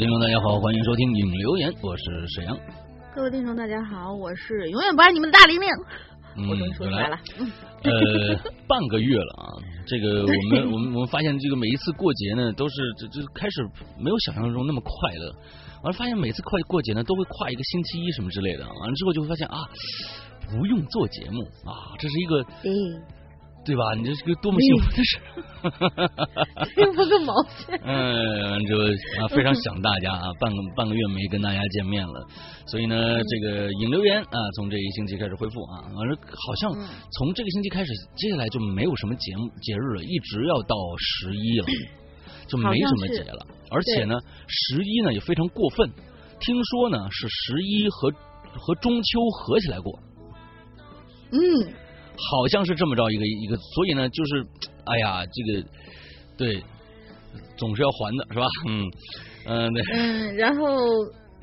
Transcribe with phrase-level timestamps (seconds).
[0.00, 2.56] 听众，大家好，欢迎收听影留言，我是沈阳。
[3.14, 5.68] 各位听众，大家好，我是永远不爱你们的大玲玲。
[6.48, 7.18] 我终于说出来了。
[7.82, 9.44] 呃， 半个月了啊，
[9.86, 13.60] 这个我们我们我们发现，这个每一次过节呢，都是这这开始
[13.98, 15.26] 没有想象中那么快乐。
[15.82, 18.64] 完了，发现每次快过节呢，都会跨一个星期一什么之类的。
[18.64, 19.68] 完了之后就会发现啊，
[20.48, 22.42] 不用做节目啊，这是一个。
[23.62, 23.94] 对吧？
[23.94, 25.18] 你这是个多么幸福的事！
[26.74, 27.78] 幸福个毛线！
[27.84, 28.74] 嗯，就
[29.22, 32.26] 啊，非常想大家啊，半个半个月没跟大家见面了，
[32.66, 36.72] 所以呢，这个引留言啊，从这一星期开始恢复啊，反正好像
[37.18, 41.66] 从这个星期开始，接下来就没有什么节目节日了，一直要到十一了，
[42.48, 43.46] 就没什么节了。
[43.70, 44.18] 而且呢，
[44.48, 45.88] 十一呢也非常过分，
[46.40, 48.10] 听说呢是十一和
[48.58, 50.00] 和中秋合起来过。
[51.32, 51.74] 嗯。
[52.30, 54.46] 好像是这么着一个一个，所以呢，就是
[54.84, 55.68] 哎呀，这个
[56.36, 56.62] 对，
[57.56, 58.46] 总是要还的是吧？
[58.68, 58.90] 嗯
[59.46, 59.82] 嗯对。
[59.94, 60.76] 嗯，然后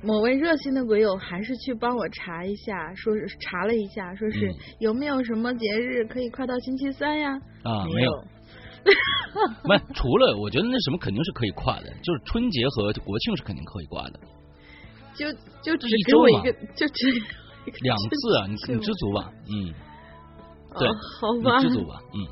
[0.04, 7.32] 某位热心的鬼友还是去帮我查一下，说是查了一下，说是有没有什么节日可以跨到星期三呀？
[7.64, 8.24] 啊，没有。
[9.68, 14.20] 没， 除了我觉得那什么肯定是可以跨的，就是春节和国庆是肯定可以跨的。
[15.16, 15.26] 就
[15.62, 17.12] 就只给我一个，就只
[17.82, 19.32] 两次啊，你你知足吧？
[19.50, 19.74] 嗯。
[20.80, 20.88] 对，
[21.20, 22.26] 好吧，知足吧，嗯，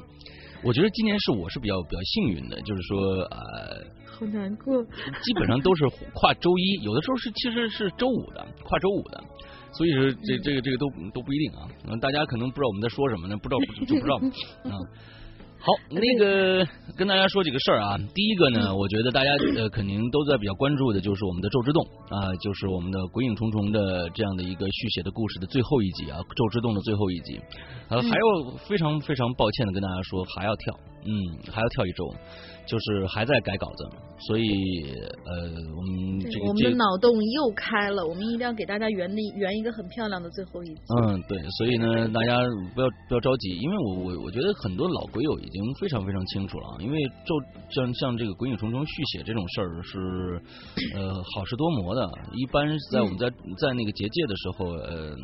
[0.64, 9.24] 我觉得今年是我是比较比较幸运的，就是说呃，好难过，基本上都是跨周一， 有的时候是其实是周五的，跨周五的，
[9.72, 11.68] 所以说这这个这个都都不一定啊，
[12.02, 14.16] 大家可能不知道我们在说什么呢，不知道就不知道。
[14.70, 14.76] 啊。
[15.66, 16.64] 好，那个
[16.96, 17.98] 跟大家说几个事儿啊。
[18.14, 21.82] 第一个呢，我觉得大家呃肯定都在比较关注的，就是我们的《周之洞》
[22.16, 27.42] 啊，就是我们的《鬼影重重》的这样的一个续写的故事的最后一集啊，《周之洞》的最后一集。
[27.90, 31.10] 呃，还有非常非常抱歉的跟大家说，还要跳，嗯，
[31.50, 32.14] 还要跳一周。
[32.66, 33.88] 就是还在改稿子，
[34.28, 34.46] 所以
[35.26, 35.34] 呃，
[35.76, 40.82] 我们这个我们的脑洞又开了，我们一定要给大家圆的圆一个很漂亮的最后一集。
[41.02, 42.38] 嗯，对，所以呢，大家
[42.74, 47.36] 不要不要着急，因为我我我觉得很多老鬼友已经非常非常清楚了，因为就
[47.70, 50.40] 像像这个《鬼影重重》续写这种事儿是
[50.96, 55.16] 呃好事多磨的，一般在我们在在那个结界的时候呃。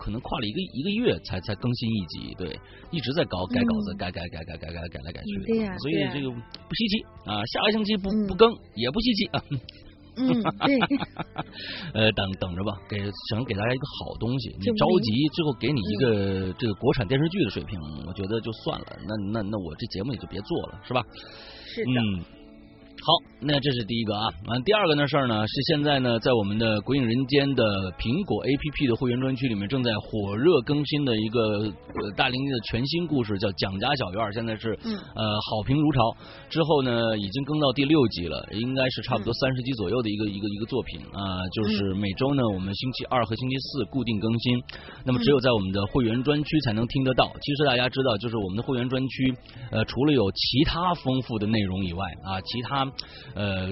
[0.00, 2.58] 可能跨了一个一个月才才更新一集，对，
[2.90, 9.44] 一直在搞改稿子，改改改改改改改来改去，对所以这个不稀奇啊，下个星期不不更也不稀奇啊。
[10.16, 10.80] 嗯，对。
[11.92, 21.04] 呃，等等着吧，给想给大家一个好东西，你着急最后给你一个这个国产电视剧的水平，我觉得就算了，那那那我这节目也就别做了，是吧？
[21.66, 21.90] 是的。
[21.90, 22.39] 嗯。
[23.02, 24.28] 好，那这是第一个啊。
[24.46, 27.64] 完，第二个呢事儿呢是现在呢，在我们的《鬼影人间》的
[27.96, 31.72] 苹果 APP 的会员专区里面，正在火热更新的一个
[32.14, 34.76] 大龄的全新故事，叫《蒋家小院》，现在是
[35.16, 36.12] 呃好评如潮。
[36.52, 41.40] 之后呢，已经更到第六集了，应该是差不多三十集左右的一个一个一个作品啊。
[41.56, 44.60] 就是每周呢，我们星期二和星期四固定更新。
[45.08, 47.32] 那么只有在我们的会员专区才能听得到。
[47.40, 49.34] 其实大家知道，就是我们的会员专区，
[49.72, 52.89] 呃，除了有其他丰富的内容以外啊，其他。
[53.34, 53.66] 呃，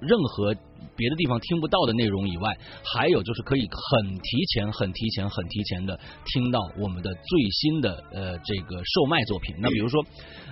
[0.00, 0.54] 任何
[0.96, 2.56] 别的地方听不到的内容以外，
[2.94, 9.54] 还有就是可以很提前、很提前、很提前的听到我们的最新的呃这个售卖作品。
[9.58, 10.04] 那比如说，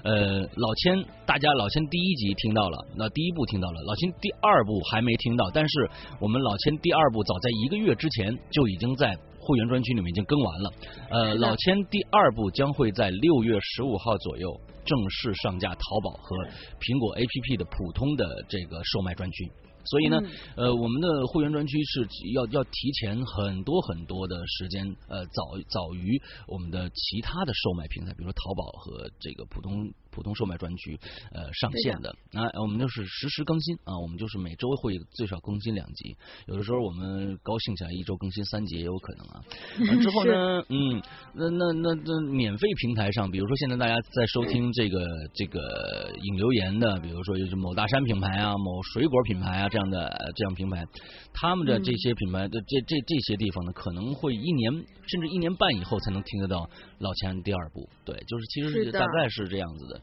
[0.04, 5.90] 呃，老千，大家老千第一集听到了，那第一部听到了，老千第二部还没听到，但是
[6.20, 9.16] 我们老千第二部早在一个月之前就已经在。
[9.48, 10.72] 会员专区里面已经更完了，
[11.08, 16.36] 呃，老千第二部将会在六月十五号左右正式上架淘宝和
[16.78, 19.50] 苹果 APP 的普通的这个售卖专区。
[19.86, 20.20] 所以呢，
[20.54, 29.72] 呃，我们的会员专区是要要提前很多很多的时间，呃，早早于我们的其他的售卖平台，比如说淘宝和这个普通。
[30.18, 30.98] 普通售卖专区
[31.32, 32.10] 呃上线的。
[32.32, 36.16] 啊，我们就是实时更新啊，我们就是每周会最少更新两集，
[36.48, 39.40] 有的时候我们高兴起来一周更新三集也有可能啊。
[39.86, 41.00] 完之后呢， 嗯，
[41.34, 44.98] 那那那那免费平台上，比如说现在大家在收听这个
[45.34, 50.84] 这个引流言的，比如说就是某大山品牌啊、某水果品牌啊这样的这样平台，
[51.32, 56.68] 他们的这些品牌的这这这些地方呢，可能会一年甚至一年半以后才能听得到
[56.98, 60.00] 老钱第二部，对，就是其实是大概是这样子的。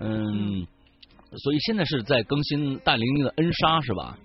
[0.00, 0.66] 嗯，
[1.36, 4.18] 所以现在是在更新大玲玲的恩莎是吧？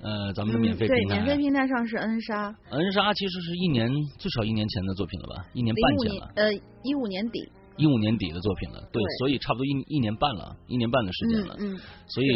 [0.00, 2.54] 呃，咱们的免费平台，对，免费平台上是恩莎。
[2.70, 5.44] 恩莎其实是一年最少一年前的作品了吧？
[5.54, 6.32] 一年半前了。
[6.36, 6.54] 呃，
[6.84, 7.48] 一五年底。
[7.76, 11.56] 一五年底的作品了，对，所以差不多一一年半了，一年半的时间了。
[11.60, 11.76] 嗯。
[12.08, 12.28] 所以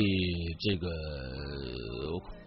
[0.61, 0.87] 这个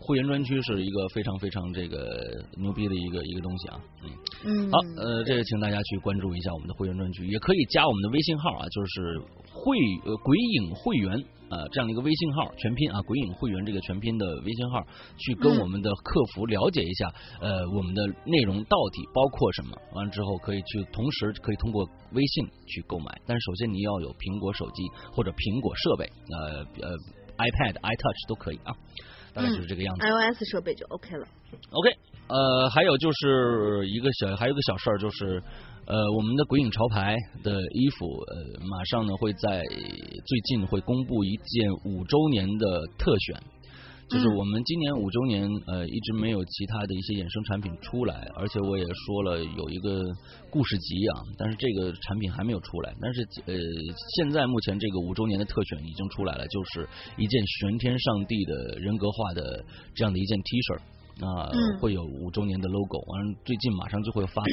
[0.06, 4.10] 会员专区是一个非常非常这个牛逼的一个一个东西啊，嗯
[4.46, 9.19] 嗯，好，呃，这个请大家去关注一下我们的会员专区，也可以加我们的微信号啊，就是
[9.50, 11.18] 会呃鬼影会员
[11.50, 14.84] 啊这样的一个微信号全拼啊鬼影会员这个全拼的微信号，
[15.18, 17.12] 去跟我们的客服了解一下，
[17.42, 26.96] 呃，我们的内容到底包括什么，完了之后可以去同时可以通过微信去购买，但是首先你要有苹果手机或者苹果设备，呃呃。
[27.36, 28.72] iPad、iTouch 都可以啊，
[29.36, 30.02] 大概就是这个样子。
[30.08, 31.28] iOS 设备就 OK 了。
[31.70, 31.90] OK，
[32.28, 35.44] 呃，还有就是一个小，还有一个小事儿，就是
[35.86, 43.40] 呃，我们的鬼影潮牌的衣服，呃，马上呢会在最近会公布一件五周年的特选。
[44.07, 50.04] 就是我们今年五周年，呃，一直没有其他的一些衍生产品出来，而且我也说了有一个
[50.52, 52.94] 故事集啊，但是这个产品还没有出来。
[53.02, 53.56] 但是呃，
[54.16, 56.88] 现在目前这个五周年的特选已经出来了，就是
[57.18, 59.66] 一件玄天上帝的人格化的
[59.96, 60.80] 这样的一件 T 恤。
[61.22, 61.48] 啊，
[61.80, 64.50] 会有五周年的 logo，完了最近马上就会发布，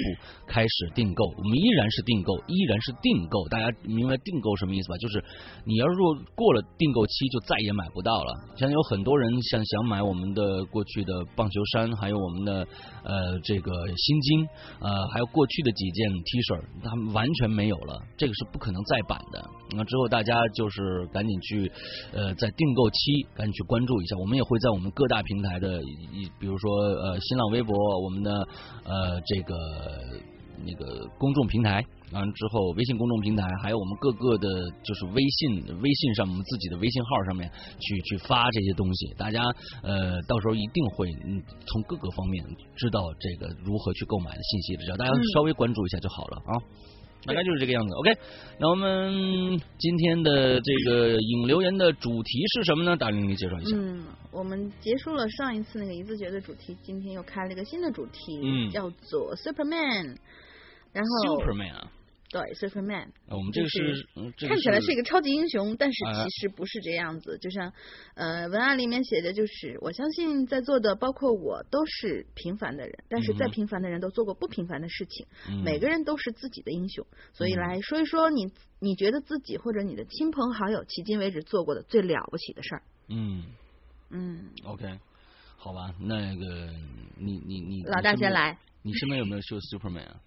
[0.47, 1.25] 开始订购。
[1.25, 3.49] 我们依然是订购，依然是订购。
[3.49, 4.97] 大家明白订购什么意思吧？
[4.99, 5.25] 就是
[5.65, 8.33] 你要是说过了订购期，就再也买不到了。
[8.55, 12.65] 现在有很多人想想买我们的过去的棒球衫，还有我们的
[13.03, 14.47] 呃这个新经，
[14.79, 19.43] 呃还有过去的几件 T 恤，他们完全没有了，这个是不可能再版的。
[19.75, 21.73] 那之后大家就是赶紧去
[22.13, 26.52] 呃在订购期赶紧去关注一下，我们也会在我们各大平台的一比如。
[26.53, 26.71] 比如说
[27.01, 28.31] 呃，新浪微博，我们的
[28.85, 29.57] 呃这个
[30.63, 31.83] 那个公众平台，
[32.13, 34.47] 完之后微信公众平台，还有我们各个的，
[34.85, 37.51] 就是微信微信上我们自己的微信号上面
[37.81, 39.43] 去去发这些东西，大家
[39.83, 41.09] 呃到时候一定会
[41.65, 42.45] 从各个方面
[42.77, 46.53] 知道这个如何去购买的信息，只要大家稍微关注一下就好了啊。
[47.25, 48.19] 大概就是这个样子，OK。
[48.59, 52.97] 那我们今天的这个影留言的主题是什么呢？
[52.97, 53.77] 大玲玲介绍一下。
[53.77, 60.17] 嗯，我们结束了上一次那个一字诀的主题，今天又开了一个新的主题，嗯，叫做 Superman。
[60.93, 61.91] 然后 Superman 啊。
[62.33, 63.79] 对，Superman，我们这个是
[64.49, 65.99] 看起来是一个超级英雄，但是
[66.31, 67.37] 其实不是这样子。
[67.37, 67.71] 就像
[68.15, 75.27] 呃文案里面写的就是，我相信在座的包括我都是平凡的人，但是再平凡的人都做过不平凡的事情。
[75.63, 82.83] 每个人都是自己的英雄，所以来说一说你你觉得自己或者你的亲朋好友迄今为止做过的最了不起的事儿。
[83.09, 83.45] 嗯
[84.09, 84.99] 嗯，OK，
[85.59, 86.73] 好吧，那个
[87.19, 90.21] 你你你老大先来，你身边有没有秀 Superman 啊？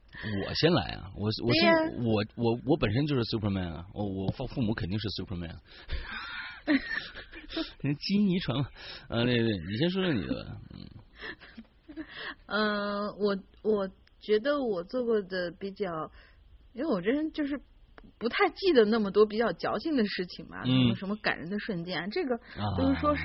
[0.48, 1.12] 我先来啊！
[1.16, 3.88] 我我先我我我本身就是 Superman 啊！
[3.94, 5.56] 我我父父母肯定是 Superman，
[7.82, 8.68] 人基因遗传嘛。
[9.08, 10.58] 啊，对对，你先说说你的吧。
[10.76, 12.06] 嗯，
[12.46, 16.12] 呃，我我觉得我做过的比较，
[16.74, 17.60] 因为我这人就是
[18.20, 22.38] 不太记得那么多比较矫情的事情嘛，什么什么感人的瞬间，这个
[22.78, 23.24] 就是说是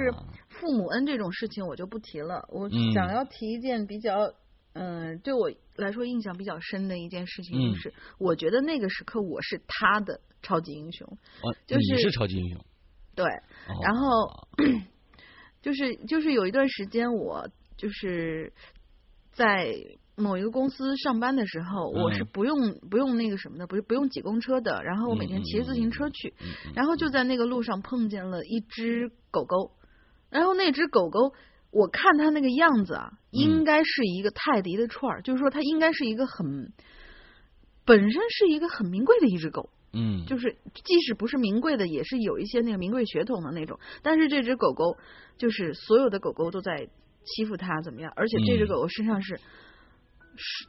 [0.48, 2.46] 父母恩这种事情我就不提了。
[2.48, 4.32] 我想要提一件比较。
[4.76, 11.18] 嗯，对我来说印象比较深的一件事情就是，我觉得那个时刻我是他的超级英雄，
[11.66, 12.64] 就是你是超级英雄，
[13.14, 13.24] 对，
[13.82, 14.46] 然后。
[15.62, 18.52] 就是就是有一段时间我就是
[19.32, 19.74] 在
[20.14, 26.34] 某一个公司上班的时候，我是不用不用那个什么的，不是不用挤公车的，然后我每天骑着自行车去，
[26.76, 29.72] 然后就在那个路上碰见了一只狗狗，
[30.30, 31.34] 然后那只狗狗。
[31.76, 36.72] 我看他那个样子啊，应该是一个泰迪的串儿，就是说它应该是一个很
[37.84, 43.78] 本身是一个很名贵的一只狗，嗯，就是即使不是名贵的，也是有一些那个名贵血统的那种。
[44.02, 44.96] 但是这只狗狗
[45.36, 46.88] 就是所有的狗狗都在
[47.24, 48.12] 欺负它，怎么样？
[48.16, 49.38] 而且这只狗狗身上是。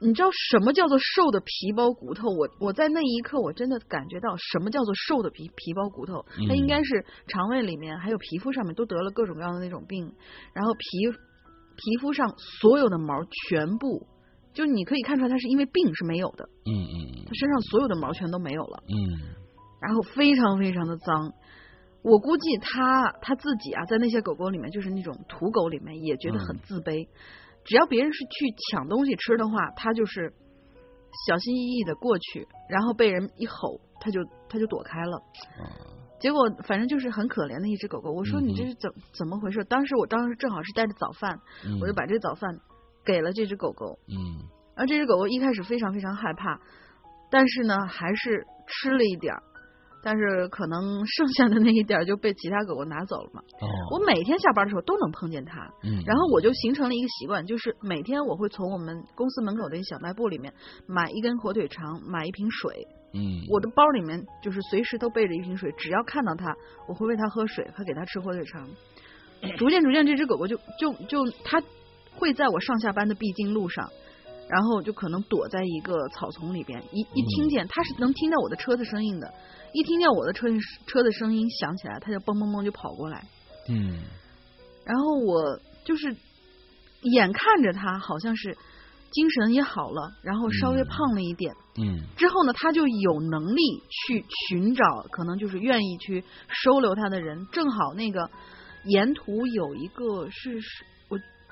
[0.01, 2.27] 你知道什么叫做瘦的皮包骨头？
[2.29, 6.25] 我我在那一刻我真的感觉到什么叫做瘦的皮皮包骨头。
[6.47, 10.11] 它应该是肠胃里面还有皮肤上面都得了各种各样的那种病，
[10.53, 10.79] 然后皮
[11.75, 13.13] 皮肤上所有的毛
[13.49, 14.07] 全部，
[14.53, 16.49] 就你可以看出来它是因为病是没有的。
[16.65, 17.25] 嗯嗯。
[17.25, 18.83] 它身上所有的毛全都没有了。
[18.87, 19.35] 嗯。
[19.79, 21.31] 然后非常非常的脏，
[22.01, 27.07] 我估计它它自己啊，在那些狗狗里面，就是那种土狗里面，也觉得很自卑。
[27.67, 30.33] 只要别人是去抢东西吃的话，他就是
[31.27, 35.21] 小心翼翼的过去，然后被人一吼，他就他就躲开了。
[36.19, 38.11] 结果反正就是很可怜的一只狗狗。
[38.11, 39.63] 我说你这是怎怎么回事？
[39.65, 41.39] 当时我当时正好是带着早饭，
[41.81, 42.57] 我就把这早饭
[43.05, 43.99] 给了这只狗狗。
[44.07, 46.59] 嗯，而这只狗狗一开始非常非常害怕，
[47.29, 49.43] 但是呢，还是吃了一点儿。
[50.03, 53.41] 但是可能剩下的那一点就被其他狗狗拿走了嘛。
[53.59, 53.67] 哦。
[53.91, 55.59] 我每天下班的时候都能碰见它。
[55.83, 56.03] 嗯。
[56.05, 60.53] 然后我就形成了一个习惯，就是每天我会从我们公司门口的一小卖部里面
[60.87, 62.87] 买一根火腿肠，买一瓶水。
[63.13, 63.43] 嗯。
[63.49, 66.55] 我的包里面就是随时都备着一瓶水，只要看到它，
[66.87, 68.67] 我会喂它喝水，还给它吃火腿肠。
[69.57, 71.61] 逐渐逐渐，这只狗狗就就就它
[72.15, 73.87] 会在我上下班的必经路上，
[74.49, 79.33] 然后就可能躲在一个草丛里边，一一听见他是能听到我的车的声音的，
[79.73, 80.47] 一听见我的车
[80.87, 83.25] 车的声音响起来，他就嘣嘣嘣就跑过来。
[83.69, 83.99] 嗯，
[84.85, 86.15] 然后我就是
[87.01, 88.57] 眼看着他好像是
[89.11, 91.53] 精神也好了，然后稍微胖了一点。
[91.79, 93.61] 嗯，之后呢，他就有能力
[94.07, 97.47] 去寻找可能就是愿意去收留他的人。
[97.51, 98.29] 正好那个
[98.85, 100.59] 沿途有一个是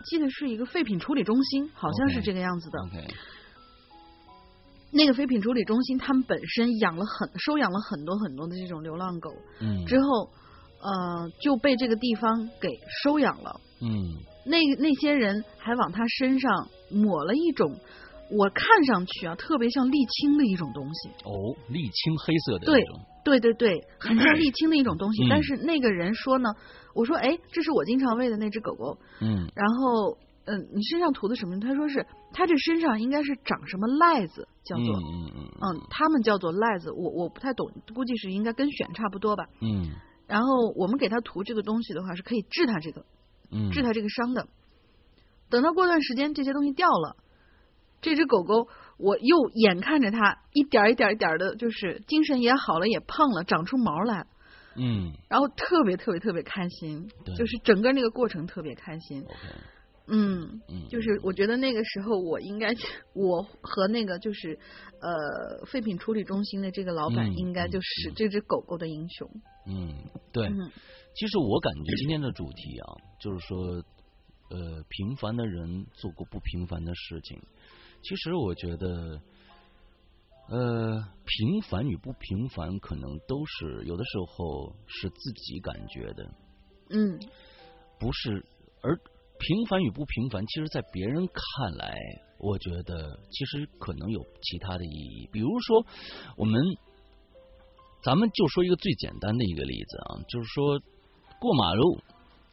[0.05, 2.79] 记得是一个废品处理中心，好像是这个样子的。
[4.91, 10.29] 那个废品处理中心，他们本身养了很收养了很多很多的这种流浪狗，嗯，之后
[10.79, 12.69] 呃就被这个地方给
[13.03, 13.59] 收养了。
[13.81, 13.89] 嗯
[14.45, 17.75] 那那些人还往他身上抹了一种，
[18.31, 21.09] 我看上去啊特别像沥青的一种东西。
[21.23, 22.83] 哦，沥青黑色的对，
[23.23, 25.23] 对对对，很像沥青的一种东西。
[25.25, 26.49] 嗯但是那个人说呢，
[26.93, 28.97] 我说哎，这是我经常喂的那只狗狗。
[29.21, 31.59] 嗯然后嗯，你身上涂的什么？
[31.59, 39.45] 他说是他这身上应该是长什么癞子，叫做嗯嗯嗯，他们叫做癞子，我我不太懂，估计是应该跟癣差不多吧。
[39.61, 39.89] 嗯
[40.27, 43.05] 然后我们给他涂这个东西的话，是可以治他这个
[43.51, 44.47] 嗯，治他这个伤的。
[45.49, 47.15] 等到过段时间这些东西掉了，
[48.05, 48.67] 这只狗狗
[48.99, 54.27] 我又眼看着它一点一点一点的，就是精神也好了，也胖了，长出毛来，
[54.75, 59.25] 嗯然后特别特别特别开心，就是整个那个过程特别开心。
[60.07, 62.75] 嗯，嗯，就是我觉得那个时候我应该，
[63.15, 64.59] 我和那个就是
[65.01, 69.27] 呃废品处理中心的这个老板嗯应该就嗯是这只狗狗的英雄。
[69.65, 69.95] 嗯
[70.31, 70.71] 对，嗯
[71.15, 72.87] 其实我感觉今天的主题啊，
[73.19, 73.57] 就是说，
[74.51, 77.41] 呃，平凡的人做过不平凡的事情。
[78.07, 79.19] 其实我觉得，
[80.47, 86.31] 呃，平凡与不平凡，可能都是有的时候是自己感觉的，
[86.91, 87.19] 嗯
[87.99, 88.45] 不是。
[88.81, 88.95] 而
[89.39, 91.97] 平凡与不平凡，其实在别人看来，
[92.37, 95.27] 我觉得其实可能有其他的意义。
[95.31, 95.83] 比如说，
[96.37, 96.61] 我们
[98.03, 100.79] 咱们就说一个最简单的一个例子啊，就是说
[101.39, 101.97] 过马路，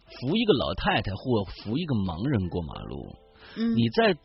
[0.07, 3.15] 扶一个老太太或扶一个盲人过马路，
[3.59, 4.17] 嗯，你在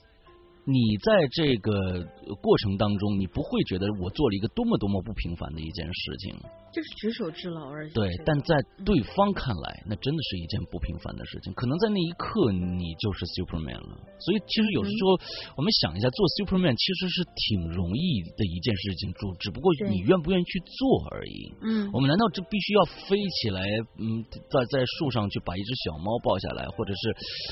[0.70, 2.04] 你在这个
[2.42, 6.36] 过程当中，你不会觉得我做了一个多么多么不平凡的一件事情，
[6.74, 7.94] 就是举手之劳而已。
[7.94, 8.56] 对这，个但在
[8.86, 11.54] 对方看来，那真的是一件不平凡的事情。
[11.54, 13.98] 可能在那一刻，你就是 Superman 了。
[14.20, 15.18] 所以，其实有时候
[15.58, 21.38] 我们想一下，做 Superman 其实是挺容易的一件事情，就只不过你愿不愿意去做而已。
[21.62, 23.62] 嗯我们难道这必须要飞起来，
[23.98, 27.02] 嗯，在在树上去把一只小猫抱下来，或者是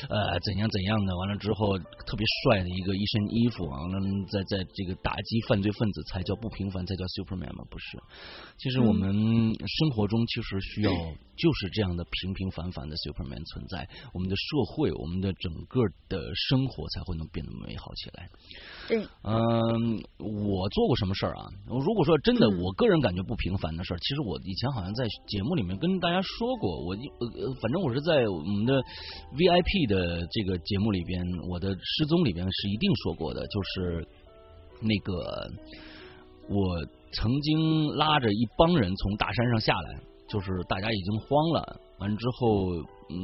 [0.09, 1.15] 呃怎样怎样的？
[1.17, 3.99] 完了之后特别帅的一个一身衣服，完了
[4.31, 7.63] 在在这个打击犯罪分子才叫不平凡，才叫 Superman 吗？
[7.69, 7.97] 不是，
[8.57, 18.29] 其实我们生活中其实需要就是这样的平平凡凡的 Superman 存在，我们的社会，我们的整个的生活才会能变得美好起来。
[18.87, 21.45] 对，嗯，我做过什么事儿啊？
[21.67, 28.81] 如果说真的，嗯我个人感觉不平凡的事儿，其实我以前好像在节目里面跟大家说过，我呃呃，反正我是在我们的
[29.35, 34.07] VIP 的这个节目里边，我的失踪里边是一定说过的，就是
[34.79, 35.51] 那个
[36.47, 36.85] 我
[37.15, 42.73] 曾经拉着一帮人从大山上下来，就是大家已经慌了，完之后，
[43.09, 43.15] 嗯，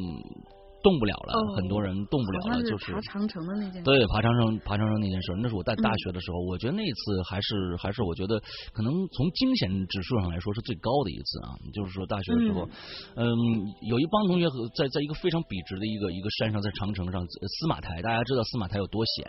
[0.84, 3.84] 动不了了，哦很多人动不了了，就是爬长城的那件事。
[3.84, 8.40] 对，爬长城，爬长城那件事，那是我在大嗯学的时候，我觉得那次还是还是我觉得
[8.74, 11.50] 可能从惊险指数上来说是最高的一次啊。
[11.74, 12.68] 就是说大学的时候，
[13.16, 13.28] 嗯
[13.90, 19.28] 有一帮同学和在在一个非常笔直的一个一个山上，在长城上，呃司马台，大家知道司马台有多险，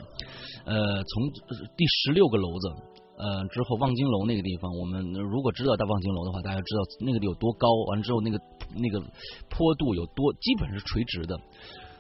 [0.65, 2.92] 呃，从呃第十六个楼子。
[3.19, 8.39] 呃，之后望京楼那个地方，我们如果知道到望京楼的话，大家知道那个地有多高，完了之后那个
[8.75, 9.01] 那个
[9.49, 11.39] 坡度有多，基本是垂直的。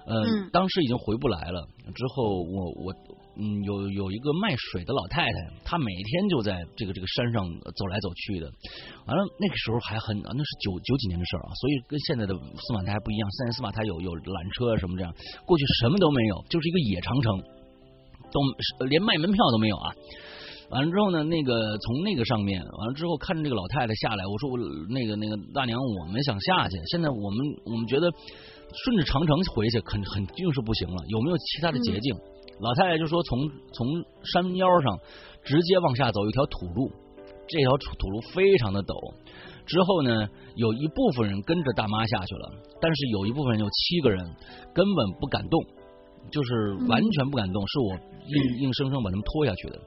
[0.04, 1.62] 呃，嗯当时已经回不来了。
[1.94, 2.90] 之后我我
[3.38, 8.50] 嗯有有一个卖水的老太太，她每天就在这个这个山上走来走去的。
[9.06, 13.30] 完了那个时候还很啊那是九九几年的事儿啊，所以跟现在的司马台还不一样。
[13.30, 15.14] 现在司马台有有缆车啊什么这样，
[15.46, 17.26] 过去什么都没有，就是一个野长城，
[18.34, 18.42] 都
[18.90, 19.94] 连卖门票都没有啊。
[20.72, 24.56] 完了之后呢，那个从那个上面，完了之后看着这个老太太下来，我说我
[24.88, 28.08] 那个那个大娘，我们想下去，现在我们我们觉得
[28.72, 32.16] 顺着长城回去肯肯定是不行了，有没有其他的捷径？
[32.60, 33.38] 老太太就说从
[33.74, 33.86] 从
[34.24, 34.98] 山腰上
[35.44, 36.90] 直接往下走一条土路，
[37.46, 38.94] 这条土土路非常的陡。
[39.66, 40.26] 之后呢，
[40.56, 42.50] 有一部分人跟着大妈下去了，
[42.80, 44.24] 但是有一部分人有七个人
[44.72, 45.62] 根本不敢动，
[46.30, 47.90] 就是完全不敢动，是我
[48.26, 49.78] 硬硬生生把他们拖下去的。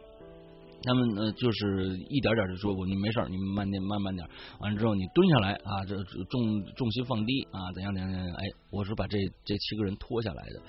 [0.85, 4.27] 他们呃，就是一点点就说，我你没事儿，你慢点，慢慢点。
[4.59, 5.95] 完了之后，你蹲下来啊，这
[6.29, 8.27] 重重心放低啊，怎样怎样怎样？
[8.35, 10.61] 哎，我是把这这七个人拖下来的。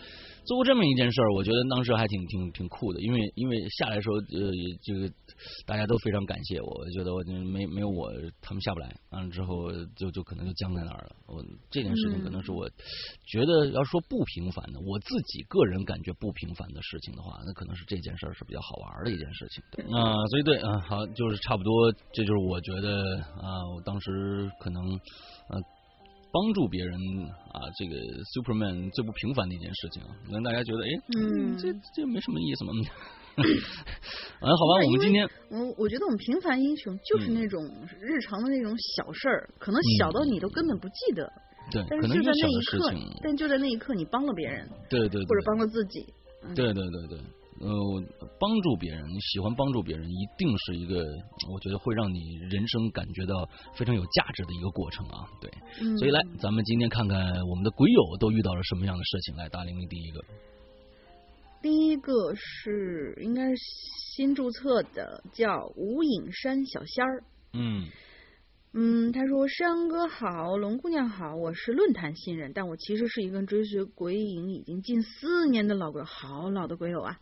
[0.46, 4.50] 做过这么一件事儿，我觉得当时还挺挺挺酷的，因为因为下来的时候，呃，
[4.82, 5.10] 这个
[5.66, 8.10] 大家都非常感谢我，我觉得我没没有我
[8.40, 11.16] 他们下不来，完了之后就就可能就僵在那儿了。
[11.26, 12.68] 我这件事情可能是我
[13.26, 19.62] 觉得要说不平凡的，我自己个人感觉不平凡的事情的话，那可能是这件事儿是比较好玩的一件事情。
[19.92, 24.82] 啊，所以对啊，好，就是差不多，这就是我觉得啊，我当时可能
[25.48, 25.60] 呃。
[26.36, 26.92] 帮助别人
[27.56, 27.96] 啊，这个
[28.36, 32.72] Superman 最不平凡的一件事情啊，让大家觉得哎，嗯，这这没什么意思嘛。
[33.36, 33.40] 嗯，
[34.44, 37.64] 好吧，我们今天我我觉得我们平凡英雄就是那种
[38.00, 41.32] 日常的那种小事儿，可能小到你都根本不记得。
[41.72, 44.68] 对，但是就在那一刻，但就在那一刻你帮了别人。
[44.90, 45.24] 对对。
[45.24, 46.04] 或者帮了自己。
[46.54, 47.18] 对对对对。
[47.58, 47.68] 呃，
[48.38, 51.04] 帮助别人，你喜欢帮助别人，一定是一个
[51.50, 55.24] 我觉得会让你人生感觉到非常有价值的一个过程啊。
[55.40, 55.50] 对，
[55.98, 59.36] 所以来，咱们今天看看我们的鬼友都遇到了什么样的事情。
[59.36, 60.20] 来，大玲玲第一个，
[61.62, 63.56] 第一个是应该是
[64.14, 67.24] 新注册的，叫无影山小仙儿。
[67.54, 67.86] 嗯。
[68.78, 77.18] 嗯，他说：“山哥好，龙姑娘好，我是论坛新人，但我其实是一个追随鬼影已经近四年的老鬼，好老的鬼友啊。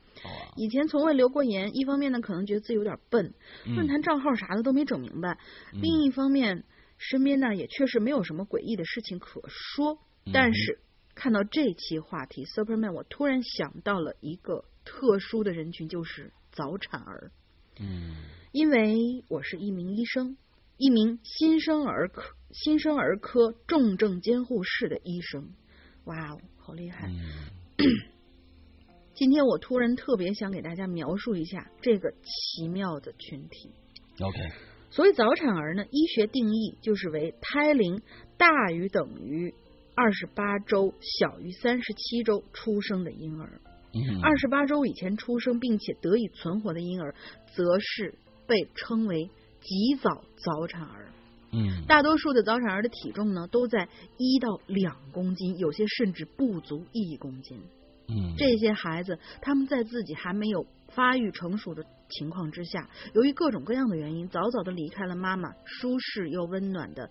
[0.56, 3.34] 以前从未留过言，一方面呢，可能觉得自己有点笨，
[3.66, 5.38] 论坛账号啥的都没整明白；
[5.80, 6.64] 另一方面，
[6.98, 10.00] 身边呢也确实没有什么诡异的事情可说。
[10.32, 10.80] 但是
[11.14, 17.30] 看到这期话题，Superman，我突然想到了一个特殊的人群，就是早产儿。
[17.78, 18.16] 嗯，
[18.50, 20.36] 因为我是一名医生。”
[20.76, 25.50] 一名新生儿科新生儿科重症监护室的医生，
[26.04, 27.08] 哇哦，好厉害！
[29.14, 33.70] 今天我突然特别想给大家描述一下这个奇妙的群体。
[34.20, 34.36] OK，
[34.90, 38.02] 所以早产儿呢，医学定义就是为胎龄
[38.36, 39.54] 大于等于
[39.94, 43.60] 二十八周、小于三十七周出生的婴儿。
[44.24, 47.14] 二十八周以前出生并且得以存活的婴儿，
[47.54, 49.30] 则是被称为。
[49.64, 51.10] 极早早产儿，
[51.50, 57.58] 嗯，大多数的早产儿的体重呢都在一到两公斤，有些甚至不足一公斤。
[58.08, 67.08] 嗯，这些孩子他们在自己还没有发育成熟的情况之下，由于各种各样的原因，早早的离开了妈妈舒适又温暖的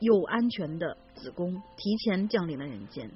[0.00, 3.08] 又安全的子宫，提前降临了人间。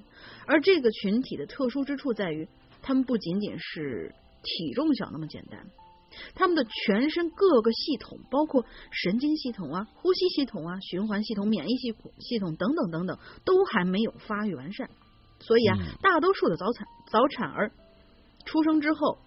[0.46, 2.46] 而这个群体的特殊之处在于，
[2.80, 5.66] 他们不仅仅是体重小那么简单。
[6.34, 14.88] 他们的全身各个系统，包括神经系统啊、呼吸系统啊、循环系统、免疫系统系统等等等等，都还没有发育完善。
[15.40, 17.72] 所以啊，大多数的早产早产儿
[18.46, 19.18] 出生之后，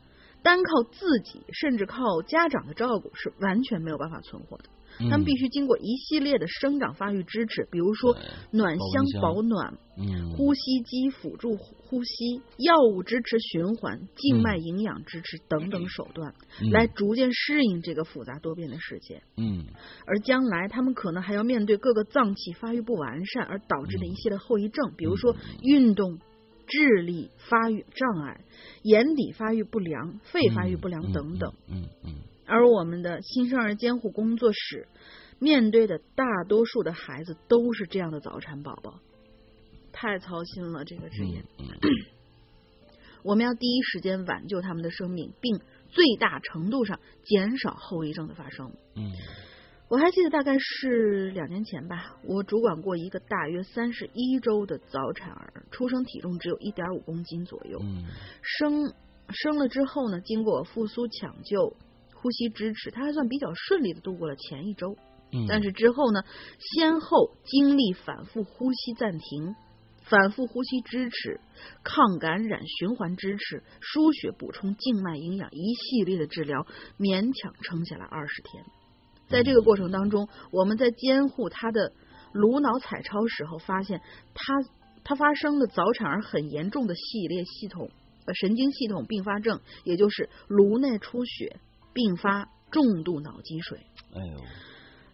[0.43, 4.63] 单靠自己甚至靠家长的照顾是完全没有办法存活的。
[5.09, 8.17] 他们必须经过一系列的生长发育支持，比如说
[8.51, 9.77] 暖箱保暖、
[10.35, 16.33] 呼吸机辅助呼吸、药物支持循环、静脉营养支持等等手段，
[16.71, 19.21] 来逐渐适应这个复杂多变的世界。
[19.37, 19.65] 嗯，
[20.05, 26.19] 而将来他们可能还要面对各个脏器发育不完善而导致的一系列后遗症，比如说运动、
[26.67, 28.41] 智力发育障碍、
[28.83, 31.53] 眼底发育不良、肺发育不良等等。
[31.69, 32.15] 嗯嗯。
[32.47, 34.87] 而我们的新生儿监护工作室
[35.37, 38.99] 面对的大多数的孩子都是这样的早产宝宝，
[39.91, 41.43] 太操心了这个职业。
[43.23, 48.71] 我们要第一时间挽救他们的生命，并最大程度上减少后遗症的发生。
[48.95, 49.11] 嗯，
[49.89, 57.79] 我还记得大概是两年前吧，我主管过一个大约三十一周的早产儿，出生体重只有一点五公斤左右。
[57.81, 58.05] 嗯，
[58.41, 58.93] 生
[59.29, 61.75] 生了之后呢，经过复苏抢救。
[62.21, 64.95] 呼吸支持，他还算比较顺利的度过了前一周，
[65.47, 66.23] 但是之后呢，
[66.59, 69.55] 先后经历反复呼吸暂停、
[70.03, 71.39] 反复呼吸支持、
[71.83, 76.65] 抗感染循环支持、输血补充静脉营养一系列的治疗，
[76.97, 78.63] 勉强撑下来二十天。
[79.29, 81.91] 在这个过程当中，我们在监护他的
[82.31, 84.01] 颅脑彩超时候，发现
[84.33, 84.53] 他
[85.03, 87.89] 他发生了早产儿很严重的系列系统
[88.25, 91.59] 呃神经系统并发症，也就是颅内出血。
[91.97, 93.79] 并发重度脑积水，
[94.13, 94.37] 哎呦，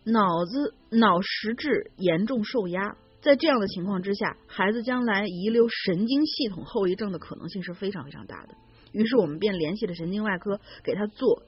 [0.03, 8.55] 脑子脑实质严重受压，在这样的情况之下，孩子将来遗留神经系统后遗症的可能性是非常非常大的。
[8.91, 11.43] 于是我们便联系了神经外科，给他做，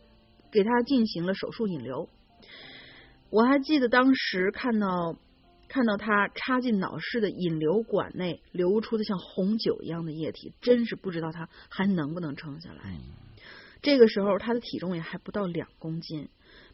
[0.53, 2.07] 给他进行了手术引流。
[3.29, 5.17] 我还记得当时看到
[5.67, 12.97] 看到他插进脑室的引流管内流出的像红酒一样的液体，真是不知道他还能不能撑下来。
[13.85, 16.27] 这个时候，他的体重也还不到两公斤。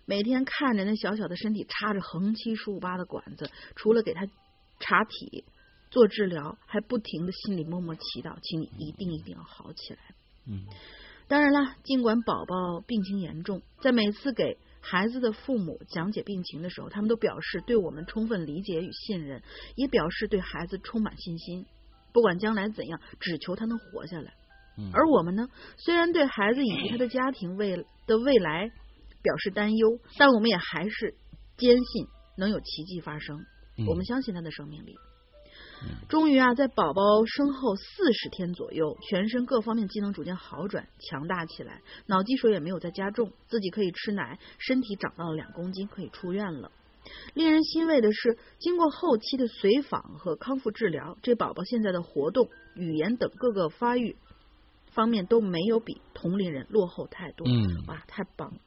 [0.06, 4.26] 每天看着那小小的身体插着横七竖八的管子，除了给他
[4.80, 5.44] 查体，
[5.90, 10.00] 做治疗，还不停的心里默默祈祷，请你一定一定要好起来。
[10.48, 10.64] 嗯，
[11.28, 19.44] 当然了，尽管宝宝病情严重，在每次给孩子的父母讲解病情的时候，他们都表示对我们充分理解与信任，
[19.76, 21.66] 也表示对孩子充满信心。
[22.14, 24.34] 不管将来怎样，只求他能活下来。
[24.82, 28.72] 嗯而我们呢，虽然对孩子以及他的家庭未的未来
[29.22, 31.14] 表示担忧，但我们也还是
[31.58, 33.38] 坚信能有奇迹发生。
[33.78, 34.96] 嗯我们相信他的生命力。
[35.84, 46.72] 嗯终于啊，在宝宝生后四十天左右，全身各方面机能逐渐好转、强大起来，脑积水也没有再加重，自己可以吃奶，身体长到了两公斤，可以出院了。
[47.34, 54.16] 令人欣慰的是，经过后期的随访和康复治疗，这宝宝现在的活动、语言等各个发育
[54.92, 57.48] 方面都没有比同龄人落后太多。
[57.48, 58.60] 嗯哇，太棒了！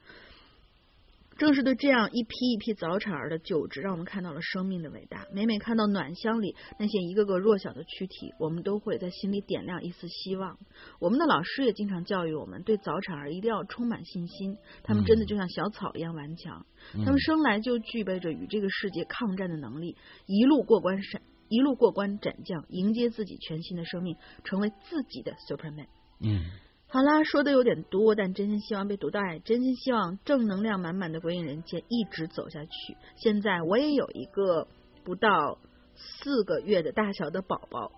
[1.37, 5.25] 正是对这样一批一批早产儿的救治，让我们看到了生命的伟大。
[5.33, 10.57] 每每看到暖箱里那些一个个弱小的躯体，我们都会在心里点亮一丝希望。
[10.97, 25.87] 我们的老师也经常教育我们，对早产儿一定要充满信心，他们真的就像小草一样顽强，嗯他们生来就具备着与这个世界抗战的能力，一路过关斩一路过关斩将，迎接自己全新的生命，成为自己的 Superman。
[26.19, 26.41] 嗯
[26.87, 32.95] 好啦，说的有点多，但真心希望被读到爱，真心希望正能量满满的鬼影人间一直走下去。
[33.17, 34.67] 现在我也有一个
[35.03, 35.59] 不到
[35.95, 37.91] 四个月的大小的宝宝，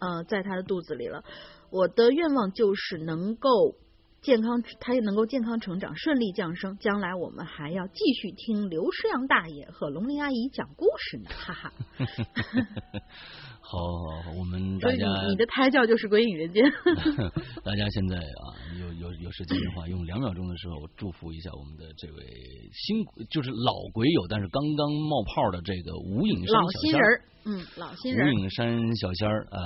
[0.00, 1.22] 呃，在他的肚子里了。
[1.70, 3.76] 我的愿望就是能够
[4.22, 6.76] 健康，他也能够健康成长，顺利降生。
[6.78, 11.72] 将来我们还要继续听刘诗阳大爷和龙玲阿姨讲故事呢，哈哈。
[13.62, 16.64] 好，好好我们大家你你的胎教就是鬼影人间。
[17.64, 18.42] 大家现在啊，
[18.80, 22.24] 有有有时间的话，用两秒钟的时候祝福一下我们的这位
[22.74, 26.68] 新，就是老鬼友，但是刚刚冒泡的这个无影山老。
[26.82, 28.38] 新人儿，嗯，老新人无。
[28.40, 29.58] 影山小仙儿啊、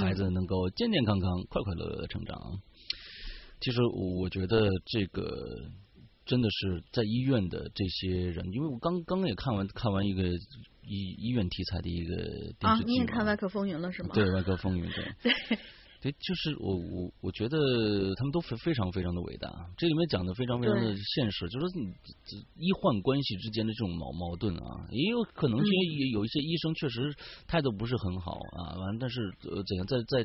[0.00, 2.36] 孩子能够健健康康、快快乐乐的成长。
[3.60, 5.70] 其实我觉得这个
[6.24, 10.22] 真的是在医院的这些人，因为我刚刚也看完看完一个
[10.82, 12.16] 医医院题材的一个
[12.58, 14.10] 电啊视，剧嘛你也看《外科风云》了是吗？
[14.12, 15.04] 对，外科风云对。
[15.22, 15.58] 对
[16.06, 17.58] 对，就是我我我觉得
[18.14, 21.92] 他们都非非常非常的伟大，这里面讲的非常非常的现实，就是说你
[22.24, 27.12] 这医患关系之间的这种矛矛盾啊，也有可能是因为有一些医生确实
[27.48, 30.24] 态度不是很好啊，完但是呃怎样在在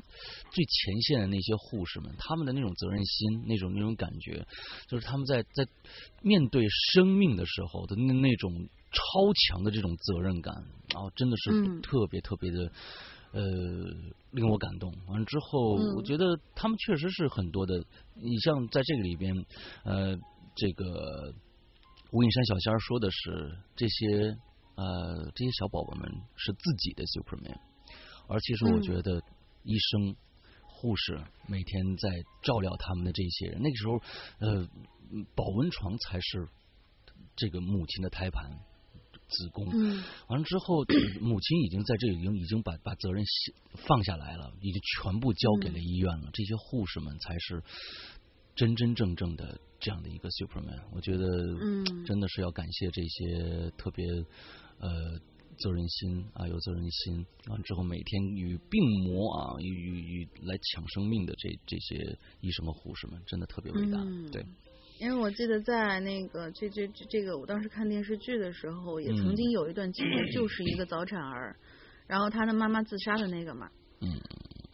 [0.51, 4.45] 最前线的那些护士们，他们的那种责任心，那种那种感觉，
[4.87, 5.67] 就是他们在在
[6.21, 8.51] 面对生命的时候的那那种
[8.91, 9.01] 超
[9.33, 10.53] 强的这种责任感
[10.93, 11.81] 然啊，真的是嗯。
[11.81, 12.71] 特别特别的。
[13.33, 13.41] 呃，
[14.31, 14.93] 令我感动。
[15.07, 17.83] 完了之后，嗯我觉得他们确实是很多的。
[18.15, 19.45] 你像在这个里边，
[19.83, 20.15] 呃，
[20.55, 21.33] 这个
[22.11, 24.37] 吴影山小仙儿说的是这些
[24.75, 27.57] 呃这些小宝宝们是自己的 Superman，
[28.27, 29.21] 而其实我嗯觉得
[29.63, 30.15] 医生、
[30.67, 32.09] 护士每天在
[32.43, 34.01] 照料他们的这些人，那个时候，
[34.39, 34.67] 呃，
[35.35, 36.47] 保温床才是
[37.35, 38.59] 这个母亲的胎盘。
[39.31, 40.03] 子宫，嗯。
[40.27, 40.83] 完了之后，
[41.21, 43.23] 母亲已经在这里已经已经把把责任
[43.87, 46.29] 放下来了，已经全部交给了医院了。
[46.33, 47.63] 这些护士们才是
[48.55, 50.83] 真真正正的这样的一个 Superman。
[50.91, 52.05] 我觉得，嗯。
[52.05, 54.05] 真的是要感谢这些特别
[54.79, 55.19] 呃
[55.57, 63.99] 责任心啊，有责任心，完了之后每天与病魔啊与与与来抢生命的这这些医生和护士们，真的特别伟大。
[63.99, 64.29] 嗯。
[64.31, 64.43] 对，
[65.01, 69.17] 因为我记得在那个这这这这个，我当时看电视剧的时候，也嗯。
[69.17, 71.55] 曾经有一段情节，就是一个早产儿，
[72.05, 73.67] 然后他的妈妈自杀的那个嘛，
[74.01, 74.07] 嗯，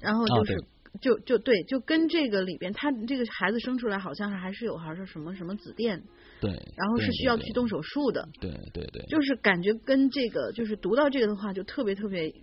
[0.01, 0.57] 然后啊就是、
[0.99, 6.01] 就就对，就跟这个里边，他这个孩子生出来好像是还是有还是什么什么紫癜，
[6.41, 12.33] 对，然后是需要去动手术的，对对对，就是感觉跟这个就是读到这个的话，就特别特别嗯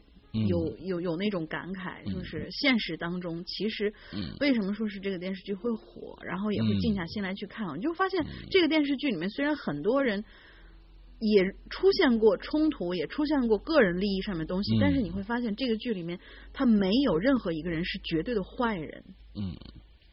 [0.48, 2.12] 有、有有那种感慨，嗯。
[2.14, 4.36] 就是现实当中其实嗯。
[4.40, 10.24] 为什么说是这个电视剧会火，然后也会嗯静下心来去看，你就发现这个电视剧里面虽然很多人。
[11.20, 16.18] 也出现过冲突，也出现过个人利益上面的东西，嗯但是你会发现这个剧里面，
[16.52, 19.02] 他没有任何一个人是绝对的坏人，
[19.36, 19.56] 嗯，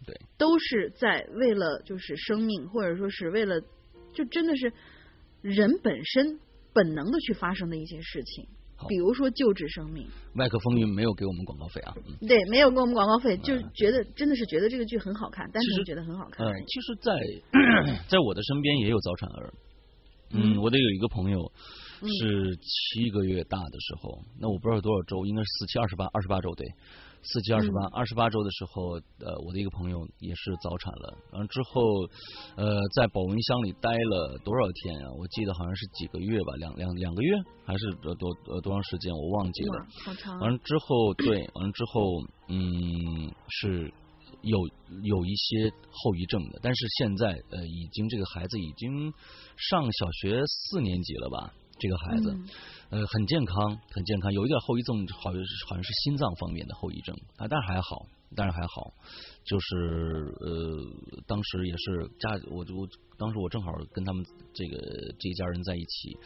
[0.05, 3.59] 对，都是在为了就是生命，或者说是为了，
[4.13, 4.71] 就真的是
[5.41, 6.39] 人本身
[6.71, 10.07] 本能的去发生的一些事情好，比如说救治生命。
[10.33, 11.93] 麦克风云没有给我们广告费啊。
[11.97, 17.11] 嗯对，没有给我们广告费，就是觉得真的是觉得这个剧很好看，单其实纯觉得很好看其实在，
[18.07, 19.53] 在我的身边也有早产儿。
[20.33, 21.51] 嗯，嗯我得有一个朋友，
[21.99, 26.65] 是七个月大的时候，那我不知道多少周，应该是四七二十八，二十八周对。
[27.23, 31.81] 四七二十八，二十八周的时候，呃，我的一个朋友也是早产了，完了之后，
[32.55, 35.11] 呃，在保温箱里待了多少天啊？
[35.19, 37.31] 我记得好像是几个月吧，两两两个月，
[37.63, 39.13] 还是多多呃多长时间？
[39.13, 39.85] 我忘记了。
[40.03, 40.39] 好长。
[40.39, 43.93] 完了之后，对，完了之后，嗯，是
[44.41, 44.57] 有
[45.03, 49.13] 有一些后遗症的，但是现在呃，已经这个孩子已经
[49.55, 51.53] 上小学四年级了吧？
[51.77, 52.35] 这个孩子。
[52.91, 58.91] 呃，很健康，很健康，有一点后遗症，好像是好像是心脏方面的后遗症啊，但是还好，但是还好，
[59.45, 62.75] 就是呃，当时也是家，我就
[63.17, 64.21] 当时我正好跟他们
[64.53, 64.75] 这个
[65.17, 66.17] 这一家人在一起，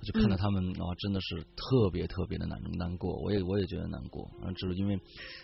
[0.00, 4.24] 我就看到他们啊，真的是特别特别的难难过，我也我也觉得难过。
[4.42, 4.98] 啊，只是因为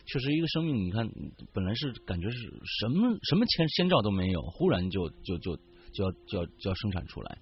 [0.06, 1.08] 确实一个生命，你看
[1.52, 2.36] 本来是感觉是
[2.80, 5.56] 什么什么前先兆都没有，忽然就就就
[5.94, 7.38] 就要就要就要生产出来。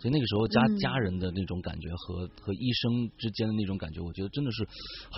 [0.00, 4.64] 所以那个时候家家人的那种感觉和和医生之间的那种感觉，我觉得真的是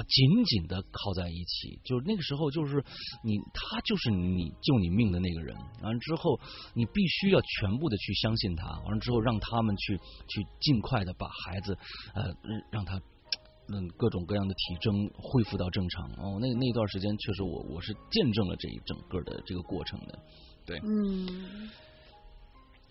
[0.09, 1.79] 紧紧的靠在一起。
[1.85, 2.83] 就是那个时候，就是
[3.23, 5.55] 你他就是你救你命的那个人。
[5.83, 6.41] 完了之后，
[6.73, 8.71] 你必须要全部的去相信他。
[8.87, 11.77] 完了之后，让他们去去尽快的把孩子
[12.15, 12.33] 呃
[12.73, 12.97] 让他
[13.69, 16.11] 嗯各种各样的体征恢复到正常。
[16.13, 20.19] 哦，那那段时间确实我我是见证了这一整个的这个过程的。
[20.65, 21.69] 对，嗯。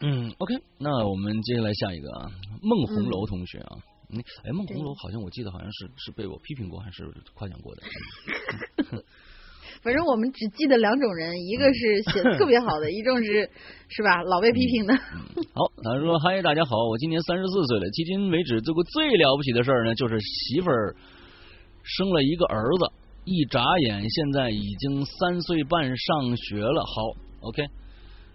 [0.02, 2.32] 嗯，OK，那我们接下来下一个啊，
[2.62, 3.78] 孟红楼同学啊，
[4.12, 7.82] 嗯，哎，孟红楼好像我记得好像是是被我批评过还是夸奖过的。
[9.82, 13.50] 反正我们只记得两种人，一个是写的特别好的，一种是
[13.88, 14.94] 是吧老被批评的。
[14.96, 20.96] 好，他说：“嗨，大家好，我今年三十四岁了，迄今为止做过最了不起的事儿呢，就是媳妇儿
[21.84, 22.92] 生了一个儿子，
[23.26, 27.64] 一眨眼现在已经三岁半上学了。”好，OK。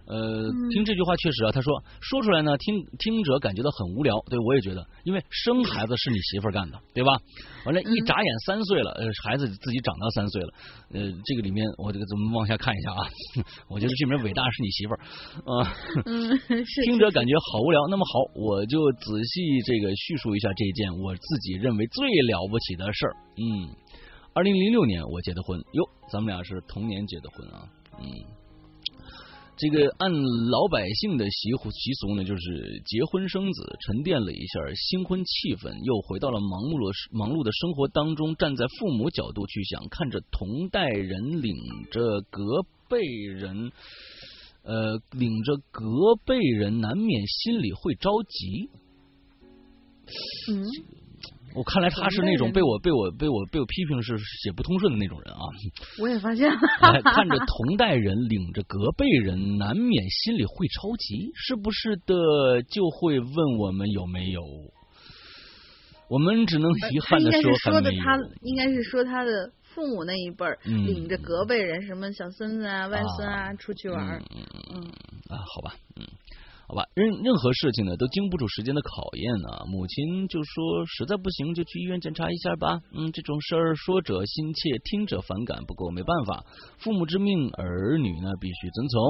[0.07, 4.14] 呃，听这句话确实啊，他说说出来呢，听听者感觉到很无聊。
[4.29, 7.12] 对我也觉得，因为生孩子是你媳妇儿干的，对吧？
[7.64, 10.49] 完了，一眨眼三岁了，呃，孩子自己长到三岁了。
[10.93, 13.01] 呃，这个里面我这个咱们往下看一下啊，
[13.69, 15.01] 我觉得这名伟大是你媳妇儿
[15.49, 15.73] 啊。
[16.05, 16.38] 嗯，
[16.85, 17.81] 听者感觉好无聊。
[17.88, 23.17] 那么好，我就仔细这个叙述一下这件我自己认为最了不起的事儿。
[23.37, 23.73] 嗯，
[24.35, 27.64] 二零零六年我结的婚，哟，咱们俩是同年结的婚啊。
[27.99, 28.44] 嗯。
[29.57, 38.35] 这个按老百姓的习习俗呢，就是结婚生子，沉淀了一下新婚气氛，又回到了忙碌的忙碌的生活当中。
[38.35, 41.55] 站在父母角度去想，看着同代人领
[41.93, 42.43] 着隔
[42.88, 43.71] 辈人，
[44.64, 48.71] 呃，领着隔辈人，难免心里会着急。
[50.51, 51.04] 嗯。
[51.55, 55.40] 我看来他是那种被我被我被我被我批评是写不通顺的那种人啊！
[56.03, 56.59] 我也发现了，
[57.14, 62.62] 看着同代人领着隔辈人，难免心里会着急，是不是的？
[62.69, 64.43] 就会问我们有没有？
[66.09, 74.19] 我们只能遗憾的说，说的他应该是说他的父母那一辈儿领着隔辈人，什么小孙子啊、外孙啊出去玩。
[74.37, 74.43] 嗯
[74.75, 74.83] 嗯
[75.31, 76.05] 啊，好吧，嗯。
[76.66, 79.64] 好吧，任任何事情呢都经不住时间的考验呢。
[79.68, 85.64] 母亲就说：“实在不行就去医院检查一下吧。”嗯，这种事儿说者心切，听者反感。
[85.66, 86.44] 不过没办法，
[86.79, 89.00] 父母之命，儿女呢必须遵从。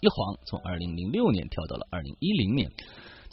[0.00, 2.68] 一晃从二零零六年跳到了二零一零年。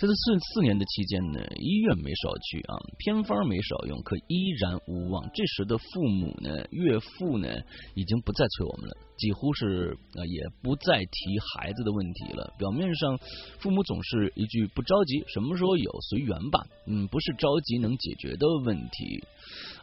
[0.01, 5.29] 在这四四年的期间呢，医院没少去啊，偏方没少用，可依然无望。
[5.31, 7.47] 这时的父母呢，岳父呢，
[7.93, 12.51] 已经不再催我们了，几乎是啊，也不再提孩子的问题了。
[12.57, 13.15] 表面上，
[13.59, 16.65] 父母总是一句不着急，什么时候有随缘吧。
[16.87, 19.23] 嗯，不是着急能解决的问题。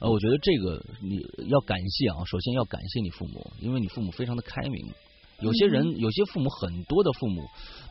[0.00, 4.84] 呃，我觉得这个你要感谢啊，首先要感谢你父母，因为你父母非常的开明。
[5.40, 7.46] 有些人，有些父母，很多的父母。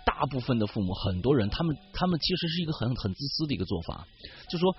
[0.08, 4.08] 大部分的父母，很多人，他们他们其实是一个很很自私的一个做法，
[4.50, 4.74] 就说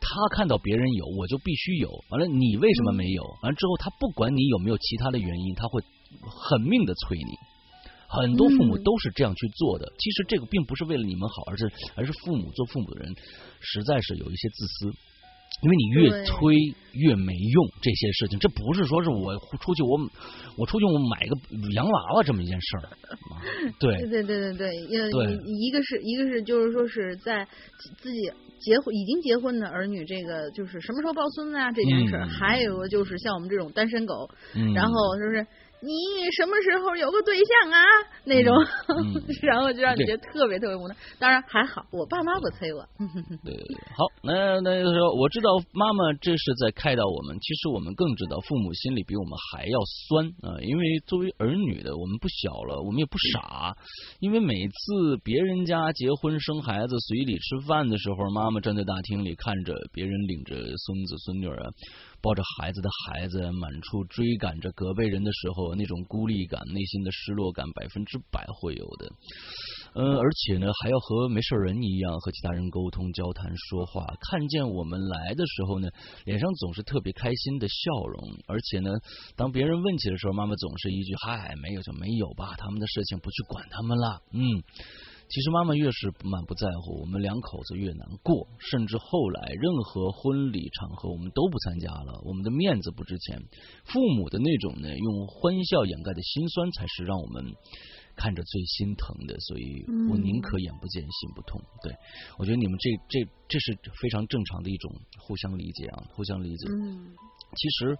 [0.00, 1.88] 他看到别人有，我就必须有。
[2.10, 3.22] 完了，你为什么没有？
[3.42, 5.80] 完了之后，他不管你有没有其他的原因，他会
[6.26, 7.32] 狠命的催你。
[8.08, 9.90] 很多父母都是这样去做的。
[9.98, 13.14] 其实这个并不是为了你们好，而是而是父母做父母的人
[13.60, 14.92] 实在是有一些自私。
[15.60, 16.56] 因为你越催
[16.92, 19.98] 越没用这些事情，这不是说是我出去我
[20.56, 21.36] 我出去我买个
[21.74, 22.88] 洋娃娃这么一件事儿，
[23.78, 23.96] 对。
[24.08, 24.68] 对对对对
[25.10, 27.46] 对，一个是一个是就是说是在
[27.98, 28.20] 自己
[28.58, 34.28] 结婚已经结婚的儿女，这个就是什么时候抱孙子啊这件事儿，还有个就是像我们这种单身狗，
[34.74, 35.46] 然后是不是
[35.82, 37.82] 你什么时候有个对象啊？
[38.24, 38.54] 那种，
[39.42, 40.94] 然后就让你觉得特别特别无奈。
[41.18, 42.86] 当然还好，我爸妈不催我。
[43.42, 53.74] 对对对， 好，那那个时候我知道妈妈这是在开导我们，其实我们更知道父母心里比我们还要酸啊，因为作为儿女的，我们不小了，我们也不傻，
[54.20, 61.66] 因为每次别人家结婚生孩子随礼吃饭的时候，妈妈站在大厅里看着别人领着孙子孙女啊。
[62.22, 69.10] 抱着孩子的孩子满处追赶着隔辈人的时候，那种孤立感、内心的失落感，百分之百会有的。
[69.94, 74.06] 嗯，而且呢，还要和没事人一样和其他人沟通、交谈、说话。
[74.20, 75.88] 看见我们来的时候呢，
[76.24, 78.32] 脸上总是特别开心的笑容。
[78.46, 78.90] 而且呢，
[79.36, 84.62] 当别人问起的时候，妈妈总是一句“嗨，没有就没有吧，他们的事情不去管他们了。”嗯。
[85.32, 88.46] 其实妈妈越是满不在乎，我们两口子越难过。
[88.58, 93.40] 甚至后来，任何婚礼场合我们都不参加了，我们的面子不值钱。
[93.86, 97.42] 父母的那种呢，用欢笑掩盖的心酸，才是让我们
[98.14, 99.40] 看着最心疼的。
[99.40, 101.58] 所以我宁可眼不见心不痛。
[101.82, 101.96] 对
[102.38, 106.68] 我觉得你们这这这是非常正常的一种互相理解啊，互相理解。
[106.70, 107.08] 嗯，
[107.56, 107.96] 其实。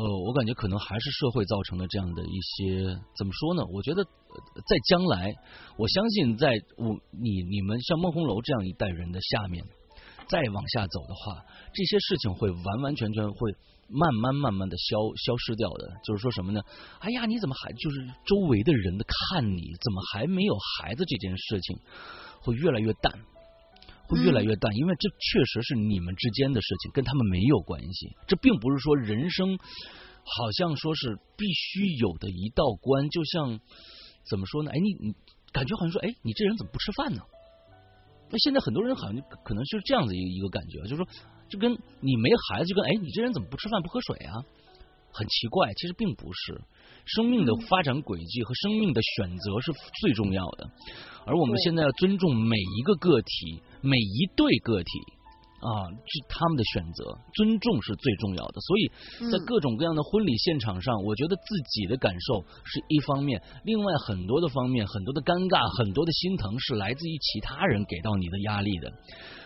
[0.00, 3.62] 呃，我感觉可能还是社会造成的这样的一些，怎么说呢？
[3.70, 5.34] 我觉得在将来，
[5.76, 9.62] 我相信在我你你们像孟红楼这样一代人的下面，
[10.26, 13.52] 再往下走的话，这些事情会完完全全会
[13.88, 15.92] 慢慢慢慢的消消失掉的。
[16.02, 16.62] 就是说什么呢？
[17.00, 21.76] 哎呀，你怎么还就是周围的人的看你怎么还没有孩子这件事情
[22.40, 23.12] 会越来越淡。
[24.10, 28.16] 会越来越淡，因为这确实是你们之间的事情，跟他们没有关系。
[28.26, 33.60] 这并不是说人生好像说是必须有的一道关，就像
[34.28, 34.70] 怎么说呢？
[34.70, 35.14] 哎，你你
[35.52, 37.22] 感觉好像说，哎，你这人怎么不吃饭呢？
[38.30, 41.06] 那现在很多人好像可能就是这样子一一个感觉，就是说，
[41.48, 44.34] 就跟你没孩子，就跟哎，你这人怎么不吃饭不喝水啊？
[45.12, 46.60] 很奇怪，其实并不是。
[47.06, 50.70] 生命的发展轨迹和生命的选择是最重要的，
[51.26, 54.90] 而我们现在要尊重每一个个体，每一对个体
[55.60, 58.60] 啊，是他们的选择，尊重是最重要的。
[58.60, 68.92] 所以在各种各样的婚礼现场上，我觉得自己的感受是一方面，另外很多的方面，很多的尴尬，很多的心疼，是来自于其他人给到你的压力的。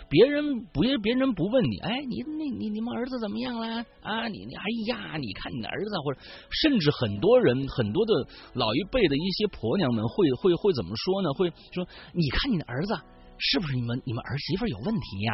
[0.09, 3.83] 别人不，别人不问你，哎，你那你你们儿子怎么样了？
[4.03, 8.12] 啊，你你哎呀，你看你的儿子，或者甚至很多人，很多的
[8.53, 11.33] 老一辈的一些婆娘们会会会怎么说呢？
[11.33, 12.94] 会说，你看你的儿子
[13.38, 15.33] 是不是你们你们儿媳妇有问题呀？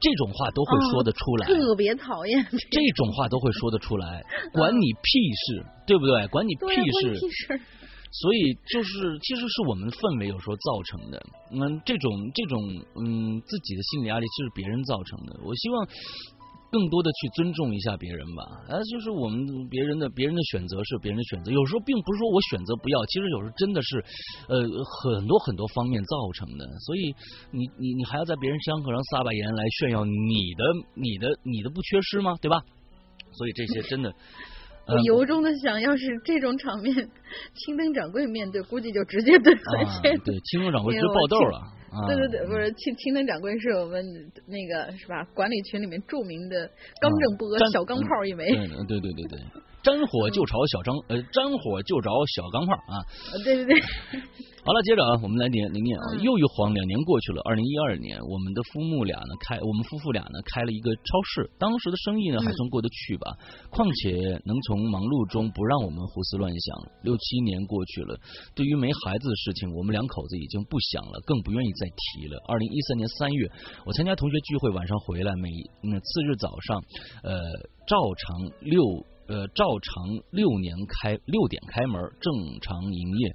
[0.00, 2.44] 这种话都会说得出来，特别讨厌。
[2.70, 6.26] 这种话都会说得出来，管你屁事，对不对？
[6.28, 6.66] 管你屁
[7.02, 7.60] 事。
[8.12, 11.22] 所以就是，其实是我们氛围有时候造成的。
[11.52, 12.58] 嗯，这种这种
[12.98, 15.38] 嗯，自己的心理压力就是别人造成的。
[15.44, 15.86] 我希望
[16.70, 18.42] 更多的去尊重一下别人吧。
[18.68, 23.98] 啊，就是我们别人的别人的选择是别人的选择，有时候并不是说我选择不要，其实有时候真的是
[24.48, 24.62] 呃
[25.02, 26.64] 很多很多方面造成的。
[26.86, 27.14] 所以
[27.50, 32.36] 你你你还要在别人伤口上撒把盐来炫耀你的你的你的不缺失吗？
[32.40, 32.62] 对吧？
[33.32, 34.12] 所以这些真的。
[34.90, 36.92] 我由衷的想要是这种场面，
[37.54, 40.18] 青灯掌柜面对，估计就直接对回去。
[40.24, 41.60] 对，青灯掌柜直接爆豆了。
[42.06, 44.04] 对对对，不是青青藤掌柜是我们
[44.46, 45.24] 那个是吧？
[45.34, 48.46] 管理群里面著名的刚正不阿小钢炮一枚。
[48.86, 49.38] 对对对对，
[49.82, 53.04] 沾火就着小张呃，沾火就着小钢炮啊。
[53.44, 53.74] 对对对。
[54.62, 56.20] 好了，接着啊，我们来念念念啊。
[56.20, 57.40] 又一晃，两年过去了。
[57.48, 61.48] 二零一二年，我们的夫妇俩呢开，我们夫妇俩呢开了一个超市。
[61.58, 63.32] 当时的生意呢还算过得去吧，
[63.70, 66.76] 况且能从忙碌中不让我们胡思乱想。
[67.02, 68.20] 六七年过去了，
[68.54, 72.36] 对于没孩子的事情，我们两口子已经不想了，更不愿意再提了。
[72.46, 73.48] 二零一三年三月，
[73.86, 75.48] 我参加同学聚会，晚上回来，每
[75.80, 76.76] 那次日早上，
[77.24, 77.32] 呃，
[77.88, 78.84] 照常六
[79.30, 83.32] 呃照常六年开六点开门，正常营业。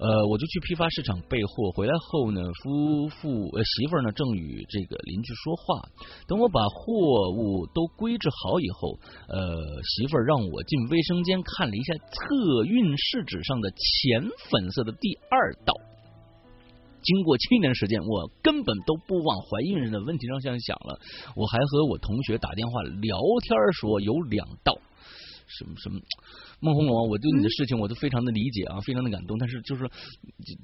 [0.00, 5.84] 呃，我就去批发市场备货，回来后呢，夫妇呃媳妇儿呢正与这个邻居说话。
[6.26, 9.38] 等我把货物都归置好以后，呃，
[9.84, 15.74] 媳妇儿让我进卫生间看了一下测孕试纸上的浅粉色的第二道。
[17.02, 20.98] 经过七年时间，我根本都不往怀孕人的问题上想想了。
[21.36, 24.78] 我还和我同学打电话聊天说有两道。
[25.58, 26.00] 什么什么，
[26.60, 29.36] 孟红龙，我对你的事情我都非常的理解啊，非常的感动。
[29.38, 29.88] 但是就是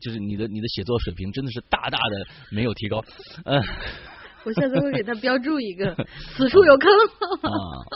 [0.01, 3.03] 就是你的你的写作水平真的是大大的没有提高。
[3.44, 3.61] 嗯，
[4.46, 5.94] 我下次会给他标注一个，
[6.37, 6.90] 此处有坑。
[7.42, 7.51] 啊，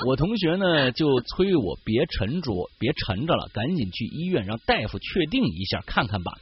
[0.04, 6.32] 我同学呢就催我别沉着，别沉着了，赶紧去医院让大夫确定一下看看吧。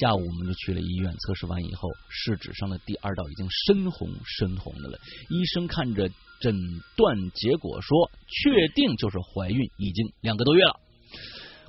[0.00, 4.98] 下午我们就去了医院，测试完以后，试纸上的第二道已经深红深红的了。
[5.30, 6.10] 医生看着。
[6.44, 6.52] 诊
[6.94, 10.76] 断结果说，确定就是怀孕，已经两个多月了。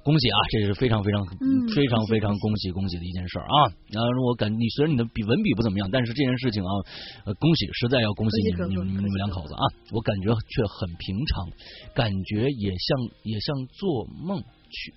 [0.04, 3.74] 恭喜啊，这是非常非常嗯非常非常恭恭喜恭喜的一件事啊！
[3.90, 6.70] 然后我感你虽然你的笔文笔不怎么样，但是这件事情啊，
[7.26, 9.64] 呃，恭喜，实在要恭喜你们你们你们两口子啊！
[9.94, 11.50] 我感觉却很平常，
[11.96, 14.94] 感觉也像也像做梦去，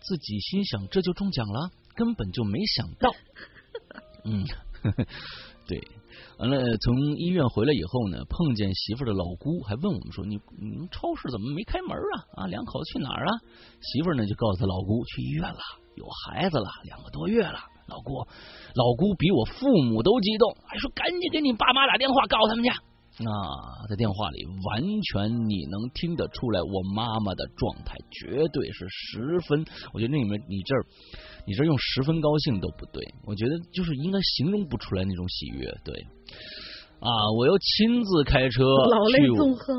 [0.00, 3.12] 自己心想这就中奖了，根本就没想到，
[4.24, 4.46] 嗯，
[5.68, 5.78] 对。
[6.38, 12.42] 完了，从医院回来以后呢，碰见媳妇的老姑，还问我们说：“你你们超市怎么没开门啊？
[12.42, 13.30] 啊，两口子去哪儿啊？”
[13.82, 15.60] 媳妇呢就告诉他老姑去医院了，
[15.94, 17.60] 有孩子了，两个多月了。
[17.86, 18.18] 老姑，
[18.74, 22.70] 老姑比我父母都激动，还说赶紧给你爸妈打电话告诉他们去。
[23.20, 29.64] 那，在电话里完全你能听得出来，我妈妈的状态绝对是十分。
[29.92, 30.86] 我觉得那里面你这儿，
[31.44, 35.66] 你这儿用十分高兴都不对，我觉得就是应该形容不出来那种喜悦。
[35.84, 35.98] 对，
[37.00, 38.62] 啊，我又亲自开车
[39.10, 39.26] 去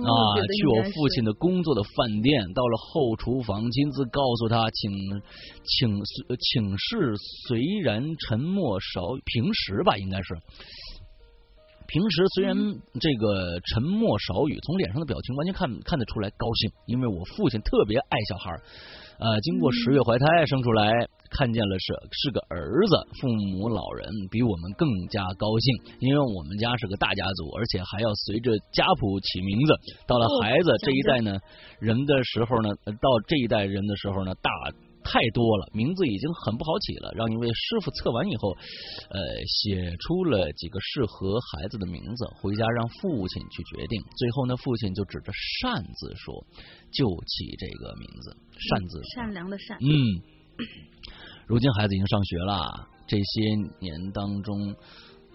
[0.04, 4.92] 啊，去我父亲的工作的饭店，到了后厨房，亲自告诉他，请
[5.64, 5.96] 请
[6.38, 7.16] 请示
[7.48, 10.36] 虽然沉默少，平时吧应该是。
[11.90, 12.56] 平时虽然
[13.02, 18.62] 这个沉默少语，从脸上的表情完全看看得出来高兴，因为我父亲特别爱小孩儿。
[19.18, 20.94] 呃，经过十月怀胎生出来，
[21.32, 29.74] 看见了是是个儿子，父母老人比我们更加高兴，因为我们家是个大家族，而且还要随着家谱起名字。
[30.06, 31.40] 到了哦孩子这一代呢
[31.80, 34.52] 人的时候呢，呃到这一代人的时候呢，大。
[35.04, 37.12] 太多了，名字已经很不好起了。
[37.16, 38.52] 让一位师傅测完以后，
[39.10, 44.02] 呃，写出了几个适合孩子的名字，回家让父亲去决定。
[44.18, 45.32] 最后呢，父亲就指着
[45.62, 46.46] 善字说
[46.92, 48.38] ：“就起这个名字，
[48.70, 49.88] 善字。”善良的善，嗯，
[51.48, 54.76] 如今孩子已经上学了，这些年当中，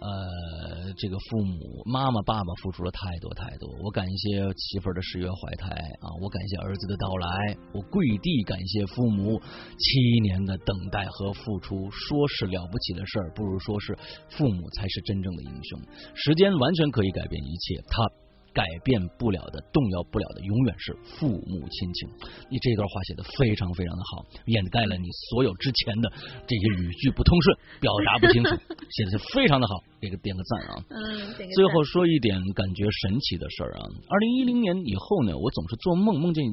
[0.05, 3.69] 呃，这个父母妈妈爸爸付出了太多太多。
[3.83, 9.41] 我感谢媳妇儿的十月怀胎啊，我感谢儿子的到来，我跪地感谢父母
[9.79, 11.91] 七年的等待和付出。
[11.91, 13.97] 说是了不起的事儿，不如说是
[14.29, 15.81] 父母才是真正的英雄。
[16.15, 18.24] 时间完全可以改变一切，他。
[18.55, 22.09] 改变不了的、动摇不了的，永远是父母亲情。
[22.49, 26.09] 你这段话写的非常非常的好，掩盖了你所有之前的
[26.47, 28.55] 这些语句不通顺、表达不清楚，
[28.91, 30.85] 写的是非常的好，给个点个赞啊！
[30.89, 36.45] 嗯，最后说一点感觉神奇的事儿啊，二零一零年以后呢，我总是做梦，梦见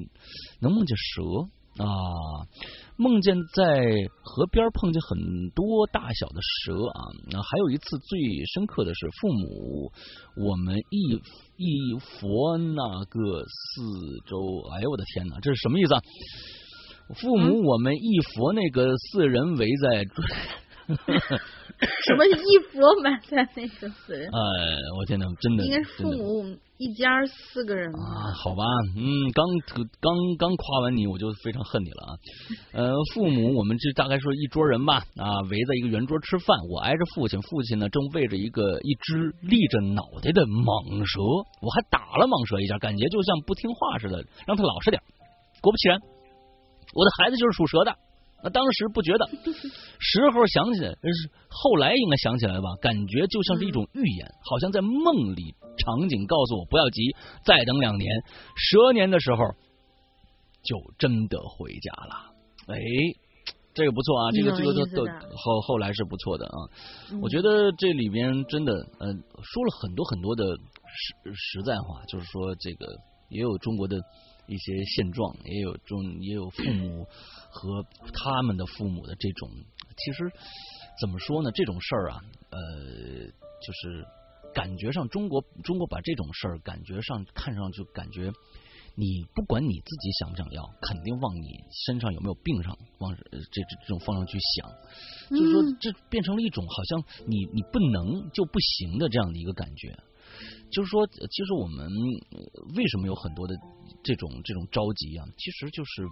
[0.60, 1.22] 能梦见蛇
[1.78, 1.86] 啊，
[2.98, 3.64] 梦见在
[4.24, 7.00] 河边碰见很多大小的蛇啊，
[7.34, 8.20] 啊，还有一次最
[8.54, 9.92] 深刻的是父母
[10.36, 11.22] 我们一
[11.56, 14.38] 一佛那个四周，
[14.74, 16.02] 哎呦我的天哪，这是什么意思啊？
[17.16, 20.06] 父母我们一佛那个四人围在。
[22.06, 24.40] 什么一佛埋在那个死人，呃，
[25.00, 26.44] 我天哪，真的应该是父母
[26.78, 28.64] 一家四个人吧啊，好吧，
[28.96, 29.04] 嗯，
[29.34, 29.46] 刚
[30.00, 32.12] 刚刚夸完你，我就非常恨你了啊。
[32.74, 41.22] 呃，父母，我们这大概说一桌人吧，啊，围在一个圆桌吃饭，我挨着父亲，父亲呢正喂着一个一只立着脑袋的蟒蛇，
[41.62, 45.02] 我还打了蟒蛇一下，感觉就像不听话似的，让他老实点。
[45.62, 46.00] 果不其然，
[46.94, 47.96] 我的孩子就是属蛇的。
[48.44, 49.26] 那当时不觉得，
[50.00, 50.94] 时候想起来，
[51.50, 52.76] 后来应该想起来吧？
[52.82, 57.02] 感觉就像是一种预言，好像在梦里场景告诉我不要急，
[57.46, 58.10] 再等两年，
[58.56, 59.44] 蛇年的时候
[60.64, 62.34] 就真的回家了。
[62.68, 62.78] 哎，
[63.74, 66.58] 这个不错啊，这个这个都后后来是不错的啊。
[67.12, 69.08] 嗯我觉得这里边真的，呃，
[69.44, 72.86] 说了很多很多的实实在话，就是说这个
[73.30, 73.98] 也有中国的
[74.48, 77.06] 一些现状，也有中也有父母
[77.52, 79.50] 和他们的父母的这种，
[79.98, 80.32] 其实
[81.00, 81.52] 怎么说呢？
[81.52, 84.06] 这种事儿啊，呃，就是
[84.54, 88.32] 感觉上中国中国把这种事儿感觉上看上去感觉。
[88.94, 91.48] 你不管你自己想不想要，肯定往你
[91.86, 94.70] 身上有没有病上，往呃这这这种方向去想，
[95.30, 99.98] 就是说嗯这变成了一种好像你你不能就不行的这样的一个感觉。
[100.72, 102.40] 就是说，呃其实我们呃
[102.76, 103.56] 为什么有很多的
[104.04, 105.26] 这种这种着急啊？
[105.38, 106.04] 其实就是，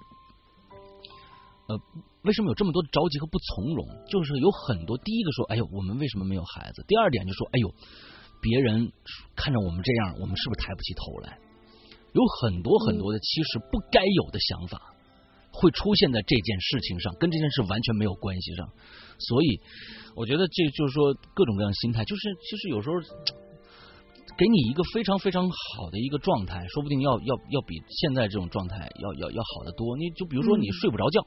[1.70, 1.78] 呃，
[2.24, 3.86] 为什么有这么多的着急和不从容？
[4.09, 6.84] 就是有很多，第一个说，哎呦，我们为什么没有孩子？
[6.88, 7.70] 第二点就说，哎呦，
[8.41, 8.91] 别人
[9.36, 11.38] 看着我们这样，我们是不是抬不起头来？
[12.11, 14.82] 有很多很多的其实不该有的想法
[15.53, 18.67] 会出现在这件事情上，跟这件事完全没有关系上。
[19.20, 19.61] 所以，
[20.15, 22.95] 我觉得这就是说各种各样心态，就是其实有时候
[24.39, 29.95] 给你一个非常非常好的一个状态，说不定要要要比现在这种状态要要要好得多。
[29.97, 31.22] 你就比如说你嗯睡不着觉，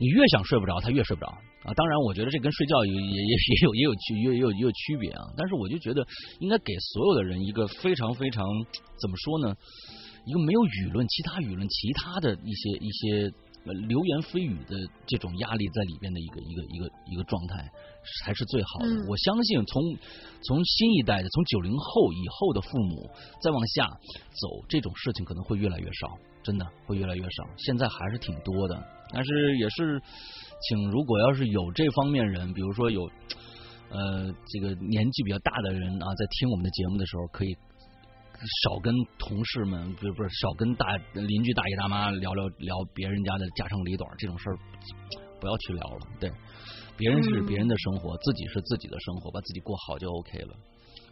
[0.00, 1.28] 你越想睡不着，他越睡不着
[1.62, 1.74] 啊。
[1.76, 5.28] 当然，我觉得这跟睡觉也也也也有也有区也有也有也有区别啊。
[5.36, 6.04] 但是我就觉得
[6.40, 8.42] 应该给所有的人一个非常非常
[8.98, 9.54] 怎么说呢？
[10.24, 13.32] 一个没有舆论、其他舆论、其他的一些一些
[13.88, 14.76] 流言蜚语的
[15.06, 17.68] 这种压力在里边的一个一个一个一个状态，
[18.24, 18.88] 才是最好的。
[18.88, 19.82] 嗯我相信从
[20.44, 23.10] 从新一代的，从九零后以后的父母
[23.42, 23.84] 再往下
[24.32, 27.44] 走，这种事情可能会越来越少，真的会越来越少。
[27.56, 28.82] 现在还是挺多的，
[29.12, 30.00] 但是也是，
[30.68, 33.02] 请如果要是有这方面人，比如说有
[33.90, 37.54] 呃这个年纪比较大的人啊，在听我们的节目的时候，可以
[38.64, 44.56] 少跟同事们，不是不是少跟大邻居大爷大妈聊聊聊别人家的家长里短这种事儿，
[45.40, 46.06] 不要去聊了。
[46.18, 46.30] 对，
[46.96, 50.56] 别人是嗯别人的生活，自己是自己的生活，把自己过好就 OK 了。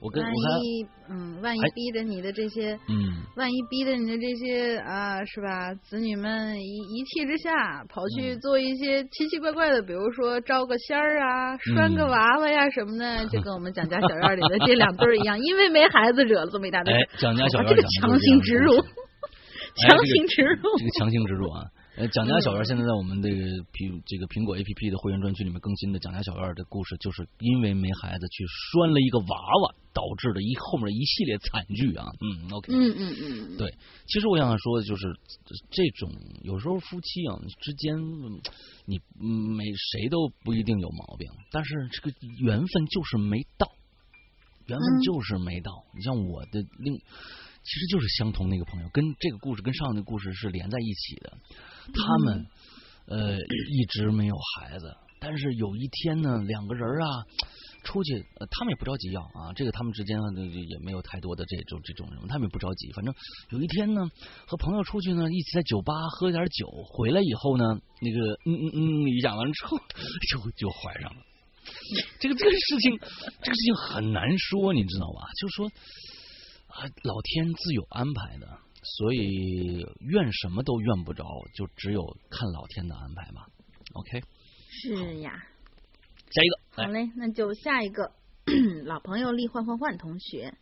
[0.01, 0.33] 我跟万
[0.63, 5.75] 一嗯，万一逼着你的这些，嗯万一逼着你的这些啊，是吧？
[5.75, 20.79] 子女们一一气之下跑去嗯做一些奇奇怪怪的，比如说招个仙儿啊、拴个嗯娃娃呀什么的，就跟我们蒋家小院里的这两对儿一样，因为没孩子惹了这么一大堆哎。，蒋家小哇这个强行植入， 哎强行植入。
[20.79, 21.63] 这个强行植入啊。
[21.99, 23.43] 呃，蒋家小院嗯现在在我们这个
[23.75, 32.07] 苹这个苹果 A P P 的会员专区里面更新的蒋家小院的故事，就是因为没孩子去拴了一个娃娃，导致的一后面一系列惨剧啊。
[32.23, 33.75] 嗯，OK，嗯嗯嗯，对
[34.07, 35.03] 其实我想说的就是，
[35.75, 38.39] 这种有时候夫妻啊之间，嗯
[38.87, 43.67] 你没谁都不一定有毛病，但是这个缘分就是没到，
[44.67, 45.73] 缘分嗯就是没到。
[45.97, 51.37] 你像我的另，其实就是相同那个朋友，跟这个故事跟上一个故事是连在一起的。
[51.93, 52.47] 他们、
[53.07, 57.25] 呃一直没有孩子，但是有一天呢，两个人啊
[57.85, 62.93] 出去，他们也不着急要啊，这个他们之间呢也没有太多的这种这种人，他们也不着急。
[62.93, 63.15] 反正
[63.51, 64.03] 有一天呢，
[64.47, 67.65] 和朋友出去呢，一起在酒吧喝点酒，回来以后呢，
[68.01, 69.79] 那个嗯嗯嗯一下完之后，
[70.31, 71.23] 就就怀上了。
[72.19, 72.99] 这个这个事情，
[73.43, 75.29] 这个事情很难说，你知道吧？
[75.41, 75.67] 就说
[76.69, 78.47] 啊，老天自有安排的，
[78.97, 81.25] 所以怨什么都怨不着，
[81.55, 83.43] 就只有看老天的安排嘛。
[83.95, 84.23] OK，
[84.69, 85.33] 是呀。
[86.31, 88.13] 下一个，好嘞，那就下一个
[88.85, 90.55] 老朋友厉换换换同学，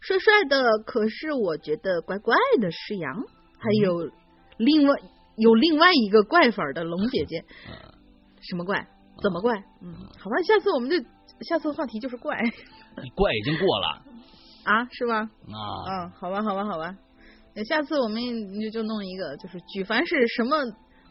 [0.00, 3.14] 帅帅的，可是我觉得怪怪的是羊，
[3.58, 4.10] 还有
[4.56, 4.94] 另外
[5.36, 7.94] 有另外一个怪粉的龙姐姐， 呃，
[8.40, 8.88] 什么怪？
[9.22, 9.54] 怎么怪？
[9.82, 10.96] 嗯，好吧，下次我们就
[11.42, 12.34] 下次话题就是怪
[13.14, 14.02] 怪已经过了
[14.64, 15.18] 啊，是吧？
[15.20, 17.09] 啊，嗯，好吧，好吧，好吧，那
[17.68, 18.20] 下次我们
[18.60, 20.56] 就就弄一个，就是举凡是什么。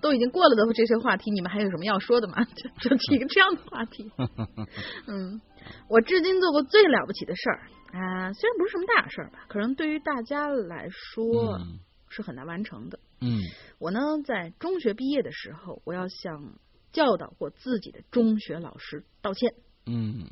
[0.02, 2.36] 都已经过了的这些话题，你们还有什么要说的吗？
[2.80, 4.10] 就就提个这样的话题。
[5.08, 5.42] 嗯，
[5.90, 7.60] 我至今做过最了不起的事儿
[7.92, 12.98] 啊，虽然不是什么大事儿吧，可能对于大家来说嗯是很难完成的。
[13.20, 13.42] 嗯
[13.78, 16.54] 我呢，在中学毕业的时候，我要向
[16.94, 19.54] 教导过自己的中学老师道歉。
[19.86, 20.30] 嗯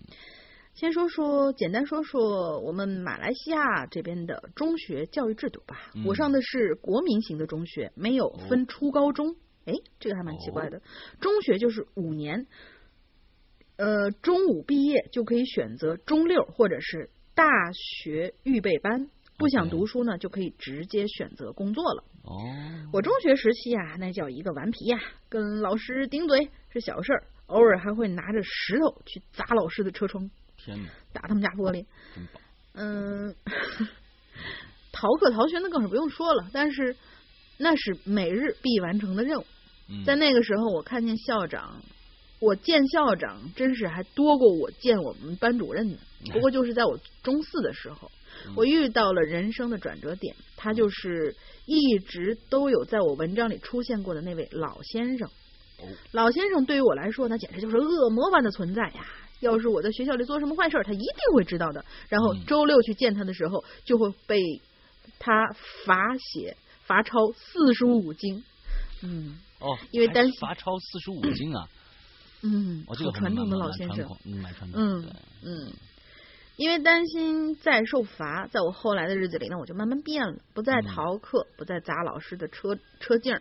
[0.78, 5.90] 先说说，简单说说我们马来西亚这边的中学教育制度吧。
[5.96, 9.36] 嗯我上的是国民型的中学，没有分初高中。
[9.66, 10.80] 哎、这个还蛮奇怪的。
[11.20, 12.46] 中学就是五年，
[13.78, 19.10] 呃，中五毕业就可以选择中六或者是大学预备班。
[19.40, 22.04] 不想读书呢，就可以直接选择工作了。
[22.22, 22.38] 哦，
[22.94, 30.30] 我中学时期啊，那叫一个顽皮呀、跟老师顶嘴是小事儿，偶尔还会拿着石头去砸老师的车窗。
[31.14, 31.86] 打他们家玻璃。
[32.74, 33.34] 嗯，
[34.92, 36.96] 逃课逃学那更是不用说了，但是
[37.58, 39.46] 那是每日必完成的任务。
[39.90, 41.82] 嗯在那个时候，我看见校长，
[42.40, 45.98] 我见校长真是还多过我见我们班主任呢。
[46.32, 48.12] 不过就是在我中四的时候，
[48.48, 55.28] 嗯我遇到了人生的转折点，他就是一直都有在我文章里出现过的那位老先生。
[55.80, 59.06] 哦老先生对于我来说，那简直就是恶魔般的存在呀！
[59.40, 61.84] 要是我在学校里做什么坏事，他一定会知道的。
[62.10, 64.42] 然后嗯周六去见他的时候，就会被
[65.20, 65.48] 他
[65.86, 68.44] 罚写罚抄四书五经。
[69.04, 71.68] 嗯哦，因为担心罚抄四十五经啊，
[72.42, 75.12] 嗯，哦，这个好传统的老先生。，嗯蛮传统，嗯对
[75.44, 75.74] 嗯，
[76.58, 83.40] 因为担心再受罚，在我后来的日子里呢，我就慢慢变了，不再嗯逃课，不再砸老师的车车镜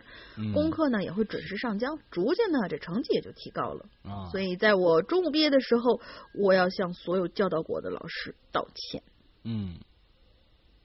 [0.53, 3.85] 功课呢也会准时上交，逐渐呢这成绩也就提高了。
[4.03, 5.99] 啊，所以在我中午毕业的时候，
[6.35, 9.01] 我要向所有教导过我的老师道歉。
[9.43, 9.79] 嗯，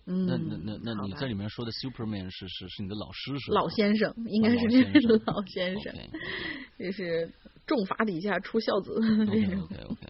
[0.06, 5.92] 嗯，那那那那你在里面说的 Superman 是是是你的老师是吧老先生应该是哦这位老先生
[6.78, 7.30] 就是
[7.66, 9.62] 重罚底下出孝子这 OK 种。
[9.64, 10.06] OK OK，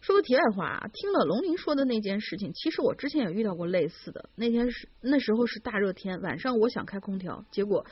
[0.00, 4.30] 说个题外话啊，听了龙鳞说的那件事情，其实我之前也遇到过类似的。
[4.36, 7.84] 那天是那时候是大热天，晚上我想开空调，结果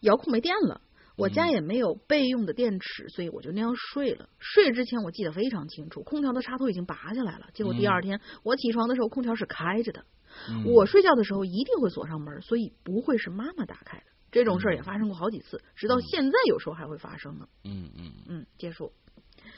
[0.00, 0.80] 遥控没电了。
[1.16, 4.28] 我家嗯也没有备用的电池，所以我就那样睡了。
[4.38, 7.48] 睡之前我记得非常清楚，空调的插头已经拔下来了。
[7.54, 10.04] 结果第嗯二天我起床的时候，空调是开着的。
[10.48, 14.04] 嗯我睡觉的时候一定会锁上门，所以不会是妈妈打开的。
[14.30, 17.48] 这种事儿也发生过好几次，直到现在有时候还会发生呢。
[17.64, 18.92] 嗯嗯，嗯，结束，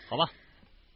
[0.09, 0.31] 好吧，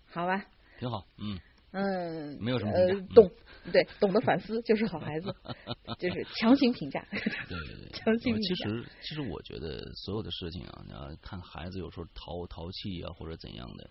[0.06, 0.46] 好吧，
[0.78, 1.38] 挺好，嗯，
[1.72, 3.30] 嗯，没有什么呃懂，
[3.72, 5.34] 对，懂得反思就是好孩子，
[5.98, 7.04] 就是强行评价。
[7.10, 13.88] 对对对， 强行评价实其实我觉得所有的事情啊，你要看孩子有时候淘淘气啊或者怎样的，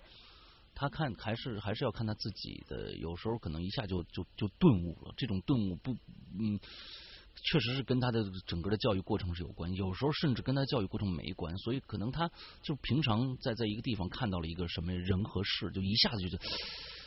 [0.75, 5.91] 他看还是还是要看他自己的，有时候可能一下就就就顿悟了，这种顿悟不
[6.39, 6.59] 嗯。
[7.41, 12.29] 确实是跟他的整个的教育过程是有关，有时候甚至跟他教育过程没关，所以可能他
[12.61, 16.37] 就平常在在一个地方看到了一个什么人和事，就一下子就就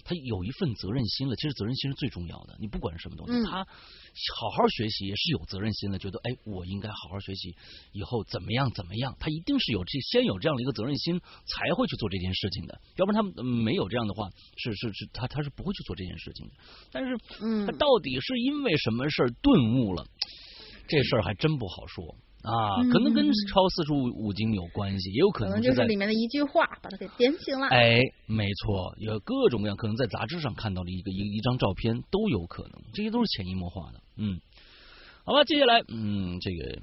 [0.06, 1.34] 他有一份责任心了。
[1.34, 7.54] 其实责任心是最重要的，你不管是什么东西，嗯他好好学习也是有责任心的，觉得哎，我应该好好学习，
[7.92, 12.80] 以后怎么样怎么样，他一定是有这先有这样的一个责任心，才会去做这件事情的。
[12.96, 16.54] 要不然他嗯没有这样的话，是是是，他他是不会去做这件事情的。
[16.92, 20.06] 但是嗯他到底是因为什么事儿顿悟了，
[20.86, 22.16] 这事儿还真不好说
[22.46, 27.66] 啊，可能跟嗯超四书五经有关系，也有可可能就是里面的一句话把它给点醒了。
[27.66, 34.00] 哎，没错，有各种各样，可能在杂志上看到了一个一一张照片都有可能，这些都是潜移默化的。
[34.16, 34.38] 嗯，
[35.24, 36.78] 好吧，接下来，嗯，这个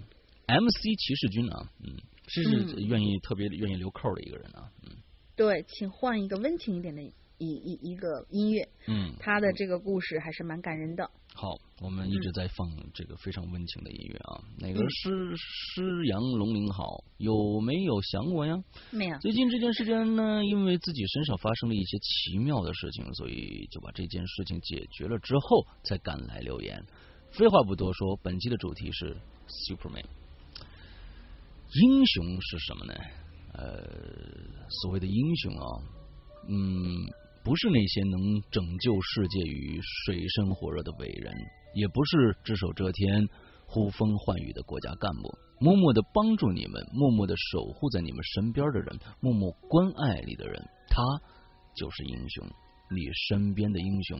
[0.48, 1.96] MC 骑士军啊，嗯，
[2.28, 2.44] 是
[2.86, 4.92] 愿意特别愿意留扣的一个人啊，嗯
[5.38, 11.10] 对，请换一个温情一点的一一一个音乐，嗯，他的这个故事还是蛮感人的。
[11.36, 14.40] 好，我们一直在放这个非常温情的音乐啊。
[14.60, 17.04] 哪个嗯诗诗阳龙鳞好？
[17.18, 18.56] 有没有想我呀？
[18.92, 26.86] 没有，最近这段时间呢，因为自己身上发生了一些奇妙的事情，所以就把这件事情解决了之后，才赶来留言。
[27.32, 29.18] 废话不多说，本期的主题是
[29.48, 30.06] Superman。
[31.76, 32.94] 英雄是什么呢？
[33.54, 33.84] 呃，
[34.70, 35.66] 所谓的英雄啊，
[36.48, 37.08] 嗯，
[37.44, 41.34] 不是那些能拯救世界于水深火热的伟人，
[41.74, 43.28] 也不是只手遮天、
[43.68, 51.04] 呼风唤雨的国家干部，默默的帮助你们，默默的守护在你们身边的人，默默关爱你的人，他
[51.76, 52.48] 就是英雄。
[52.90, 54.20] 你身边的英雄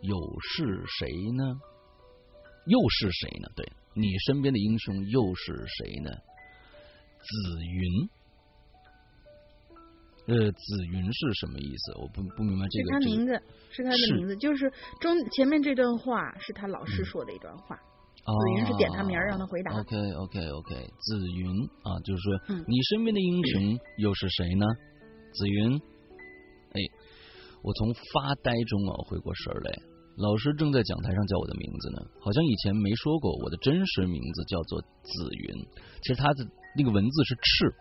[0.00, 1.44] 又是谁呢？
[2.66, 3.48] 又是谁呢？
[3.54, 6.10] 对你身边的英雄又是谁呢？
[7.20, 8.08] 紫云。
[10.26, 11.92] 呃，紫云是什么意思？
[12.00, 12.88] 我不不明白这个。
[12.88, 17.76] 这个他名字，是他的名字，就是中前面这段话是他老师嗯说的一段话。
[18.24, 21.44] 紫云是点他名儿让他回答 OK OK OK，紫云
[21.82, 24.64] 啊，就是说、嗯你身边的英雄 又是谁呢？
[25.34, 25.76] 紫云，
[26.72, 26.80] 哎，
[27.62, 29.70] 我从发呆中啊回过神儿来，
[30.16, 35.66] 老师正在讲台上叫我的名字呢，好像以前没说过我的真实名字叫做紫云，
[36.00, 36.46] 其实他的
[36.78, 37.74] 那个文字是赤。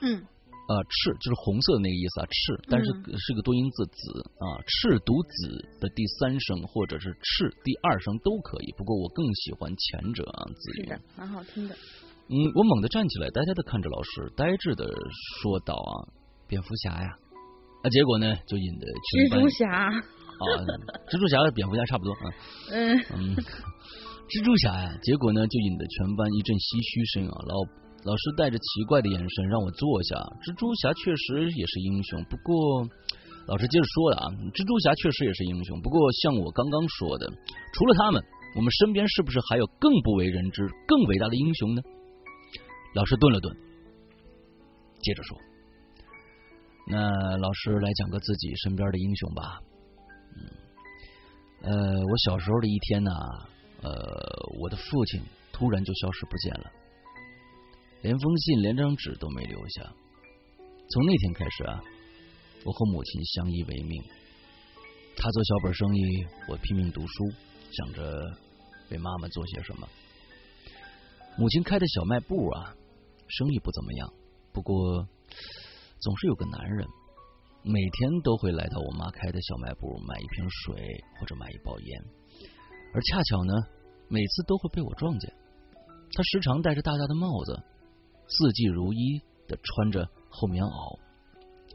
[0.00, 0.26] 嗯
[0.68, 10.84] 啊，赤就是红色的那个意思啊，赤，但是嗯是个多音字子啊，赤读子的第三声或者是赤第二声都可以，不过我更喜欢前者啊，子云。
[10.84, 11.74] 是的，蛮好听的。
[12.30, 14.86] 嗯，我猛地站起来，呆呆的看着老师，呆滞的
[15.42, 15.92] 说道啊，
[16.46, 17.10] 蝙蝠侠呀，
[17.82, 20.44] 啊，结果呢就引得全班蜘蛛侠， 啊，
[21.10, 22.24] 蜘蛛侠和蝙蝠侠差不多啊，
[22.70, 23.36] 嗯嗯，
[24.30, 27.34] 蜘蛛侠呀，结果呢就引得全班一阵唏嘘声啊。
[27.44, 30.16] 老老师带着奇怪的眼神让我坐下。
[30.42, 32.82] 蜘蛛侠确实也是英雄，不过
[33.46, 37.30] 老师接着说的啊，蜘蛛侠确实也是英雄，不过像我刚刚说的，
[37.72, 38.22] 除了他们，
[38.56, 41.82] 我们身边是不是还有更不为人知、更伟大的英雄呢？
[42.94, 43.56] 老师顿了顿，
[45.00, 45.38] 接着说
[46.90, 49.60] ：“那老师来讲个自己身边的英雄吧。”
[50.34, 53.10] 嗯，呃，我小时候的一天呢、
[53.82, 53.90] 呃，
[54.60, 55.22] 我的父亲
[55.52, 56.70] 突然就消失不见了，
[58.02, 59.82] 连封信、连张纸都没留下。
[60.90, 61.80] 从那天开始啊，
[62.64, 64.02] 我和母亲相依为命。
[65.16, 67.24] 他做小本生意，我拼命读书，
[67.70, 68.20] 想着
[68.90, 69.88] 为妈妈做些什么。
[71.38, 72.74] 母亲开的小卖部啊，
[73.28, 74.12] 生意不怎么样，
[74.52, 75.06] 不过
[76.00, 76.86] 总是有个男人，
[77.62, 82.04] 每天都会来到我妈开的小卖部买一瓶水或者买一包烟，
[82.92, 83.54] 而恰巧呢，
[84.08, 85.32] 每次都会被我撞见。
[86.14, 87.62] 他时常戴着大大的帽子，
[88.32, 90.98] 四季如一的穿着厚棉袄，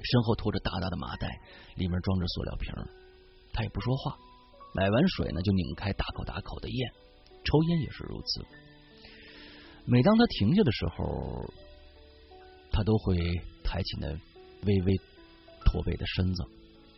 [0.02, 1.40] 身后拖着大大的麻袋，
[1.76, 2.74] 里面装着塑料瓶。
[3.54, 4.18] 他也不说话，
[4.74, 6.92] 买完水呢就拧开大口大口的咽，
[7.44, 8.46] 抽烟也是如此。
[9.86, 11.46] 每当他停下的时候，
[12.72, 13.18] 他都会
[13.64, 14.08] 抬起那
[14.66, 14.98] 微微
[15.66, 16.44] 驼背的身子，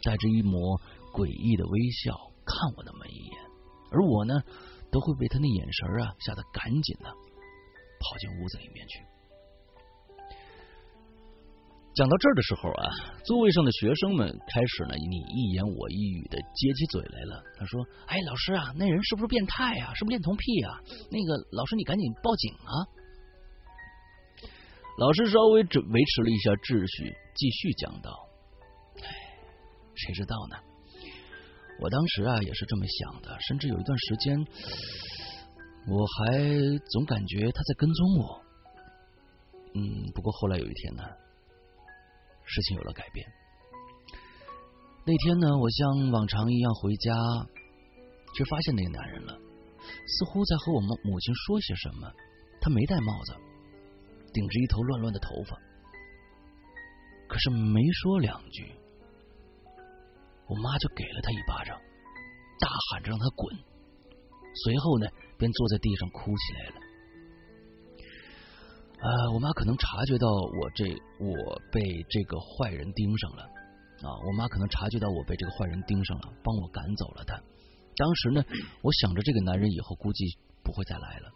[0.03, 0.80] 带着一抹
[1.12, 3.36] 诡异的微笑看我那么一眼，
[3.91, 4.41] 而我呢，
[4.91, 8.99] 都会被他那眼神啊吓得赶紧的跑进屋子里面去。
[11.95, 12.85] 讲到这儿的时候啊，
[13.25, 17.43] 座位上的学生们开始呢你一言我一语的接起嘴来了。
[17.57, 19.93] 他说：“哎，老师啊，那人是不是变态啊？
[19.95, 20.79] 是不是恋童癖啊？
[21.11, 22.71] 那个老师，你赶紧报警啊！”
[24.97, 28.11] 老师稍微维维持了一下秩序，继续讲道
[29.03, 29.09] ：“哎，
[29.95, 30.55] 谁知道呢？
[31.81, 34.37] 我当时啊也是这么想的，甚至有一段时间，
[35.87, 36.37] 我还
[36.91, 38.41] 总感觉他在跟踪我。
[39.75, 41.03] 嗯，不过后来有一天呢，
[42.50, 43.26] 事情有了改变。
[45.06, 47.14] 那天呢，我像往常一样回家，
[48.36, 49.34] 却发现那个男人了，
[50.06, 52.12] 似乎在和我母母亲说些什么。
[52.62, 53.34] 他没戴帽子。”
[54.32, 55.58] 顶着一头乱乱的头发，
[57.28, 58.72] 可是没说两句，
[60.45, 61.76] 我妈就给了他一巴掌，
[62.60, 63.58] 大喊着让他滚。
[64.54, 66.76] 随后呢，便坐在地上哭起来了。
[69.00, 70.86] 啊，我妈可能察觉到我这
[71.24, 73.43] 我被这个坏人盯上了
[74.04, 77.36] 啊，我妈可能察觉到我被这个坏人盯上了，帮我赶走了他。
[77.95, 78.43] 当时呢，
[78.82, 80.26] 我想着这个男人以后估计
[80.64, 81.32] 不会再来了。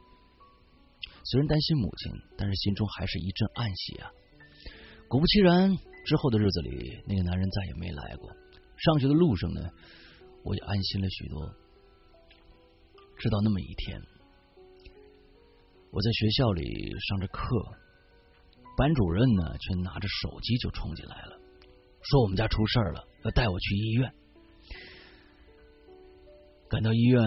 [1.26, 4.12] 虽然担心母亲，但是心中还是一阵暗喜啊。
[5.08, 5.74] 果不其然，
[6.06, 8.30] 之后的日子里，那个男人再也没来过。
[8.76, 9.62] 上学的路上呢，
[10.44, 11.50] 我也安心了许多。
[13.18, 14.02] 直到那么一天，
[15.94, 17.44] 我在学校里上着课，
[18.76, 21.40] 班主任呢却拿着手机就冲进来了，
[22.02, 24.12] 说我们家出事了，要带我去医院。
[26.68, 27.22] 赶到医院。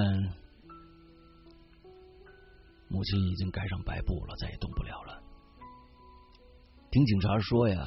[2.89, 5.23] 母亲已经盖上白布了，再也动不了了。
[6.91, 7.79] 听警察说呀，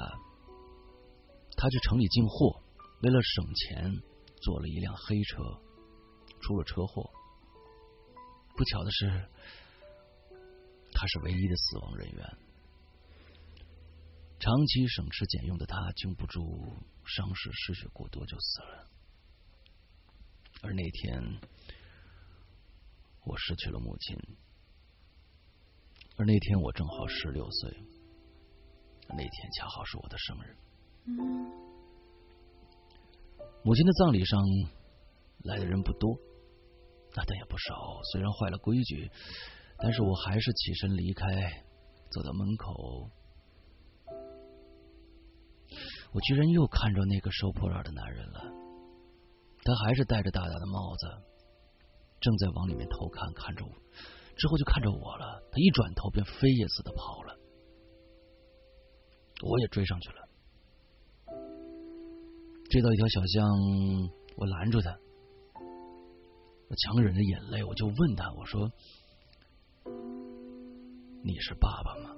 [1.57, 2.61] 他去城里进货，
[3.01, 3.91] 为了省钱，
[4.41, 5.43] 坐了一辆黑车，
[6.39, 7.09] 出了车祸。
[8.55, 9.29] 不巧的是，
[10.99, 12.37] 他是唯一的死亡人员。
[14.37, 16.41] 长期省吃俭用的他，经不住
[17.05, 18.85] 伤势，失血过多就死了。
[20.61, 21.39] 而那天，
[23.23, 24.17] 我失去了母亲。
[26.17, 27.71] 而那天我正好十六岁，
[29.07, 30.57] 那天恰好是我的生日。
[33.63, 34.37] 母亲的葬礼上
[35.43, 36.19] 来的人不多，
[37.13, 38.01] 但也不少。
[38.11, 39.09] 虽然坏了规矩，
[39.81, 41.25] 但是我还是起身离开，
[42.11, 43.09] 走到门口，
[46.11, 48.41] 我居然又看着那个收破烂的男人了。
[49.63, 51.07] 他还是戴着大大的帽子，
[52.19, 53.71] 正在往里面偷看，看着我。
[54.35, 57.37] 之后就看着我了，他一转头便飞也似的跑了，
[59.43, 60.29] 我也追上去了。
[62.69, 63.47] 追到一条小巷，
[64.37, 64.97] 我拦住他，
[66.69, 68.71] 我强忍着眼泪，我就问他：“我说，
[71.23, 72.15] 你是爸爸吗？”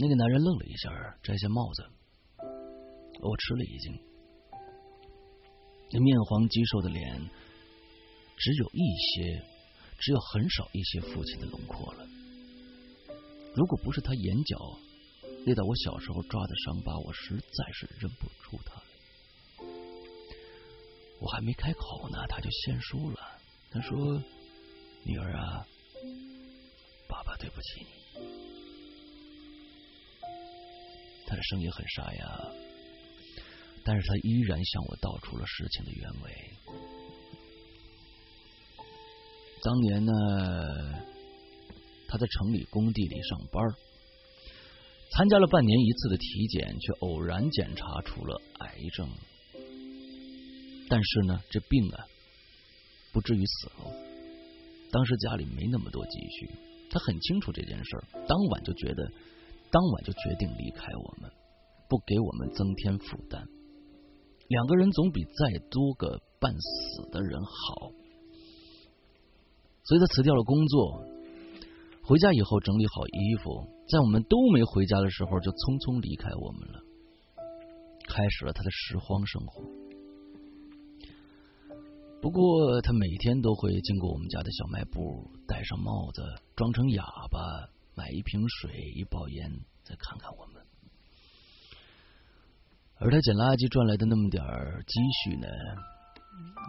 [0.00, 0.90] 那个男人愣了一下，
[1.22, 1.82] 摘下帽子，
[3.20, 4.00] 我吃了一惊，
[5.90, 7.30] 那面黄肌瘦的脸。
[8.40, 9.42] 只有一些，
[9.98, 12.06] 只有很少一些父亲的轮廓了。
[13.56, 14.56] 如果不是他眼角
[15.44, 18.80] 那道我小时候抓的伤疤，我实在是认不出他。
[21.20, 23.37] 我还没开口呢，他就先输了。
[23.70, 24.22] 他说
[25.04, 25.66] ：“女儿啊，
[27.08, 27.86] 爸爸对不起你。”
[31.26, 32.50] 他的声音很沙哑，
[33.84, 36.32] 但是他依然向我道出了事情的原委。
[39.62, 40.12] 当年呢，
[42.08, 43.62] 他在城里工地里上班，
[45.10, 49.10] 参加了半年一次的体检，却偶然检查出了癌症。
[50.88, 52.06] 但是呢，这病啊，
[53.12, 53.92] 不至于死了。
[54.90, 56.50] 当时家里没那么多积蓄，
[56.90, 59.10] 他很清楚这件事儿，当晚就觉得，
[59.70, 61.30] 当晚就决定离开我们，
[61.88, 63.46] 不给我们增添负担。
[64.48, 67.92] 两个人总比再多个半死的人好。
[69.84, 71.04] 所以他辞掉了工作，
[72.02, 76.80] 回家以后整理好衣服，在我们都没回家的时候，就匆匆离开我们了，
[78.08, 79.87] 开始了他的拾荒生活。
[82.20, 86.22] 不过他每天都会经过我们家的小卖部，戴上帽子，
[86.56, 87.38] 装成哑巴，
[87.94, 89.48] 买一瓶水，一包烟，
[89.84, 90.60] 再看看我们。
[92.98, 95.46] 而他捡垃圾赚来的那么点儿积蓄呢，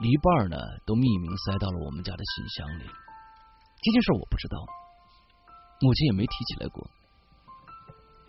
[0.06, 2.86] 一半呢都匿名塞到了我们家的信箱里。
[2.86, 4.62] 这件事我不知道，
[5.82, 6.86] 母亲也没提起来过。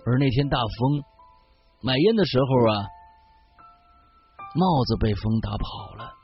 [0.09, 1.05] 而那天大风
[1.85, 2.89] 买烟的时候啊，
[4.57, 5.68] 帽子被风打跑
[6.01, 6.16] 了，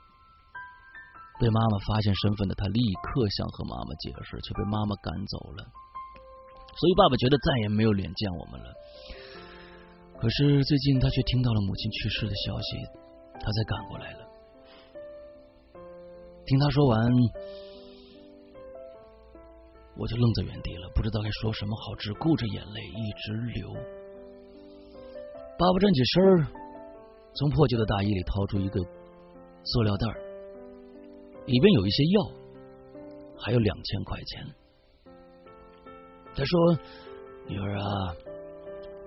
[1.38, 5.64] 被妈妈发现身份的他立刻想和妈妈解释，却被妈妈赶走了。
[6.76, 8.72] 所以爸爸觉得再也没有脸见我们了。
[10.20, 12.76] 可是最近他却听到了母亲去世的消息，
[13.40, 14.26] 他才赶过来了。
[16.46, 17.10] 听他说完。
[19.98, 23.72] 我就愣在原地了，不知道该说什么好，只顾着眼泪一直流。
[25.58, 26.46] 爸爸站起身，
[27.34, 28.78] 从破旧的大衣里掏出一个
[29.64, 30.20] 塑料袋儿，
[31.46, 32.30] 里边有一些药，
[33.38, 34.46] 还有两千块钱。
[36.34, 36.78] 他说
[37.46, 37.86] ：“女儿啊，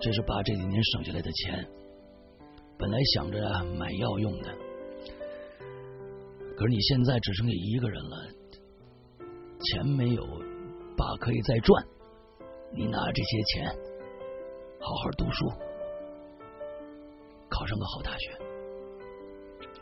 [0.00, 1.68] 这是爸这几年省下来的钱，
[2.78, 3.38] 本来想着
[3.78, 4.50] 买药用的，
[6.56, 8.16] 可是你现在只剩下一个人了，
[9.60, 10.26] 钱没有，
[10.96, 11.86] 爸可以再赚。
[12.72, 13.66] 你拿这些钱
[14.80, 15.46] 好好读书，
[17.50, 18.32] 考上个好大学。”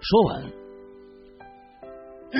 [0.00, 0.52] 说完，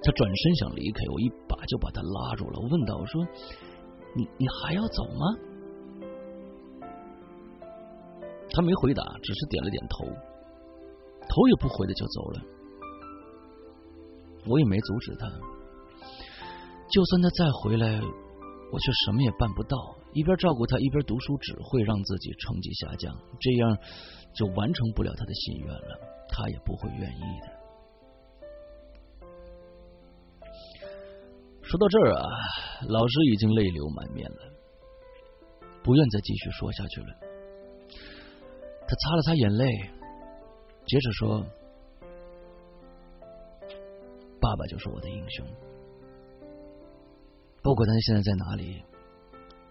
[0.00, 2.60] 他转身想离开，我一把就把他拉住了。
[2.60, 3.26] 我问道：“我说，
[4.16, 5.36] 你你还要走吗？”
[8.50, 10.06] 他没回答，只是点了点头，
[11.28, 12.40] 头也不回的就走了。
[14.46, 15.28] 我也没阻止他。
[16.90, 19.76] 就算他再回来，我却什么也办不到。
[20.14, 23.76] 一边照顾他，一边读书，只会让自己成绩下降，这样
[24.32, 26.00] 就完成不了他的心愿了。
[26.30, 27.57] 他也不会愿意的。
[31.68, 32.24] 说到这儿啊，
[32.88, 34.38] 老师已经泪流满面了，
[35.84, 37.08] 不愿再继续说下去了。
[38.86, 39.66] 他擦了擦眼泪，
[40.86, 41.44] 接着说
[44.40, 45.46] ：“爸爸就是我的英雄，
[47.62, 48.82] 不管他现在在哪里，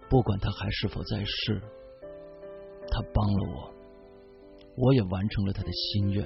[0.08, 1.60] 不管他还是否在世，
[2.92, 3.74] 他帮了我，
[4.76, 6.24] 我也完成了他的心愿。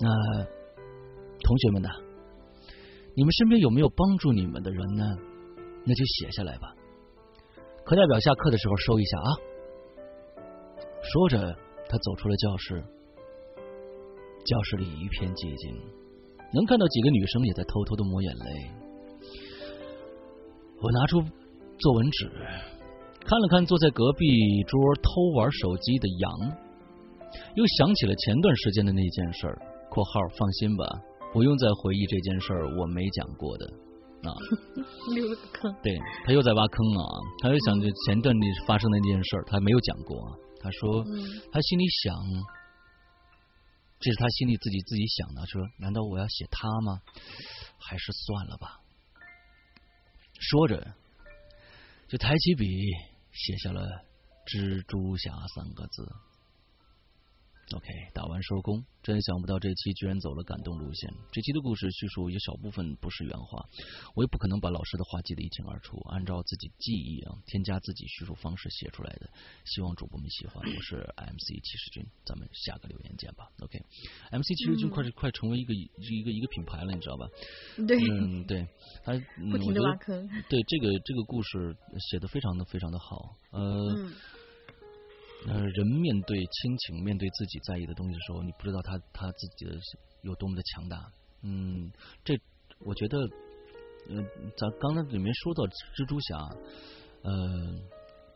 [0.00, 0.08] 那
[1.42, 1.90] 同学们呢？”
[3.14, 5.04] 你们身边有没有帮助你们的人呢？
[5.84, 6.72] 那就写下来吧。
[7.84, 9.30] 课代表下课的时候收一下啊。
[11.02, 11.56] 说着，
[11.88, 12.82] 他走出了教室。
[14.44, 15.76] 教室里一片寂静，
[16.54, 18.70] 能看到几个女生也在偷偷的抹眼泪。
[20.80, 21.20] 我拿出
[21.78, 22.30] 作文纸，
[23.26, 24.26] 看了看坐在隔壁
[24.66, 26.56] 桌偷玩手机的杨，
[27.54, 29.58] 又想起了前段时间的那件事儿。
[29.90, 30.86] （括号放心吧。）
[31.32, 33.66] 不用再回忆这件事儿，我没讲过的
[34.22, 34.30] 啊。
[35.14, 35.74] 留了坑。
[35.82, 37.04] 对他又在挖坑啊！
[37.40, 40.38] 他又想着前段里发生的那件事儿，他没有讲过。
[40.60, 41.04] 他说，
[41.50, 42.14] 他心里想，
[43.98, 45.46] 这是他心里自己自己想的。
[45.46, 47.00] 说，难道我要写他吗？
[47.78, 48.78] 还是算了吧。
[50.38, 50.94] 说着，
[52.08, 52.66] 就抬起笔
[53.32, 53.88] 写下了
[54.46, 56.06] “蜘蛛侠”三个字。
[57.74, 61.10] OK，打完收工，真想不到这期居然走了感动路线。
[61.32, 63.64] 这期的故事叙述有小部分不是原话，
[64.14, 69.30] 我也不可能把老师的话记得一清二楚，按照自己记忆啊，添加自己叙述方式写出来的。
[69.64, 70.56] 希望主播们喜欢。
[70.62, 73.48] 我是 MC 七十军，咱们下个留言见吧。
[73.60, 77.26] OK，MC 七十军快快成为一个一个一个品牌了，你知道吧？
[77.88, 78.66] 对，嗯，对，
[79.02, 79.12] 他
[79.50, 80.28] 不停的挖坑。
[80.50, 81.74] 对，这个这个故事
[82.10, 84.12] 写的非常的非常的好，呃。
[85.46, 89.72] 呃，人面对亲情，面对自己在意的东西的时候，你不知道他他自己的
[90.22, 90.96] 有多么的强大。
[91.42, 91.90] 嗯，
[92.24, 92.38] 这
[92.84, 93.18] 我觉得，
[94.08, 94.24] 嗯，
[94.56, 96.38] 咱刚才里面说到蜘蛛侠，
[97.22, 97.32] 呃，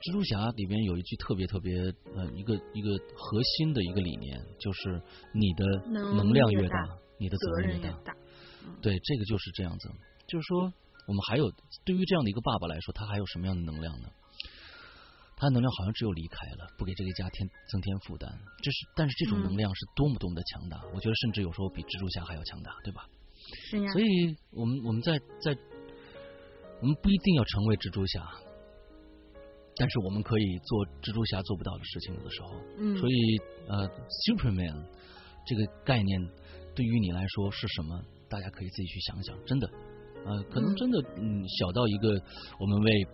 [0.02, 1.72] 蜘蛛侠里面有一句特别特别
[2.14, 5.00] 呃一个一个核心的一个理念，就是
[5.32, 8.12] 你的能量越大，你的责任越大。
[8.82, 9.88] 对，这个就是这样子。
[10.26, 10.72] 就是说，
[11.06, 11.48] 我们还有
[11.84, 14.08] 对于这样的一个爸爸来说，他还有什么样的能量呢？
[15.36, 18.32] 他的能量好像只有离开了，不给这个家添增添负担。
[18.62, 23.04] 这是，但是这种能量是多么多么的强大，我觉得甚至有时候比蜘蛛侠还要强大，对吧？
[23.68, 23.92] 是呀。
[23.92, 25.52] 所以我们我们在在
[26.80, 28.24] 我们不一定要成为蜘蛛侠，
[29.76, 32.56] 但是我们可以做蜘蛛侠做不到的事情，有的时候。
[32.80, 32.96] 嗯。
[32.96, 33.14] 所以
[33.68, 33.84] 呃
[34.24, 34.88] ，Superman
[35.44, 36.16] 这个概念
[36.74, 38.00] 对于你来说是什么？
[38.32, 39.36] 大家可以自己去想想。
[39.44, 39.68] 真的，
[40.24, 42.08] 呃，可能真的，嗯，小到一个
[42.58, 43.06] 我们为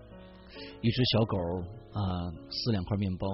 [0.80, 1.36] 一只小狗。
[1.92, 2.00] 啊，
[2.50, 3.26] 撕两块面包，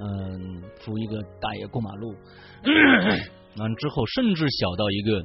[0.00, 2.14] 嗯，扶一个大爷过马路，
[3.58, 5.24] 完之后，甚至小到一个，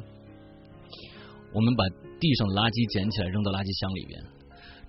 [1.53, 1.83] 我们把
[2.19, 4.21] 地上垃圾捡起来扔到垃圾箱里边。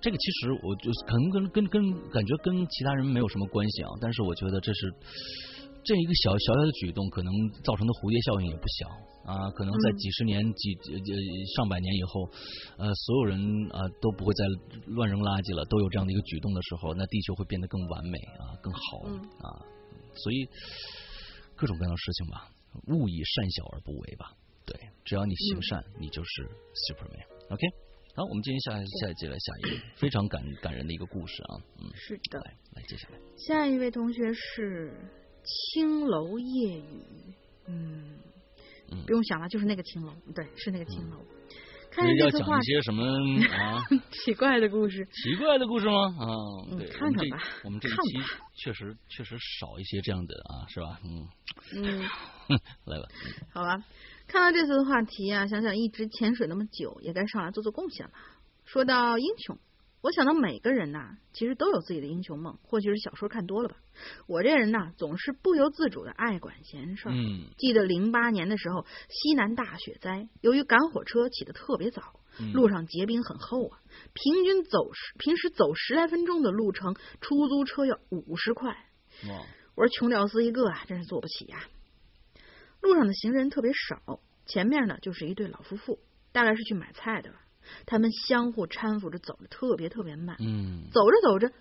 [0.01, 4.93] 这个其实我就可能跟跟跟感觉跟其他人没有什么关系啊，但是我觉得这是
[5.83, 7.31] 这一个小小小的举动，可能
[7.63, 9.09] 造成的蝴蝶效应也不小。
[9.29, 10.97] 啊，可能在几十年、几呃
[11.53, 12.25] 上百年以后，
[12.81, 13.37] 呃，所有人
[13.69, 14.41] 啊都不会再
[14.87, 19.05] 乱扔垃圾了，都有这样的一个举动的时候，那地球会变得更完美啊，更好
[19.45, 19.61] 啊。
[20.17, 20.49] 所以
[21.53, 22.49] 各种各样的事情吧，
[22.89, 24.33] 勿以善小而不为吧。
[24.65, 24.73] 对，
[25.05, 26.49] 只要你行善，你就是
[26.89, 27.53] Superman。
[27.53, 27.61] OK，
[28.15, 31.61] 好，我们今天下下一节来下一个非常感感人的一个故事啊。
[31.77, 34.89] 嗯，是的，来来接下来，下一位同学是
[35.43, 37.03] 青楼夜雨，
[37.67, 38.17] 嗯。
[38.91, 41.23] 嗯，不用想了，就是那个青楼，对，是那个青楼。
[41.91, 43.03] 看这次话讲一些什么
[43.51, 45.93] 啊 奇怪的故事，奇怪的故事吗？
[46.19, 46.25] 啊，
[46.71, 47.97] 嗯对，我们这看看吧我们这一期
[48.55, 50.99] 确实确实少一些这样的啊，是吧？
[51.03, 51.27] 嗯，
[51.75, 52.01] 嗯，
[52.85, 53.07] 来吧，
[53.53, 53.83] 好吧。
[54.25, 58.11] 看到这次的话题啊，想想一直潜水那么久，也该上来做做贡献了。
[58.65, 59.59] 说到英雄，
[60.01, 63.75] 我想到每个人呐、其实都有自己的英雄梦，或许是小说看多了吧。
[64.27, 67.11] 我这人呐、总是不由自主的爱管闲事儿。
[67.13, 73.81] 嗯记得零八年的时候，西南大雪灾，由于赶火车起得特别早，嗯路上结冰很厚啊，
[74.13, 78.71] 平均走十平时走十来分钟的路程，出租车要五十块。
[79.27, 79.45] 哇，
[79.75, 81.61] 我说穷屌丝一个啊，真是坐不起呀、
[82.81, 85.99] 路上的行人特别少，前面呢就是一对老夫妇，
[86.31, 87.41] 大概是去买菜的吧。
[87.85, 90.89] 他们相互搀扶着走的特别特别慢，嗯。
[90.91, 91.51] 走着走着，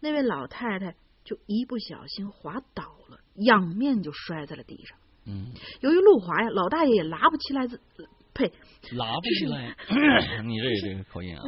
[0.00, 4.98] 那位老太太就一不小心滑倒了，仰面就摔在了地上。
[5.24, 8.52] 嗯，由于路滑呀，老大爷也拉不起来自，呃呸，
[8.96, 9.76] 拉不起来，
[10.42, 11.42] 你这这个口音啊，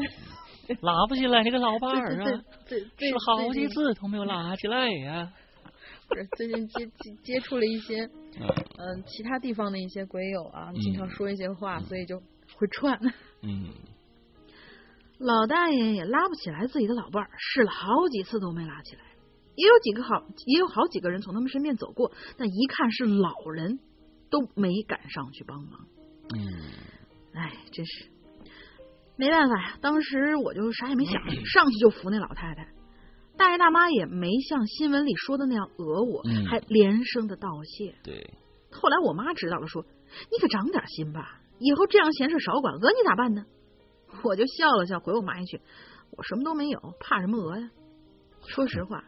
[0.81, 2.25] 拉不起来那个老伴儿啊，
[2.69, 5.33] 这这这是好几次都没有拉起来呀。
[6.07, 8.05] 不是最近接接接触了一些
[8.39, 8.47] 嗯。
[8.79, 10.75] 嗯、其他地方的一些鬼友啊，嗯。
[10.81, 12.21] 经常说一些话，所以就
[12.57, 12.97] 会串。
[13.45, 13.69] 嗯
[15.19, 19.03] 老大爷也拉不起来自己的老伴儿，试了好几次都没拉起来。
[19.55, 23.79] 也有几个好，也有好几个人从他们身边走过，但一看是老人，
[24.29, 25.87] 都没敢上去帮忙。
[26.35, 26.41] 嗯
[27.35, 28.07] 哎，真是
[29.17, 29.79] 没办法呀！
[29.81, 32.69] 当时我就啥也没想， 上去就扶那老太太。
[33.37, 37.95] 大爷大妈也没像新闻里说的那样讹我，嗯还连声的道谢。
[38.03, 38.35] 对，
[38.73, 39.85] 后来我妈知道了，说
[40.33, 43.45] ：“你可长点心吧，以后这样闲事少管，讹你咋办呢？”
[44.23, 45.61] 我就笑了笑，回我妈一句
[46.17, 47.71] ：“我什么都没有，怕什么讹呀？”
[48.47, 49.03] 说实话，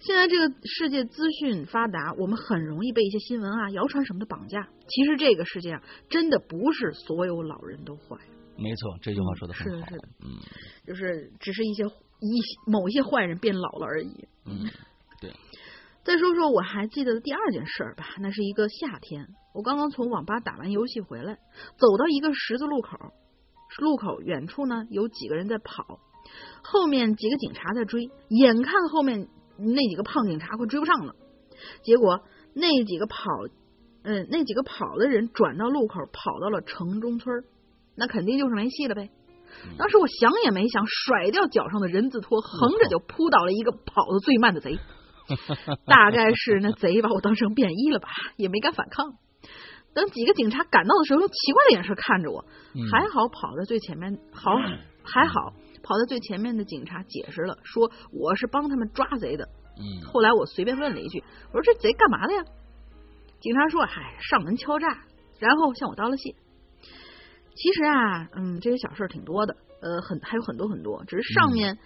[0.00, 4.68] 现在这个世界资讯发达，我们很容易被一些新闻啊、谣传什么的绑架。
[4.86, 8.16] 其实这个世界上真的不是所有老人都坏，
[8.56, 9.86] 没错，这句话说的很好。
[9.88, 10.38] 是的是的嗯
[10.86, 14.28] 就是只是一些一某一些坏人变老了而已。
[14.46, 14.64] 嗯
[16.04, 21.34] 再说说我还记得的第二件事儿吧，那是一个夏天，我刚刚从网吧打完游戏回来，
[21.76, 22.96] 走到一个十字路口，
[23.78, 26.00] 路口远处呢有几个人在跑，
[26.62, 29.28] 后面几个警察在追，眼看后面
[29.58, 31.14] 那几个胖警察快追不上了，
[31.82, 32.20] 结果
[32.54, 33.18] 那几个跑，
[34.02, 37.44] 嗯，那几个跑的人转到路口，跑到了城中村
[37.94, 39.10] 那肯定就是没戏了呗。
[39.76, 44.78] 当时我想也没想，甩掉脚上的人字拖，横着就扑倒了一个跑得最慢的贼。
[45.86, 49.14] 大概是那贼把我当成便衣了吧，也没敢反抗。
[49.94, 52.44] 等几个警察赶到的时候，用奇怪的眼神看着我。
[52.74, 54.52] 嗯还好跑在最前面，好
[55.02, 55.52] 还好
[55.82, 59.48] 跑在最前面的警察解释了，说我是帮他们抓贼的。
[59.80, 61.22] 嗯后来我随便问了一句，
[61.52, 62.44] 我说这贼干嘛的呀？
[63.40, 64.86] 警察说，嗨，上门敲诈，
[65.38, 66.34] 然后向我道了谢。
[67.54, 71.78] 其实啊，嗯，这些小事挺多的，呃，很还有很多很多，只是上面，嗯、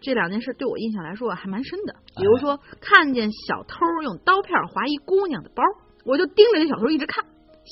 [0.00, 1.94] 这两件事对我印象来说啊还蛮深的。
[2.16, 5.62] 比如说，看见小偷用刀片划一姑娘的包，
[6.04, 7.24] 我就盯着那小偷一直看，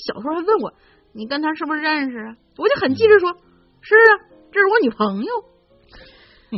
[0.07, 0.73] 小偷还问我，
[1.13, 2.37] 你跟他是不是认识啊？
[2.57, 3.33] 我就很机智说，
[3.81, 4.13] 是啊，
[4.53, 5.33] 这是我女朋友。
[6.51, 6.57] 哎，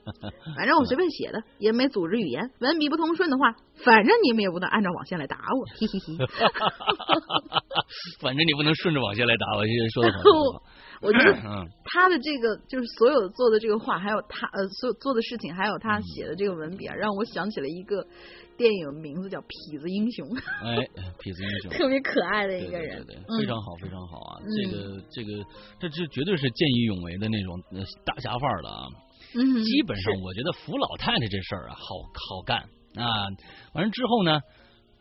[0.56, 6.16] 反正我随便写的，也没组织语言，文笔不通顺的话，反正你们也不能按照网线来打我，嘿嘿嘿。
[8.22, 10.62] 反正你不能顺着网线来打我，说的很好。
[11.02, 18.06] 我觉得嗯他的这个就是所有做的这个话，还有他呃所有做的事情，还有他写的这个文笔啊，让我想起了一个
[18.56, 20.28] 电影，名字叫《痞子英雄》，
[20.62, 20.76] 哎，
[21.18, 21.70] 痞子英雄。
[21.72, 24.40] 特别可爱的一个人，对对对，嗯非常好，非常好啊！
[24.40, 25.44] 嗯这个这个，
[25.80, 28.86] 这这绝对是见义勇为的那种呃大侠范儿了啊！
[29.34, 32.58] 嗯，基本上我觉得扶老太太这事儿啊，好好干
[32.94, 33.26] 啊。
[33.74, 34.38] 完了之后呢，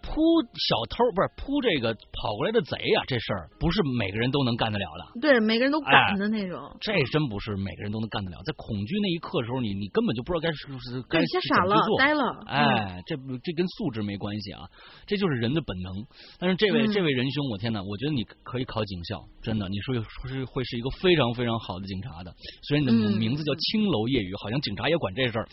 [0.01, 0.19] 扑
[0.53, 5.21] 小偷不是扑这个跑过来的贼啊，这事儿不是每个人都能干得了的。
[5.21, 14.65] 对每个人都敢的那种，这真不是每个人都能干得了，在恐惧那一刻的时候，你你根本就不知道该是是该对，是吓傻了呆了，嗯，哎，这不这跟素质没关系啊，
[15.05, 15.93] 这就是人的本能。
[16.39, 22.33] 但是这位、嗯这位仁兄，我天哪，我觉得你可以考警校，真的，你说说是会是一个非常非常好的警察的。
[22.63, 25.47] 虽然你的嗯名字叫青楼夜雨，好像警察也管这事儿，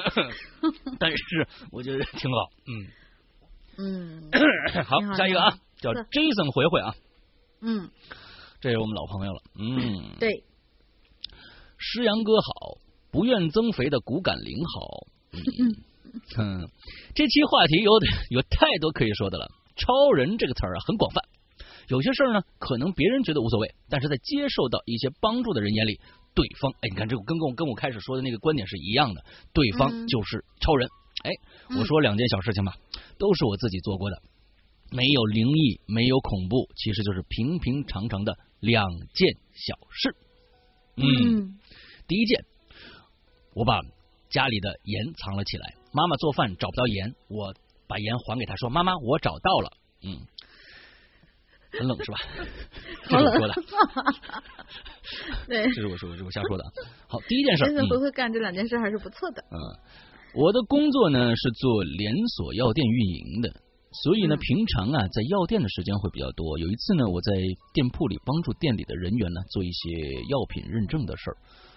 [0.98, 2.38] 但是我觉得挺好。
[2.66, 2.86] 嗯，
[3.78, 4.30] 嗯。
[4.84, 6.94] 好下一个啊，叫 Jason 回回啊，
[7.62, 7.88] 嗯，
[8.60, 9.40] 这是我们老朋友了。
[9.58, 10.44] 嗯，对，
[11.78, 12.78] 诗阳哥好，
[13.10, 15.06] 不愿增肥的骨感灵好。
[15.32, 15.40] 嗯，
[16.38, 16.68] 嗯
[17.14, 17.92] 这期话题有
[18.30, 19.48] 有太多可以说的了。
[19.76, 21.22] 超人这个词儿啊，很广泛。
[21.88, 26.00] 有些事儿呢，可能别人觉得无所谓，但是在接受到一些帮助的人眼里，
[26.34, 29.24] 对方，哎，你看这个跟跟我跟我开始说的那个观点是一样的，
[29.54, 30.06] 对方嗯。
[30.08, 30.88] 就是超人。
[31.24, 31.30] 哎，
[31.78, 32.74] 我说两件小事情吧，
[33.18, 34.22] 都是我自己做过的，
[34.90, 40.16] 没有灵异，没有恐怖，其实就是平平常常的两件小事。
[40.96, 41.58] 嗯，
[42.06, 42.44] 第一件，
[43.54, 43.80] 我把
[44.30, 45.74] 家里的盐藏了起来。
[45.92, 47.54] 妈妈做饭找不到盐，我
[47.86, 49.72] 把盐还给她，说：“妈妈，我找到了。”
[50.04, 50.20] 嗯，
[51.72, 52.18] 很冷是吧？
[53.08, 53.54] 这是我说的。
[55.48, 56.64] 对，这是我说，这是我瞎说的。
[57.08, 59.42] 好，第一件事，回回干这两件事还是不错的。
[59.50, 59.56] 嗯，
[60.34, 63.48] 我的工作呢是做连锁药店运营的，
[64.04, 66.58] 所以呢，平常啊在药店的时间会比较多。
[66.58, 67.32] 有一次呢，我在
[67.72, 69.88] 店铺里帮助店里的人员呢做一些
[70.28, 71.36] 药品认证的事儿，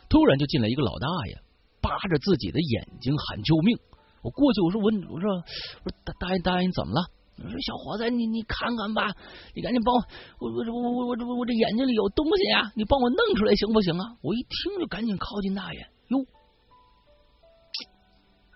[0.10, 1.40] 突然就进来一个老大爷，
[1.82, 3.78] 扒着自己的眼睛喊救命。
[4.22, 7.02] 我过去我说我我说我说大大爷大爷你怎么了？
[7.42, 9.10] 我说小伙子你你看看吧，
[9.56, 14.14] 你赶紧帮我我我我我我我这眼睛里有东西呀，你帮我弄出来行不行啊？
[14.22, 15.80] 我一听就赶紧靠近大爷，
[16.10, 16.20] 哟，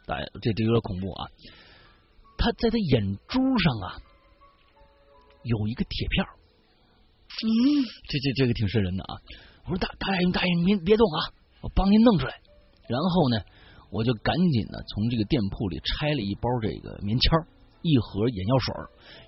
[0.05, 1.27] 大爷这这有点恐怖啊！
[2.37, 3.97] 他在他眼珠上啊
[5.43, 6.25] 有一个铁片
[7.43, 7.47] 嗯，
[8.07, 9.15] 这这这个挺瘆人的啊！
[9.65, 12.39] 我说大大爷大爷您别动啊，我帮您弄出来。
[12.87, 13.41] 然后呢？
[13.91, 17.31] 我就赶紧呢，从这个店铺里拆了一包这个棉签
[17.81, 18.73] 一盒眼药水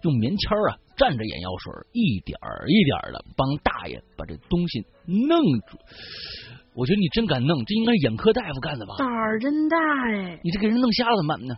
[0.03, 5.77] 用棉签啊蘸着眼药水一点一点的帮大爷把这东西弄住。
[6.77, 8.93] 我觉得你真敢弄，这应该是眼科大夫干的吧？
[8.99, 9.75] 胆儿真大
[10.13, 10.39] 哎！
[10.43, 11.55] 你这给人弄瞎了怎么办呢？（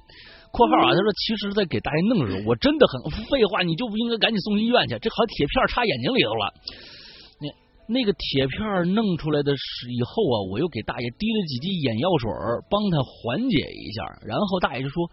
[0.55, 6.43] 括号啊，他说其实，在给大爷弄的时候，我真的很废话，你就不应该赶紧送医院去，这好像铁片插眼睛里头了。）
[7.43, 12.32] 那那个铁片弄出来的是以后啊，我又给大爷滴了几滴眼药水，
[12.72, 14.24] 帮他缓解一下。
[14.24, 15.03] 然后大爷就说：“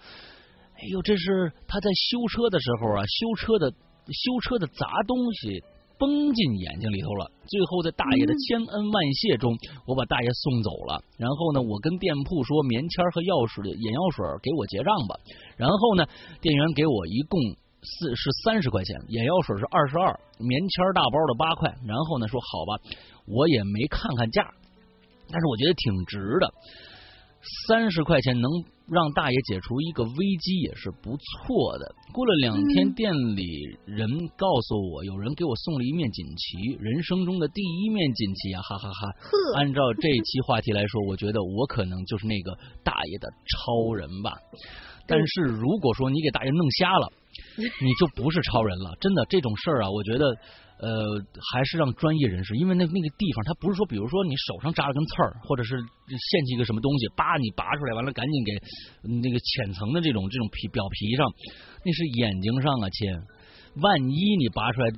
[0.79, 3.75] 哎呦，这是他在修车的时候啊，修车的
[4.07, 5.59] 修车的砸东西
[5.99, 7.31] 崩进眼睛里头了。
[7.47, 11.03] 最后在大爷的千恩万谢中，我把大爷送走了。
[11.17, 15.17] 然后呢，我跟店铺说棉签和药水、眼药水给我结账吧。
[15.57, 16.07] 然后呢，
[16.41, 17.41] 店员给我一共。”
[17.89, 21.73] 四是三十块钱，眼药水是二十二，棉签大包的八块。
[21.87, 22.83] 然后呢，说好吧，
[23.29, 24.43] 我也没看看价，
[25.31, 26.53] 但是我觉得挺值的。
[27.69, 28.51] 三十块钱能
[28.89, 30.11] 让大爷解除一个危
[30.41, 31.95] 机也是不错的。
[32.13, 33.45] 过了两天，店里
[33.85, 39.13] 人告诉我，有人给我送了一面锦旗，人生中的第一面锦旗啊，哈哈哈！
[39.57, 44.39] 按照这期话题来说，我觉得我可能就是那个大爷的超人吧。
[45.09, 47.13] 但是如果说你给大爷弄瞎了，
[47.59, 50.37] 你就不是超人了，真的这种事儿啊，我觉得
[50.79, 50.89] 呃
[51.53, 58.53] 还是让专业人士，因为那那个地方他不是说，比如说你手上扎了根刺儿，或者是陷进一个什么东西，叭你拔出来完了，赶紧给
[59.23, 61.27] 那个浅层的这种这种皮表皮上，
[61.85, 63.09] 那是眼睛上啊亲，
[63.83, 64.91] 万一你拔出来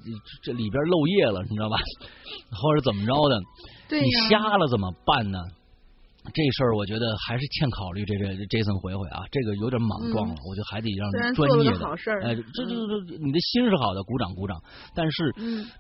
[0.43, 1.77] 这里边漏液了，你知道吧？
[2.51, 3.39] 或者怎么着的，
[4.03, 5.39] 你瞎了怎么办呢？
[6.33, 11.79] 这事儿我觉得还是欠考虑，这这这森回回啊，这个有点莽撞了，我觉得还得让专业的，
[12.23, 14.61] 哎，这这这你的心是好的，鼓掌鼓掌。
[14.95, 15.35] 但是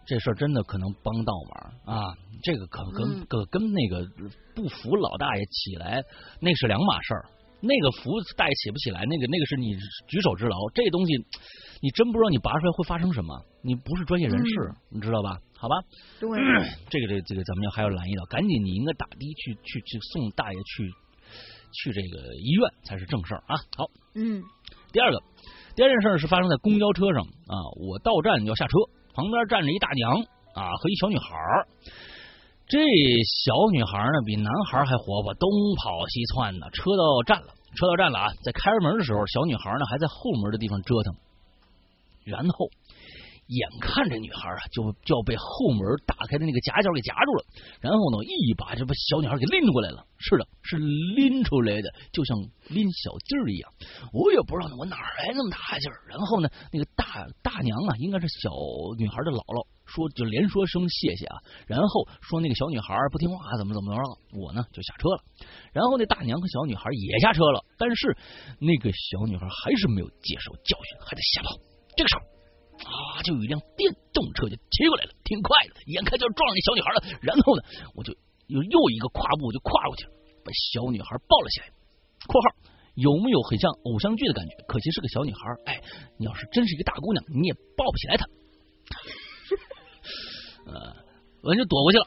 [0.06, 1.32] 这事儿真的可能帮倒
[1.84, 4.06] 忙啊，这个可跟跟跟那个
[4.54, 6.02] 不服老大爷起来
[6.40, 7.24] 那是两码事儿。
[7.60, 9.74] 那个服大爷起不起来，那个那个是你
[10.06, 11.12] 举手之劳，这东西
[11.80, 15.38] 你真不知道你拔出来会发生什么，你不是专业人士，你知道吧？
[15.56, 15.74] 好吧，
[16.20, 16.28] 对，
[16.88, 20.88] 这个这这个咱们要还要拦一道，赶紧你应该打的去去去送大爷去
[21.72, 23.56] 去这个医院才是正事儿啊。
[23.76, 24.40] 好，嗯，
[24.92, 25.20] 第二个
[25.74, 28.78] 第二件事是发生在公交车上啊，我到站要下车，
[29.14, 30.14] 旁边站着一大娘
[30.54, 31.34] 啊和一小女孩
[32.68, 32.78] 这
[33.24, 35.48] 小女孩呢比男孩还活泼，东
[35.82, 36.68] 跑西窜的。
[36.70, 41.14] 车到站了，车到站了啊，在开门的时候，小女孩呢还在后门的地方折腾，
[42.24, 42.68] 然后。
[43.48, 47.44] 眼看这女孩啊，就就要被后门打开的那个夹角给夹住了，
[47.80, 50.04] 然后呢，一把就把小女孩给拎过来了。
[50.18, 52.36] 是的，是拎出来的，就像
[52.68, 53.72] 拎小鸡儿一样。
[54.12, 56.04] 我也不知道我哪来那么大劲儿。
[56.08, 58.50] 然后呢，那个大大娘啊，应该是小
[58.98, 64.02] 女孩的姥姥，说就连说声谢谢啊，然后说那个小女孩不听话，怎么怎么着。
[64.36, 65.24] 我呢就下车了，
[65.72, 68.12] 然后那大娘和小女孩也下车了，但是
[68.60, 71.56] 那个小女孩还是没有接受教训，还在瞎跑。
[71.96, 72.37] 这个时候。
[72.84, 73.22] 啊！
[73.24, 76.98] 就有一辆电动车就骑过来了，挺快的，眼看就要撞那小女孩了。
[77.22, 77.62] 然后呢，
[77.94, 78.14] 我就
[78.46, 80.12] 又又一个跨步就跨过去了，
[80.44, 81.66] 把小女孩抱了起来。
[82.26, 82.46] （括号
[82.94, 84.54] 有没有很像偶像剧的感觉？
[84.66, 85.40] 可惜是个小女孩。
[85.66, 85.80] 哎，
[86.18, 88.26] 你要是真是一个大姑娘，你也抱不起来她。
[90.66, 90.96] 呃，
[91.42, 92.06] 我就躲过去了。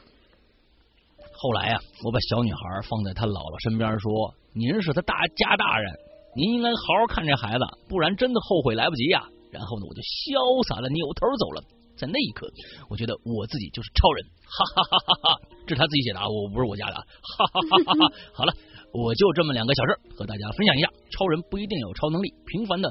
[1.34, 5.92] 后来呀，我把小女孩放在她姥姥身边，说：“您是她大家大人，
[6.36, 11.60] 您应该好好看这孩子，不然真的后悔来不及呀。”然后呢，我就潇洒的扭头走了。
[11.92, 12.48] 在那一刻，
[12.88, 15.28] 我觉得我自己就是超人，哈哈哈哈哈！
[15.68, 18.02] 这是他自己写的啊，我不是我家的啊，哈哈哈哈哈！
[18.32, 18.50] 好了，
[18.96, 20.88] 我就这么两个小事和大家分享一下。
[21.12, 22.88] 超人不一定有超能力，平凡的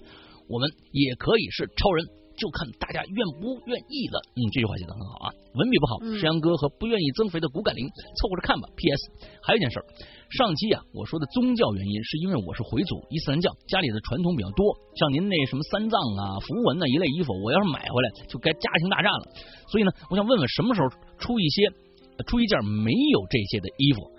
[0.48, 2.21] 我们也可以是超人。
[2.42, 4.18] 就看大家愿不愿意了。
[4.34, 7.86] 嗯，这句话写的很好啊，文笔不好，嗯石阳哥和不愿意增肥的骨感灵
[8.18, 8.66] 凑合着看吧。
[8.74, 8.98] P.S.
[9.46, 9.86] 还有一件事儿，
[10.34, 19.24] 上期啊我说的宗教原因是因为我是回族伊斯兰教，家里的传统比较多，像您那什么三藏啊、符文呐一类衣服，我要是买回来就该家庭大战了。
[19.70, 20.90] 所以呢，我想问问什么时候
[21.20, 21.70] 出一些
[22.18, 24.10] 呃出一件没有这些的衣服，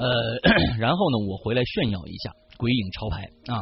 [0.00, 0.08] 呃，
[0.80, 3.60] 然后呢我回来炫耀一下鬼影潮牌啊，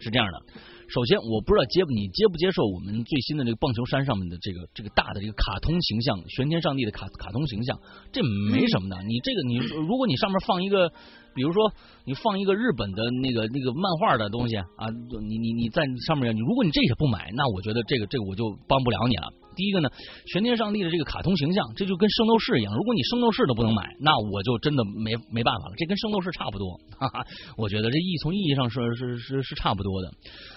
[0.00, 0.42] 是这样的。
[0.90, 7.78] 首先，我不知道接不你接不接受我们最新的这个棒球衫上面的这个这个大的这个卡通形象，玄天上帝的卡卡通形象，
[8.10, 9.00] 这没什么的。
[9.06, 9.56] 你这个你
[9.86, 10.90] 如果你上面放一个，
[11.32, 11.72] 比如说
[12.04, 14.90] 你放一个日本的那个那个漫画的东西啊，
[15.28, 19.30] 你你你在上面，你如果你这也不买，那我觉得这个这个我就帮不了你了。
[19.60, 19.90] 第一个呢，
[20.32, 22.72] 玄天上帝的这个卡通形象，这就跟圣斗士一样。
[22.72, 25.74] 如果你圣斗士都不能买，那我就真的没没办法了。
[25.76, 27.20] 这跟圣斗士差不多， 哈哈。
[27.58, 30.08] 我觉得这意从意义上是是是是差不多的。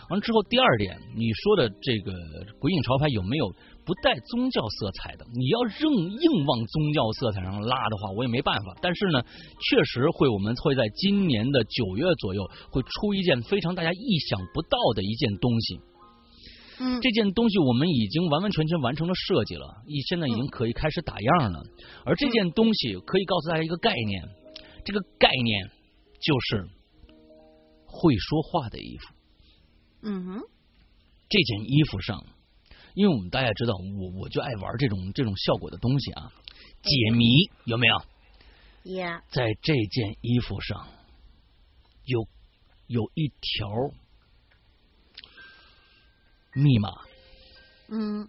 [0.09, 2.13] 完之后，第二点，你说的这个
[2.59, 3.51] 鬼影潮牌有没有
[3.83, 5.25] 不带宗教色彩的？
[5.35, 8.73] 你要硬硬往宗教色彩上拉的话，我也没办法。
[8.81, 9.21] 但是呢，
[9.67, 15.79] 确实会，我们会在今年的九月左右会出一件非常大家意想不到的一件东西。
[16.79, 21.63] 嗯，这件东西我们已经完完全全完成了设计了，已现在已经可以开始打样了。
[22.05, 24.23] 而这件东西可以告诉大家一个概念，
[24.83, 25.67] 这个概念
[26.19, 26.65] 就是
[27.85, 29.13] 会说话的衣服。
[30.03, 30.41] 嗯哼，
[31.29, 32.25] 这件衣服上，
[32.95, 36.31] 因为我们大家知道，我我就爱玩这种这种效果的东西啊，
[36.81, 37.25] 解谜
[37.65, 38.95] 有没有？
[38.95, 40.87] 呀，在这件衣服上
[42.03, 42.27] 有
[42.87, 43.69] 有一条
[46.53, 46.89] 密码，
[47.89, 48.27] 嗯。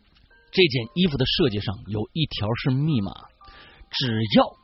[0.56, 3.10] 这件衣服的设计上有一条是密码，
[3.90, 4.06] 只
[4.36, 4.54] 要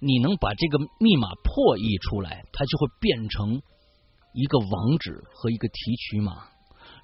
[0.00, 3.62] 你能把这个密码破译出来，它就会变成
[4.32, 6.48] 一个网址和一个提取码，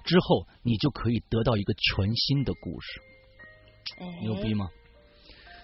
[0.03, 3.01] 之后你就可以得到一个全新的故事，
[4.23, 4.67] 牛逼吗？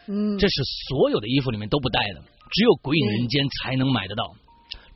[0.07, 4.23] 嗯，这是所有的衣服里面都不带的，只有鬼影人间才能买得到，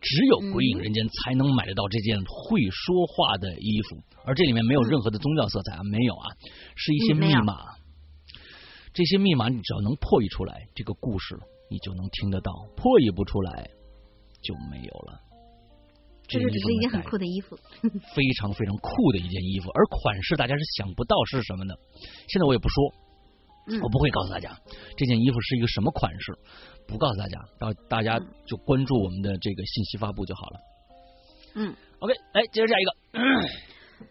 [0.01, 6.35] 只有鬼影人间才能买得到这件会说话的衣服，而这里面没有任何的宗教色彩啊，没有啊，
[6.75, 7.77] 是一些密码。
[8.93, 13.69] 这些密码你只要能破译出来，这个故事你就能听得到；破译不出来
[14.41, 15.21] 就没有了。
[16.27, 17.55] 这就只是一件很酷的，的衣服。
[18.15, 21.77] 非常非常酷的一件衣服，而款式大家是想不到是什么的。
[22.27, 22.93] 现在我也不说，
[23.67, 24.57] 嗯我不会告诉大家
[24.97, 26.33] 这件衣服是一个什么款式，
[26.87, 30.59] 不告诉大家，到大家就关注我们的这个信息发布就好了。
[31.53, 32.91] 嗯，OK，来接着下一个，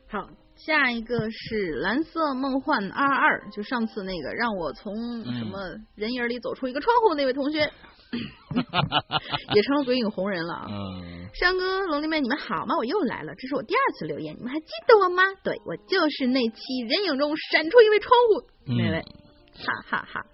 [0.08, 5.58] 好，下一个是蓝色梦幻二二，就上次那个让我从嗯什么
[5.94, 7.60] 人影里走出一个窗户那位同学，
[9.54, 10.66] 也成了鬼影红人了啊。
[10.70, 12.76] 嗯山哥、龙丽妹，你们好吗？
[12.76, 15.22] 我又来了，这是我第二次留言，你们还记得我吗？
[15.44, 19.19] 对，我就是那期人影中闪出一位窗户那位，嗯
[19.60, 20.26] 哈哈哈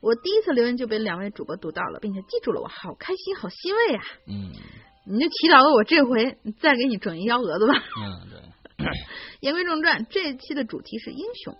[0.00, 4.02] 我第一次留言就被两位主播读到了，并且记住了我，好开心，好欣慰啊！
[4.28, 4.52] 嗯
[5.04, 7.74] 你就祈祷了我这回再给你整一幺蛾子吧。
[7.74, 8.30] 嗯，
[8.76, 8.86] 对，
[9.40, 11.56] 言归正传，这一期的主题是英雄，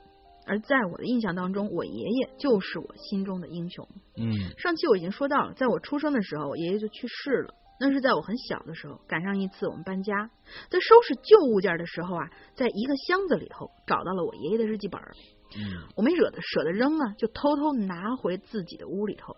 [0.47, 3.89] 而在我的印象当中，我爷爷就是我心中的英雄。
[4.16, 7.55] 嗯上期我已经说到了，在我出生的时候，我爷爷就去世了。
[7.81, 10.31] 那是在我很小的时候，赶上一次我们搬家，
[10.70, 15.12] 在收拾旧物件的时候啊，在一个箱子里头找到了我爷爷的日记本儿。
[15.57, 19.37] 嗯我没舍得舍得扔啊，就偷偷拿回自己的屋里头。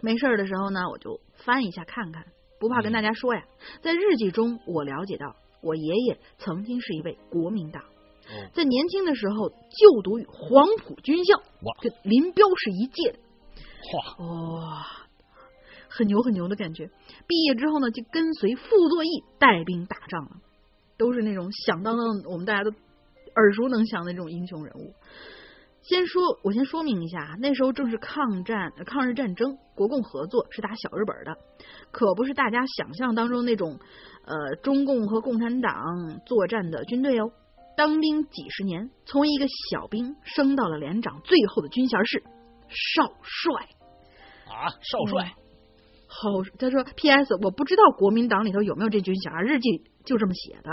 [0.00, 2.24] 没事的时候呢，我就翻一下看看，
[2.60, 3.42] 不怕跟大家说呀。
[3.80, 13.18] 在日记中，我了解到我爷爷曾经是一位国民党，哦在年轻的时候就读于黄埔军校，哇跟林彪是一届
[13.92, 14.86] 哇、
[15.88, 16.90] 很牛很牛的感觉。
[17.26, 20.36] 毕业之后呢，就跟随傅作义带兵打仗了，
[20.96, 22.70] 都是那种响当当，我们大家都
[23.38, 24.94] 耳熟能详的这种英雄人物。
[25.80, 31.38] 先说，我先说明一下啊，那时候正是抗战、呃抗日战争，国共合作是打小日本的，
[31.92, 33.78] 可不是大家想象当中那种
[34.26, 37.30] 呃中共和共产党作战的军队哦。
[37.76, 42.22] 当兵几十年，从一个小兵升到了连长，最后的军衔是
[42.68, 43.68] 少帅。
[44.50, 45.32] 啊，少帅，
[46.08, 47.34] 好，他说 P.S.
[47.42, 50.70] 我不知道国民党里头有没有这军衔，日记就这么写的。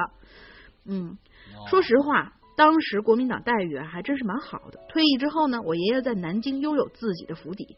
[0.87, 1.17] 嗯，
[1.57, 4.79] 哦说实话，当时国民党待遇啊还真是蛮好的。
[4.89, 7.75] 退役之后呢，我爷爷在南京拥有自己的府邸，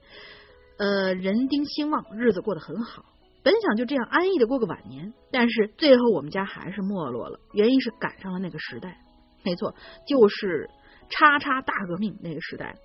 [0.78, 3.06] 呃，人丁兴旺，日子过得很好。
[3.44, 9.00] 本想就这样安逸的过个晚年，但是最后我们家还是没落了，原因是赶上了那个时代。
[9.44, 9.74] 没错，
[10.06, 10.70] 就是
[11.10, 12.76] 叉叉大革命那个时代。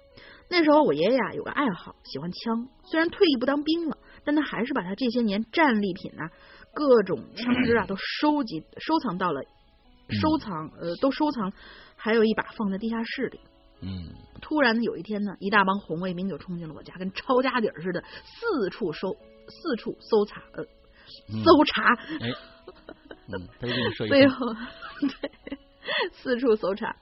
[0.48, 2.68] 那时候我爷爷啊有个爱好，喜欢枪。
[2.84, 6.30] 虽然退役不当兵了，但他还是把他这些年战利品啊、
[6.72, 9.42] 各种枪支啊都收集收藏到了
[10.12, 11.52] 收藏呃都收藏，
[11.96, 13.40] 还有一把放在地下室里。
[13.84, 19.16] 嗯突然有一天呢，一大帮红卫兵就冲进了我家，跟抄家底儿似的，四处搜
[19.48, 20.62] 四处搜查，呃，
[21.32, 22.30] 嗯搜查，哎，
[23.26, 24.46] 嗯，他就给你设一个最后
[25.00, 25.58] 对
[26.12, 26.94] 四处搜查，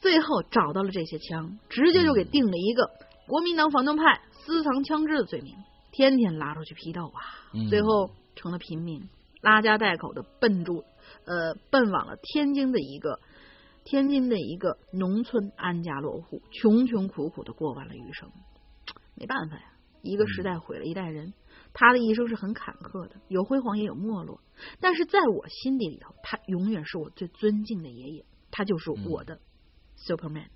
[0.00, 2.90] 最后找到了这些枪，直接就给定了一个
[3.26, 5.54] 国民党反动派私藏枪支的罪名，
[5.92, 7.20] 天天拉出去批斗啊，
[7.54, 9.08] 嗯最后成了平民，
[9.40, 10.84] 拉家带口的奔住
[11.26, 13.20] 呃奔往了天津的一个。
[13.84, 18.30] 天津的一个农村安家落户，穷穷苦苦的过完了余生。
[19.16, 19.72] 没办法呀，
[20.02, 21.34] 一个时代毁了一代人。
[21.72, 24.40] 他的一生是很坎坷的，有辉煌也有没落。
[24.78, 29.40] 但是在我心底里头，他永远是我最尊敬的爷爷，他就是我的
[29.98, 30.50] Superman。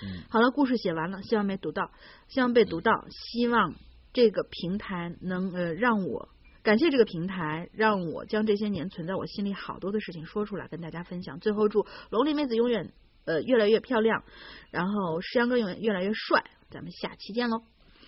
[0.00, 1.90] 嗯好了，故事写完了，希望没读到，
[2.28, 3.74] 希望被读到，希望
[4.12, 6.28] 这个平台能呃让我
[6.68, 11.40] 感谢这个平台，让我将这些年存在我心里好多的事情说出来，跟大家分享。
[11.40, 12.92] 最后祝龙鳞妹子永远
[13.24, 14.22] 呃越来越漂亮，
[14.70, 16.44] 然后石阳哥永远越来越帅。
[16.68, 17.62] 咱们下期见喽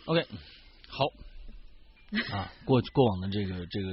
[0.04, 0.26] ！，OK，
[0.88, 1.06] 好
[2.36, 3.92] 啊，过过往的这个这个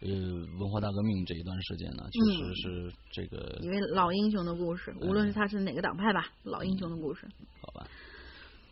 [0.00, 0.10] 呃
[0.58, 7.28] 文化大革命这一段时间呢，确实是这个一位老英雄的故事，无论是他是哪个党派吧，老英雄的故事。
[7.60, 7.88] 好吧，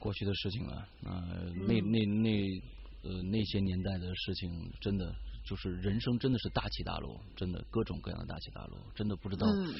[0.01, 2.63] 过去的事情了，呃，那那那
[3.03, 5.15] 呃那些年代的事情，真的
[5.45, 9.75] 就是人生真的是大起大落，真的各种各样的大起大落，真的不知道、嗯，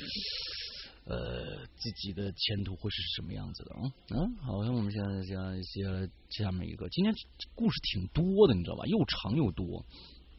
[1.05, 3.77] 呃自己的前途会是什么样子的。
[3.77, 7.15] 嗯嗯，好，像我们现在先先下面一个，今天
[7.55, 8.85] 故事挺多的，你知道吧？
[8.87, 9.85] 又长又多，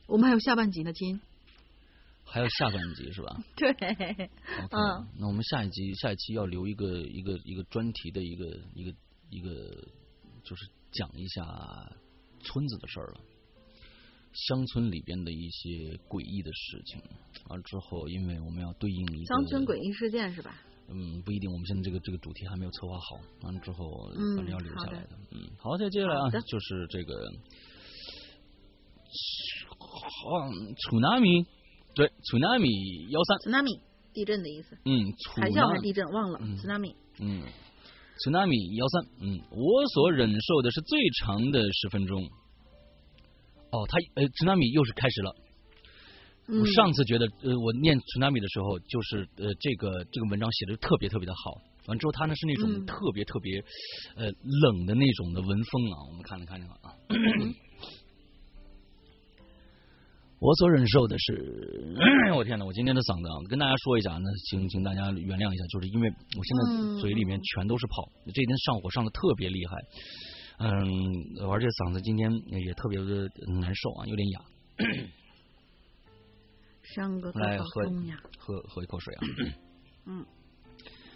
[0.07, 1.19] 我们还有下半集呢，亲。
[2.25, 4.29] 还有下半集是吧 对，？OK，、
[4.71, 8.95] 嗯那我们下一集下一期要留一个一个一个专题的一个一个
[9.29, 9.49] 一个，
[10.41, 11.43] 就是讲一下
[12.43, 13.21] 村子的事儿了。
[14.33, 16.99] 乡村里边的一些诡异的事情，
[17.49, 20.59] 完了之后，因为我们要对应一个乡村诡异事件是吧？
[20.89, 25.09] 嗯，不一定，我们现在这个这个主题还没有策划好，完了之后嗯反正要留下来的。
[25.31, 27.13] 嗯，好，再接下来啊，就是这个，
[29.87, 31.45] 好，tsunami，
[31.93, 33.79] 对，tsunami 幺三，tsunami
[34.13, 36.95] 地震的意思，嗯海啸还是地震忘了嗯 tsunami。
[37.19, 37.43] 嗯
[38.23, 42.23] ，tsunami 幺三，嗯，我所忍受的是最长的十分钟。
[43.71, 45.35] 哦，他呃，tsunami 又是开始了。
[46.47, 51.55] 嗯我上次觉得，呃，我念 tsunami 的时候，就是呃，这个这个文章写的特别特别的好。
[51.87, 53.63] 完之后，他呢是那种嗯特别特别
[54.15, 55.95] 呃冷的那种的文风啊。
[56.07, 56.91] 我们看了看这个啊，
[60.43, 61.95] 我所忍受的是，
[62.35, 69.77] 我天呐，我今天的嗓子啊，跟大家说一下，那请请大家原谅一下，就是因为我现嗯在嘴里面全都是泡，这几天上火上的特别厉害，
[70.59, 72.29] 嗯，而且嗓子今天
[72.59, 73.23] 也特别的
[73.55, 74.41] 难受啊，有点哑。
[76.83, 77.81] 上个来多喝
[78.37, 79.21] 喝喝一口水啊。
[80.07, 80.25] 嗯，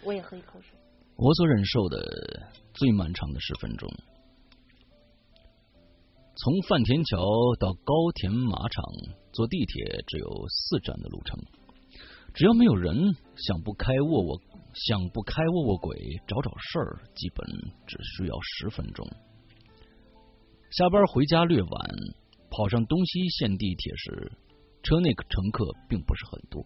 [0.04, 0.72] 我也喝一口水。
[1.16, 3.86] 我所忍受的最漫长的十分钟，
[6.40, 7.18] 从范田桥
[7.58, 8.84] 到高田马场，
[9.32, 11.36] 坐地铁只有四站的路程。
[12.32, 12.94] 只要没有人，
[13.34, 14.40] 想不开卧卧
[14.86, 15.98] 想不开卧卧轨
[16.28, 17.44] 找找事儿，基本
[17.88, 19.04] 只需要十分钟。
[20.70, 21.70] 下班回家略晚，
[22.50, 24.32] 跑上东西线地铁时，
[24.84, 26.64] 车内乘客并不是很多。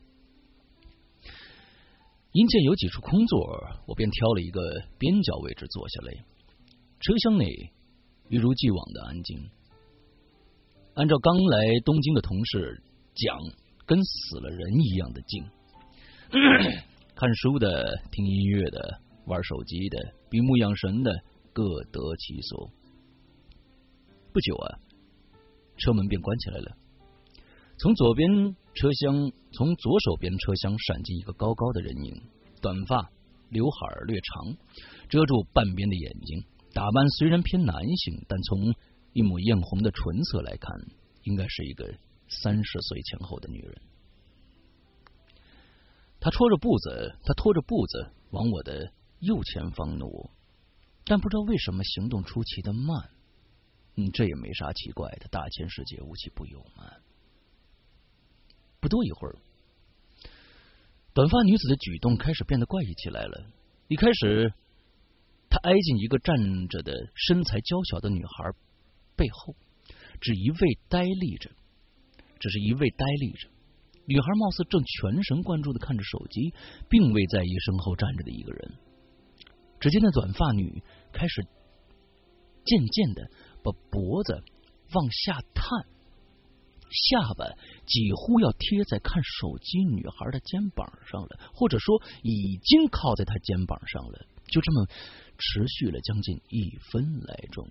[2.32, 3.40] 因见有几处空座，
[3.86, 4.60] 我便挑了一个
[4.98, 6.12] 边角位置坐下来。
[7.00, 7.46] 车厢内
[8.28, 9.48] 一如既往的安静。
[10.94, 12.82] 按照刚来东京的同事
[13.14, 13.38] 讲，
[13.86, 15.42] 跟死了人一样的静。
[17.16, 21.10] 看书的、听音乐的、玩手机的、闭目养神的，
[21.54, 22.68] 各得其所。
[24.34, 24.78] 不久啊，
[25.78, 26.76] 车门便关起来了。
[27.78, 28.28] 从左边
[28.74, 32.22] 车厢，从左手边车厢闪进一个高高的人影，
[32.60, 33.10] 短发，
[33.48, 34.56] 刘海略长，
[35.08, 36.44] 遮住半边的眼睛。
[36.74, 38.74] 打扮虽然偏男性，但从
[39.12, 40.70] 一抹艳红的唇色来看，
[41.24, 41.94] 应该是一个
[42.28, 43.82] 三十岁前后的女人。
[46.20, 50.30] 她拖着步子，她拖着步子往我的右前方挪，
[51.04, 53.10] 但不知道为什么行动出奇的慢。
[53.96, 56.90] 嗯，这也没啥奇怪的，大千世界无奇不有嘛。
[58.80, 59.36] 不多一会儿，
[61.12, 63.46] 短发女子的举动开始变得怪异起来了。
[63.88, 64.54] 一开始，
[65.50, 68.52] 她挨近一个站着的身材娇小的女孩
[69.16, 69.54] 背后，
[70.20, 71.50] 只一味呆立着，
[72.40, 73.48] 只是一味呆立着。
[74.04, 76.52] 女孩貌似正全神贯注的看着手机，
[76.88, 78.74] 并未在意身后站着的一个人。
[79.78, 80.82] 只见那短发女
[81.12, 81.46] 开始
[82.64, 83.30] 渐渐的
[83.62, 84.42] 把脖子
[84.92, 85.86] 往下探，
[86.90, 87.46] 下巴
[87.86, 94.26] 几乎要贴在看手机女孩的肩膀上了，或者说已经靠在她肩膀上了。
[94.48, 94.86] 就这么
[95.38, 97.66] 持续了将近一分来钟。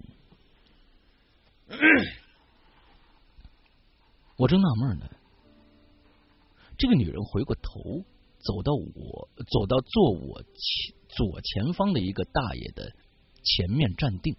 [4.38, 5.10] 我正纳闷呢，
[6.78, 8.04] 这个女人回过头，
[8.40, 12.92] 走到我走到坐我前左前方的一个大爷的
[13.44, 14.36] 前面站定。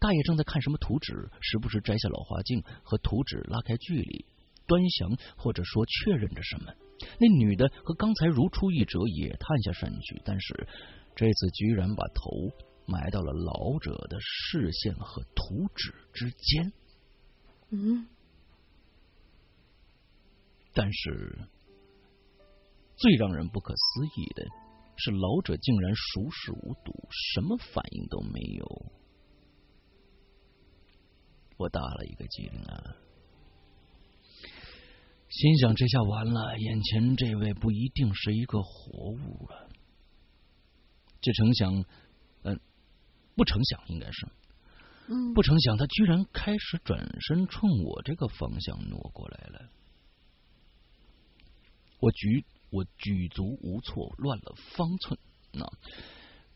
[0.00, 4.26] 大爷正在看什么图纸，时不时摘下老花镜和图纸拉开距离，
[4.66, 6.72] 端详或者说确认着什么。
[7.18, 10.68] 那女的和刚才如出一辙，也探下身去，但是
[11.14, 12.50] 这次居然把头
[12.92, 16.72] 埋到了老者的视线和图纸之间。
[17.70, 18.06] 嗯，
[20.74, 21.48] 但是
[22.96, 24.44] 最让人不可思议的
[24.96, 28.92] 是，老者竟然熟视无睹，什么反应都没有。
[31.56, 32.96] 我打了一个激灵啊，
[35.28, 39.70] 心想这下完了，眼前这位不一定是一个活物了。
[41.20, 41.84] 这成想，嗯，
[43.34, 44.28] 不成想应该是，
[45.08, 49.70] 嗯，不成想他居然开始转身冲我这个方向挪过来了。
[52.00, 55.18] 我举我举足无措，乱了方寸，
[55.52, 55.64] 那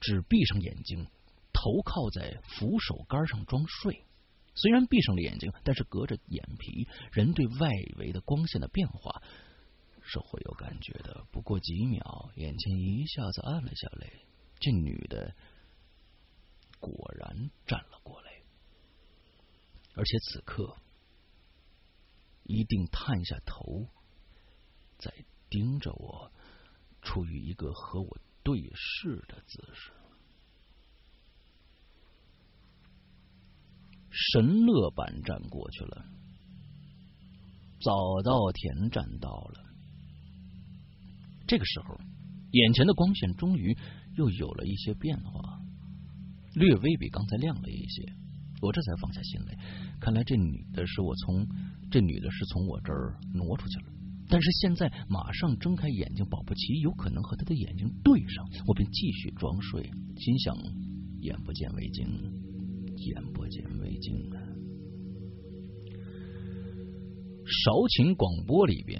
[0.00, 1.06] 只闭上眼睛，
[1.52, 4.04] 头靠在扶手杆上装睡。
[4.54, 9.22] 虽然闭上了眼睛，但是隔着眼皮，人对外围的光线的变化
[10.02, 11.26] 是会有感觉的。
[11.30, 14.10] 不过几秒，眼前一下子暗了下来，
[14.58, 15.34] 这女的
[16.80, 18.30] 果然站了过来，
[19.94, 20.76] 而且此刻
[22.44, 23.88] 一定探下头，
[24.98, 25.12] 在
[25.50, 26.30] 盯着我，
[27.02, 29.92] 处于一个和我对视的姿势。
[34.10, 36.04] 神乐版站过去了，
[37.80, 39.66] 早稻田站到了。
[41.46, 41.98] 这个时候，
[42.50, 43.76] 眼前的光线终于
[44.16, 45.60] 又有了一些变化，
[46.56, 48.02] 略微比刚才亮了一些。
[48.60, 49.54] 我这才放下心来，
[50.00, 51.46] 看来这女的是我从
[51.90, 53.92] 这女的是从我这儿挪出去了。
[54.28, 59.82] 但是现在马上睁开眼睛，保不齐有可能和她的眼睛对上，我便继续装睡，
[60.18, 60.56] 心想
[61.20, 62.08] 眼不见为净。
[62.96, 64.40] 眼不见为净啊！
[67.44, 68.98] 韶琴广播里边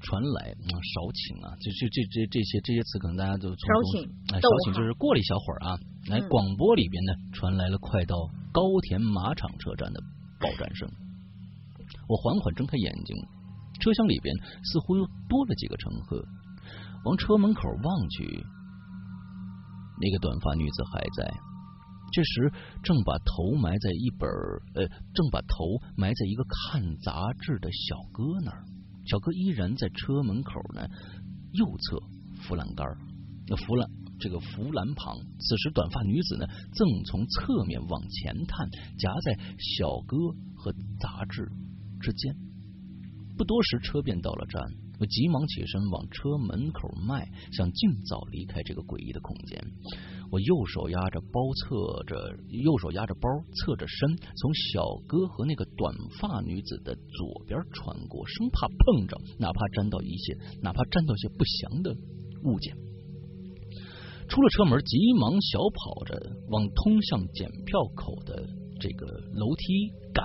[0.00, 3.56] 传来啊，少请啊，这这这这这些这些词，可能大家都韶
[3.90, 5.76] 琴，哎，韶琴就是过了一小会儿啊，
[6.08, 8.16] 来广播里边呢传来了快到
[8.52, 10.00] 高田马场车站的
[10.40, 10.88] 报站声。
[12.08, 13.16] 我缓缓睁开眼睛，
[13.80, 14.34] 车厢里边
[14.64, 16.24] 似乎又多了几个乘客。
[17.04, 18.44] 往车门口望去，
[20.00, 21.32] 那个短发女子还在。
[22.12, 22.52] 这时，
[22.82, 24.28] 正把头埋在一本
[24.74, 28.64] 呃，正把头埋在一个看杂志的小哥那儿。
[29.06, 30.86] 小哥依然在车门口呢，
[31.52, 31.98] 右侧
[32.42, 32.86] 扶栏杆
[33.48, 33.88] 那扶栏
[34.22, 35.18] 这个扶栏旁。
[35.40, 40.16] 此时，短发女子呢，正从侧面往前探，夹在小哥
[40.54, 41.50] 和杂志
[42.00, 42.32] 之间。
[43.36, 44.62] 不多时，车便到了站。
[45.00, 49.58] 我急忙起身往车门口迈，想尽早离开这个诡异的空间。
[50.30, 61.96] 我右手压着包，侧着右手压着包，侧着身，从小哥和那个短发女子的左边穿过，生怕碰着，哪怕沾到一些，哪怕沾到些不祥的
[62.44, 62.76] 物件。
[64.32, 66.16] 出了车门，急忙小跑着
[66.48, 68.40] 往通向检票口的
[68.80, 69.04] 这个
[69.36, 70.24] 楼梯赶。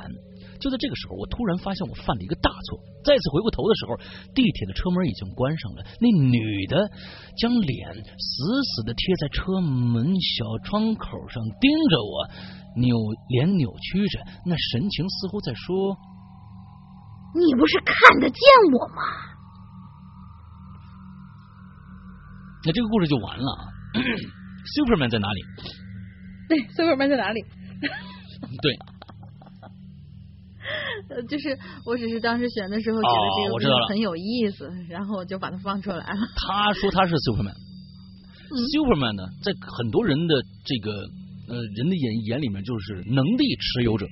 [0.63, 2.79] 就在这个时候，我突然发现我犯了一个大错。
[3.03, 3.99] 再次回过头的时候，
[4.31, 5.83] 地铁的车门已经关上了。
[5.99, 6.87] 那女的
[7.35, 12.31] 将脸死死的贴在车门小窗口上，盯着我，
[12.79, 12.95] 扭
[13.27, 15.97] 脸扭曲着，那神情似乎在说
[17.35, 18.39] ：“你不是看得见
[18.71, 19.03] 我吗？”
[22.63, 23.75] 那这个故事就完了。
[23.93, 25.43] Superman 在哪里？
[26.49, 27.41] 对，Superman 在哪里？
[28.61, 28.77] 对。
[31.09, 36.19] 呃，就是我只是当时选的时候觉得这个很有意思，然后我就把它放出来了。
[36.35, 40.35] 他说他是 Superman，Superman 呢，在很多人的
[40.65, 40.91] 这个
[41.47, 44.09] 呃人的眼眼里面就是能力持有者，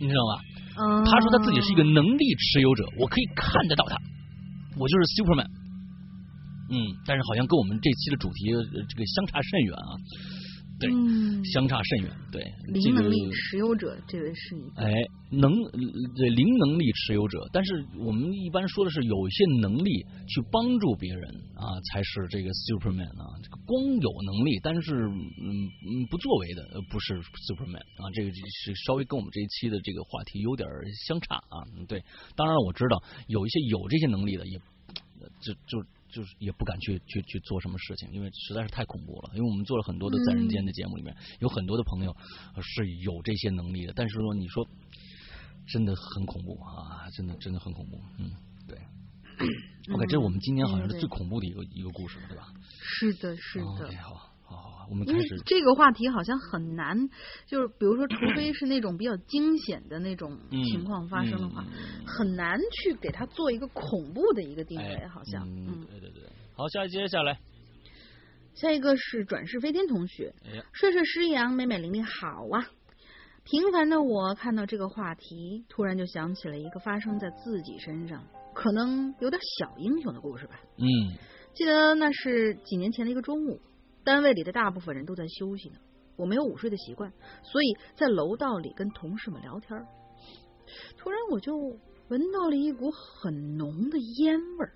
[0.00, 0.42] 你知道吧？
[0.82, 1.04] 嗯。
[1.04, 3.96] 他说他自己是一个能力持有者，我可以看得到他，
[4.76, 5.46] 我就是 Superman。
[6.70, 8.50] 嗯，但是好像跟我们这期的主题
[8.88, 9.90] 这个相差甚远啊。
[10.80, 10.88] 对，
[11.44, 12.10] 相差甚远。
[12.32, 14.62] 对，零能力持有者，这位是你。
[14.76, 14.90] 哎，
[15.30, 15.52] 能
[16.16, 21.22] 这零能力持有者，但是我们一般说的是有一些能力去帮助别人
[21.54, 23.28] 啊，才是这个 Superman 啊。
[23.42, 27.12] 这个光有能力，但是嗯嗯不作为的，不是
[27.52, 28.08] Superman 啊。
[28.14, 30.66] 这个是稍微跟我们这一期的这个话题有点
[31.06, 31.60] 相差啊。
[31.88, 32.02] 对，
[32.34, 34.58] 当然我知道有一些有这些能力的，也
[35.42, 35.84] 就就。
[36.12, 39.30] 就是也不敢去去去做什么事情，因为实在是太恐怖了。
[39.34, 42.14] 因为我们做了很多的在人间的节目里面，有很多的朋友
[42.60, 44.68] 是有这些能力的，但是说你说
[45.68, 48.00] 真的很恐怖啊，真的真的很恐怖。
[48.18, 48.30] 嗯，
[48.68, 48.78] 对。
[49.94, 52.52] OK，这是我们今年好像是最恐怖的一个一个故事，对吧？
[52.80, 53.96] 是的，是的。
[54.02, 54.29] 好。
[54.90, 57.08] 我们因为这个话题好像很难，
[57.46, 61.64] 就是比如说，除非是那种比较惊险的那种情况发生的话，
[62.04, 65.48] 很难去给他做一个恐怖的一个定位，好像。
[65.48, 66.24] 嗯，对对对。
[66.56, 67.38] 好，下一接下来，
[68.52, 70.34] 下一个是转世飞天同学，
[70.72, 72.66] 帅帅师阳，美美玲玲好啊！
[73.44, 80.60] 平凡的我看到这个话题，突然就想起了一个发生在自己身上，可能有点小英雄的故事吧。
[80.78, 80.84] 嗯，
[81.54, 83.60] 记得那是几年前的一个中午。
[84.10, 85.76] 单位里的大部分人都在休息呢，
[86.16, 87.12] 我没有午睡的习惯，
[87.44, 89.80] 所以在楼道里跟同事们聊天。
[90.98, 91.56] 突然我就
[92.08, 94.74] 闻到了一股很浓的烟味儿，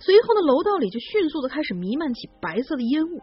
[0.00, 3.22] 随后呢，楼道里就迅速的开始弥漫起白色的烟雾。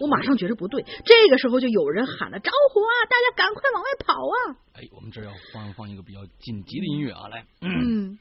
[0.00, 4.58] 我马上觉着不对，这个时候就有人喊了招呼啊，大家赶快往外跑啊！
[4.74, 7.46] 哎，我们这要放放一个比较紧急的音乐啊，来。
[7.60, 8.18] 嗯。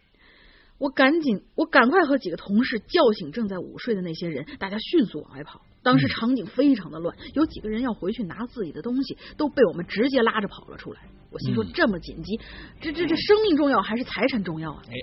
[0.78, 5.62] 我赶紧，我赶快和几个同事叫醒正在午睡的那些人，大家迅速往外跑。
[5.82, 11.02] 当时场景非常的乱，有几个人要回去拿自己的东西，都被我们直接拉着跑了出来。
[11.32, 12.40] 我心说这么紧急，
[12.82, 14.82] 这这这生命重要还是财产重要啊？
[14.88, 14.94] 哎，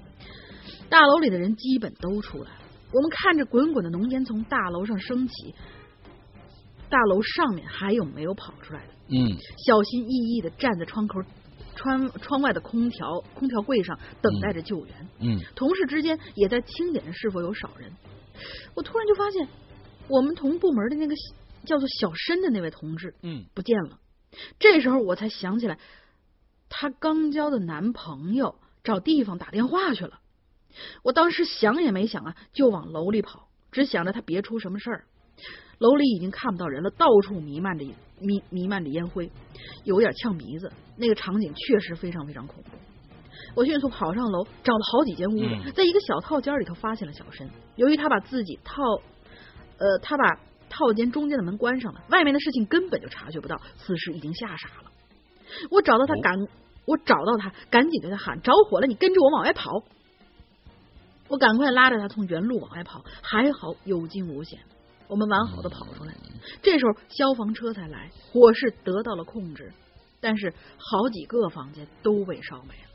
[0.89, 2.61] 大楼里的人基本都出来了，
[2.93, 5.55] 我们看着滚滚的浓烟从大楼上升起，
[6.89, 8.93] 大楼上面还有没有跑出来的？
[9.09, 9.36] 嗯，
[9.66, 11.20] 小心翼翼的站在窗口。
[11.78, 17.93] 窗窗外的空调空调柜上等待着救援，嗯，同事之间也在清点是否有少人。
[18.74, 19.47] 我突然就发现，
[20.09, 21.15] 我们同部门的那个
[21.65, 23.99] 叫做小申的那位同志，嗯，不见了。
[24.59, 25.78] 这时候我才想起来，
[26.69, 30.20] 她刚交的男朋友找地方打电话去了。
[31.03, 35.05] 我当时想也没想啊，就往楼里跑，只想着他别出什么事儿。
[35.78, 37.85] 楼里已经看不到人了，到处弥漫着
[38.19, 39.31] 弥弥漫着烟灰，
[39.85, 40.70] 有点呛鼻子。
[40.97, 42.70] 那个场景确实非常非常恐怖。
[43.55, 47.49] 我迅速跑上楼，找了好几间屋子，在一个小套间里头发现了小申。
[47.77, 48.83] 由于他把自己套
[49.78, 53.61] 呃，他把套间中间的门关上了，外面的事情根本就察觉不到。
[53.78, 54.90] 此时已经吓傻了。
[55.70, 56.39] 我找到他，赶
[56.86, 58.86] 我找到他，赶紧对他喊：“着火了！
[58.86, 59.70] 你跟着我往外跑！”
[61.28, 64.61] 我赶快拉着他从原路往外跑，还好有惊无险。
[65.09, 66.15] 我们完好的跑出来，
[66.62, 69.73] 这时候消防车才来，火势得到了控制，
[70.20, 72.90] 但是好几个房间都被烧没了。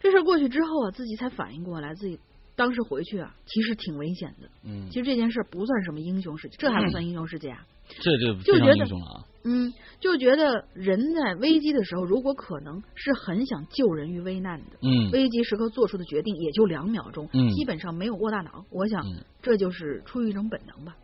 [0.00, 2.18] 这事过去之后啊，自己才反应过来，自己
[2.56, 4.48] 当时回去啊，其实挺危险的。
[4.64, 7.66] 嗯，其实这件事不算什么英雄事迹，这还不算英雄事迹啊。
[7.88, 9.26] 这就就觉得，啊。
[9.42, 18.64] 嗯，就觉得人在危机的时候，如果可能是很想救人于危难的，嗯，危机时刻做出的决定也就两秒钟，嗯，基本上没有过大脑。
[18.70, 19.02] 我想
[19.42, 20.94] 这就是出于一种本能吧。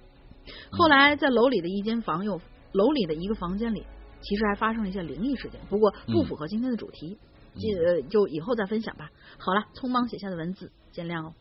[0.70, 2.40] 后来在楼里的一间房又
[2.72, 3.82] 楼里的一个房间里，
[4.20, 7.18] 其实还发生了一些灵异事件，不过不符合今天的主题，
[7.54, 9.10] 就就以后再分享吧。
[9.38, 11.34] 好了，匆忙写下的文字，见谅哦。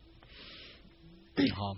[1.53, 1.77] 好，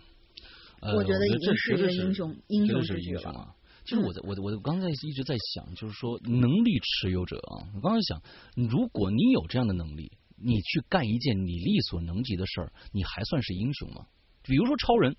[0.95, 3.53] 我觉得已经是一个英雄英雄是英雄了。
[3.85, 8.21] 其实我在我我我刚才一直在想，就是说能力持有者啊，我刚才想，
[8.55, 14.07] 如果你有这样的能力，你去干一件你力所能及的事儿，你还算是英雄吗？
[14.43, 15.15] 比如说超人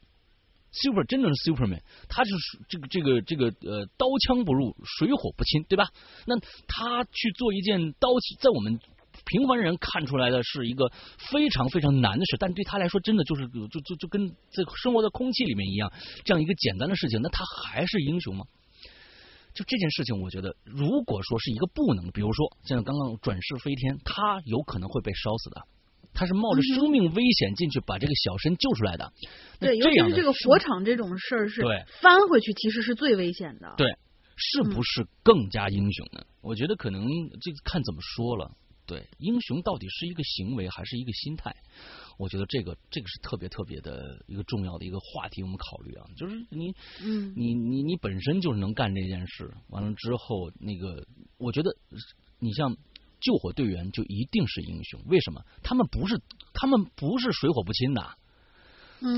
[0.71, 2.31] ，super 真正是 superman，他是
[2.69, 5.91] 这个这个这个呃刀枪不入，水火不侵，对吧？
[6.27, 8.09] 那他去做一件刀，
[8.41, 8.79] 在我们
[9.25, 10.91] 平凡人看出来的是一个
[11.31, 15.93] 非常非常难的事，但对他来说，真的就是就就就跟在生活在空气里面一样，
[16.25, 18.45] 这样一个简单的事情，那他还是英雄吗？
[19.55, 25.63] 就这件事情，我觉得，如果说是一个不能，比如说像刚刚转世飞天，他有可能会被烧死的，
[26.15, 29.13] 他是冒着生命危险进去把这个小申救出来的。
[29.59, 33.75] 对，尤其是这个火场这种事儿，是对翻回去其实是最危险的。
[33.77, 33.89] 对，
[34.37, 36.25] 是不是更加英雄呢？
[36.41, 37.05] 我觉得可能
[37.41, 38.53] 这看怎么说了。
[38.89, 41.55] 对，英雄到底是一个行为还是一个心态？
[42.17, 46.75] 我觉得这个这个是特别特别的一个重要的一个话题，我们考虑啊，就是你，
[47.05, 51.07] 嗯，你你你本身就是能干这件事，完了之后，那个
[51.37, 51.71] 我觉得
[52.39, 52.75] 你像
[53.21, 55.45] 救火队员就一定是英雄，为什么？
[55.63, 56.21] 他们不是
[56.55, 58.17] 他们不是水火不侵的，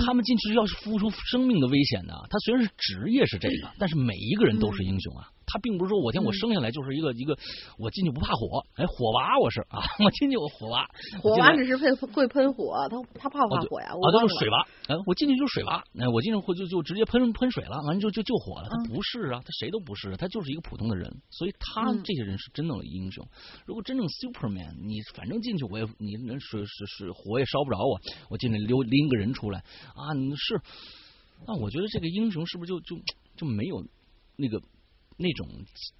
[0.05, 2.27] 他们进去要是付出生命的危险的。
[2.29, 5.31] 他虽然是职业是这个，但是每一个人都是英雄啊。
[5.53, 7.37] 他并不是说我天我生下来就是一个一个
[7.79, 10.89] 我进去不怕火，哎火娃我是啊， 我进去我火娃，
[11.21, 13.89] 火娃只是会会喷火，他他怕不怕火呀？
[13.89, 23.27] 啊，都是水娃，哎我进去就是水娃，哎我进去会就就直接喷喷水了，完了就就救火了，他不是啊，他谁都不是，他就是一个普通的人，所以他这些人是真正的英雄。
[23.67, 29.65] 如果真正 Superman，你反正进去我也你能是是是火也烧不着我，我进去溜拎个人出来
[29.95, 30.61] 啊，你是。
[31.47, 32.97] 那我觉得这个英雄是不是就就
[33.35, 33.83] 就没有
[34.37, 34.61] 那个
[35.21, 35.47] 那种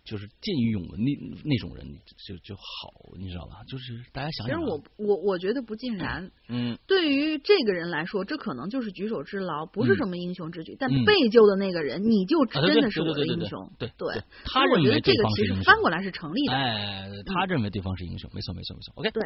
[0.03, 1.05] 就是见义勇为那
[1.45, 1.87] 那种人
[2.27, 3.61] 就就好，你知道吧？
[3.69, 4.59] 就是大家想想。
[4.59, 6.31] 其实我我我觉得不尽然。
[6.49, 6.79] 嗯。
[6.87, 10.75] 对于这个人来说，这可能就是举手之劳，不是什么英雄之举。
[10.81, 13.71] 但被救的那个人，你就真的是我的英雄。
[13.79, 14.23] 对对。
[14.45, 16.55] 他认为这个其实翻过来是成立的。
[16.55, 18.93] 哎，他认为对方是英雄，没错没错没错。
[18.97, 19.11] OK。
[19.11, 19.23] 对。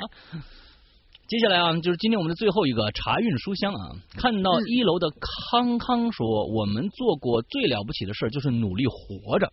[1.26, 3.96] 接下来啊，就是今天我们的最后一个茶韵书香啊。
[4.18, 9.52] 看到一楼的康康说，我们做过最了不起的事就是努力活着。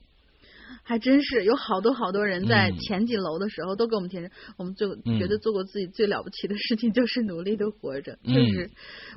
[0.91, 8.19] 还真是有好多好多人在前几楼的时候都给我们提示，我们就觉得做过自己最了不起的事情就是努力的活着。
[8.25, 8.69] 就是，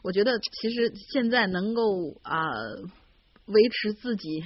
[0.05, 1.82] 我觉得其实现在能够
[2.22, 2.46] 啊
[3.46, 4.44] 维持自己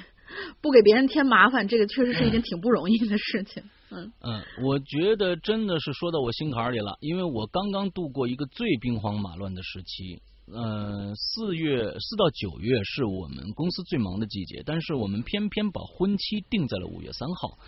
[0.62, 3.62] 不给别人添麻烦，这个确实是一件挺不容易的事情。
[3.90, 10.22] 嗯嗯，我觉得真的是说到我心坎里了，因为我刚刚度过一个最兵荒马乱的时期。
[10.54, 17.58] 嗯，四月四到九月是我们公司最忙的季节，但是我们偏偏把婚期定在了五月三号。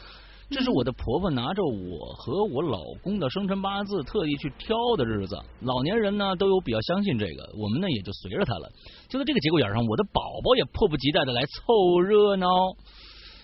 [0.51, 5.39] 这是我的婆婆拿着我和我老公的生辰八字特意去挑的日子。
[5.61, 8.69] 老年人呢都有比较相信这个，我们呢也就随着他了。
[9.09, 12.49] 就在这个节骨眼上，我的宝宝也迫不及待的来凑热闹。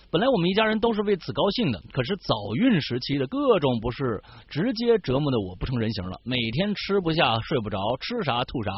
[0.09, 8.71] 本来我们一家人都是为此高兴的，可是早孕时期的各种不适，直接折磨的我不成人形了，每天吃不下睡不着，吃啥吐啥。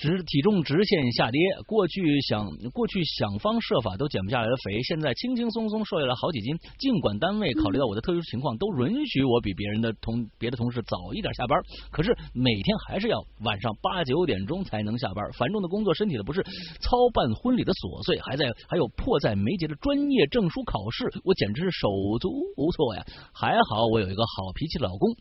[0.00, 6.56] 直体重直线下跌，过去想过去想方设法都减不下来的肥，现在轻轻松松瘦下来好几斤。
[6.78, 11.60] 尽管单位考虑到我的特殊情况，都允许我比别人的同别的同事早一点下班，
[11.90, 15.22] 可是每天还是要晚上八九点钟才能下班。
[15.36, 16.42] 繁重的工作，身体的不适，
[16.80, 23.04] 操办婚礼的琐碎，还在还有迫在眉睫的专业证书考试，我简直是手足无措呀！
[23.34, 25.14] 还好我有一个好脾气老公。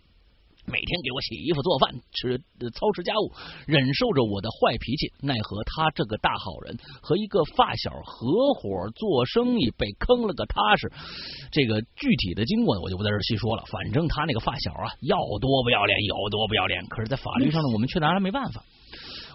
[0.70, 2.38] 每天给我洗衣服、做饭、吃
[2.72, 3.34] 操持家务，
[3.66, 5.12] 忍受着我的坏脾气。
[5.22, 10.92] 奈何他这个大好人和一个发小合伙做生意，被坑了个踏实。
[11.52, 13.64] 这个具体的经过，我就不在这细说了。
[13.66, 16.86] 反正他那个发小啊，要多不要脸有多不要脸。
[16.88, 18.64] 可是，在法律上呢，我们却拿他没办法。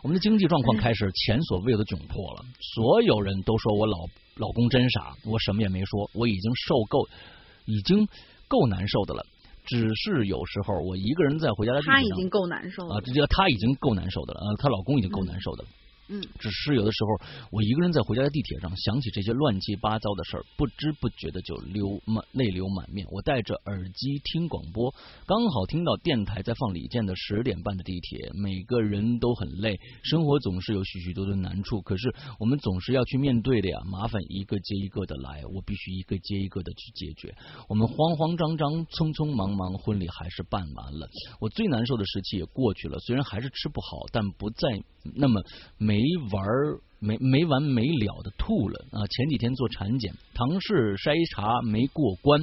[0.03, 2.45] 我们的经济状况开始前所未有的窘迫了。
[2.75, 3.97] 所有人都说我老
[4.37, 6.11] 老公真傻，我什么也没说。
[6.15, 7.09] 我已经受够，
[7.65, 8.07] 已经
[8.47, 9.27] 够难受的了。
[9.65, 13.01] 只是有时候我一个人在回家的路上，她已经够难受了啊！
[13.05, 14.49] 这叫他已经够难受的了啊！
[14.59, 15.69] 她老公已经够难受的了。
[15.71, 15.84] 嗯，
[16.39, 23.07] 只是有的时候，我一个人在回家的地铁上，想起这些乱七八糟的事儿，不知不觉的就流满泪流满面。
[23.11, 24.95] 我戴着耳机听广播，
[25.27, 28.19] 刚好听到电台在放李健的《十点半的地铁》。
[28.43, 33.81] 每个人都很累，生活总是有许许多多难处，可是我们总是要去面对的呀。
[33.87, 37.35] 麻烦一个接一个的来，我必须一个接一个的去解决。
[37.69, 41.09] 我们慌慌张张、匆匆忙忙，婚礼还是办完了。
[41.41, 44.69] 我最难受的时期也过去了，虽然还是吃不好，但不再
[45.15, 45.43] 那么
[45.79, 46.01] 没。
[46.33, 46.43] 玩
[47.01, 49.07] 没没完没了的吐了啊！
[49.07, 52.41] 前几天做产检，唐氏筛查没过关，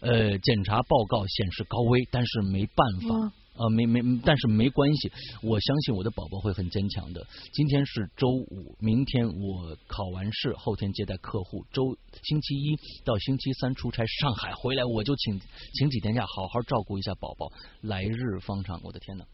[0.00, 5.10] 呃，检查报告显示高危，但是没办法啊，没没，但是没关系，
[5.42, 7.26] 我相信我的宝宝会很坚强的。
[7.52, 15.40] 今天是周五，明天我考完试，后天接待客户，周星期一到星期三出差上海，回来我就请
[15.74, 17.50] 请几天假，好好照顾一下宝宝，
[17.80, 18.80] 来日方长。
[18.84, 19.24] 我的天呐，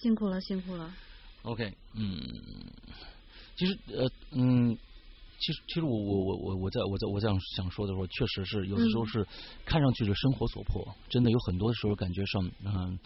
[0.00, 0.94] 辛苦了，辛苦了。
[1.44, 2.18] OK，嗯，
[3.56, 4.76] 其实呃嗯，
[5.38, 9.26] 其实其实我我我我我在我在我这样想说的时候，确实是有的时候是
[9.66, 12.98] 看上去是生活所迫，真的有很多的时候感觉上嗯。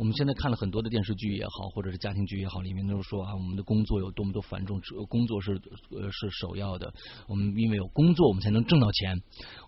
[0.00, 5.52] 我们现在看了很多的电视剧也好，或者是家庭剧也好，里面都是说啊，我们的工作有多么多繁重，工作是
[5.90, 6.90] 呃是首要的。
[7.28, 9.14] 我们因为有工作，我们才能挣到钱。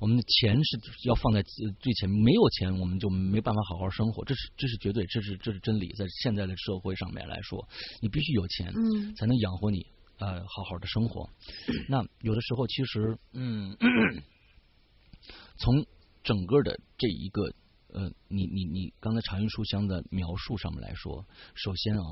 [0.01, 4.25] 我们的钱是要放在最前面，没有钱我们就没办法好好生活。
[4.25, 5.93] 这是这是绝对，这是这是真理。
[5.99, 7.69] 在现在的社会上面来说，
[8.01, 9.85] 你必须有钱，嗯，才能养活你，
[10.19, 11.29] 呃，好好的生活。
[11.91, 13.77] 那有的时候其实，嗯，
[15.61, 15.85] 从
[16.25, 17.53] 整个的这一个。
[17.93, 21.25] 呃，你你你刚才长云书香的描述上面来说，
[21.55, 22.03] 首先啊，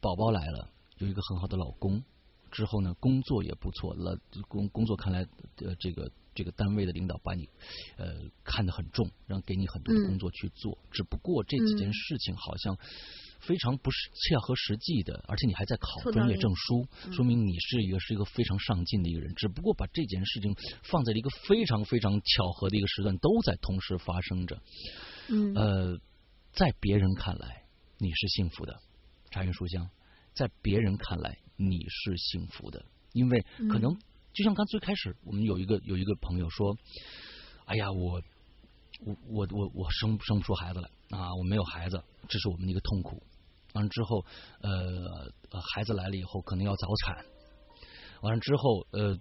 [0.00, 2.02] 宝宝来了，有一个很好的老公，
[2.50, 4.18] 之后呢，工作也不错了，
[4.48, 5.20] 工工作看来
[5.58, 7.48] 呃这个这个单位的领导把你
[7.96, 12.76] 呃看得很重，让给你很多的工作去做，只不过这几件事情好像
[13.46, 19.32] 非常不是切合实际的，而且你还在考专业证书，说明你是一个是一个非常上进的一个人。
[19.34, 24.60] 只不过把这件事情放在了一个非常非常巧合的一个时段，都在同时发生着。
[25.28, 25.98] 嗯呃，
[26.52, 27.62] 在别人看来
[27.98, 28.78] 你是幸福的，
[29.30, 29.88] 茶云书香，
[30.34, 33.98] 在别人看来你是幸福的，因为可能、嗯
[34.36, 36.76] 就像刚最开始我们有一个有一个朋友说，
[37.64, 38.20] 哎呀，我
[39.00, 43.22] 我我我我生生不出孩子来啊，我没有孩子，这是我们的一个痛苦。
[43.76, 44.24] 完了之后，
[44.62, 47.26] 呃，孩子来了以后可能要早产，
[48.22, 49.14] 完了之后，呃，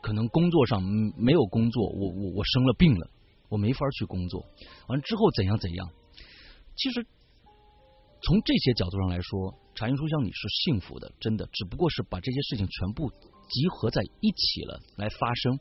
[0.00, 3.10] 可能工作上没有工作，我我我生了病了，
[3.50, 4.46] 我没法去工作。
[4.88, 5.90] 完了之后怎样怎样？
[6.74, 7.06] 其实
[8.22, 15.60] 从这些角度上来说，茶云书香你是幸福的，真的，只不过是把这些事情全部集合在一起了来发生，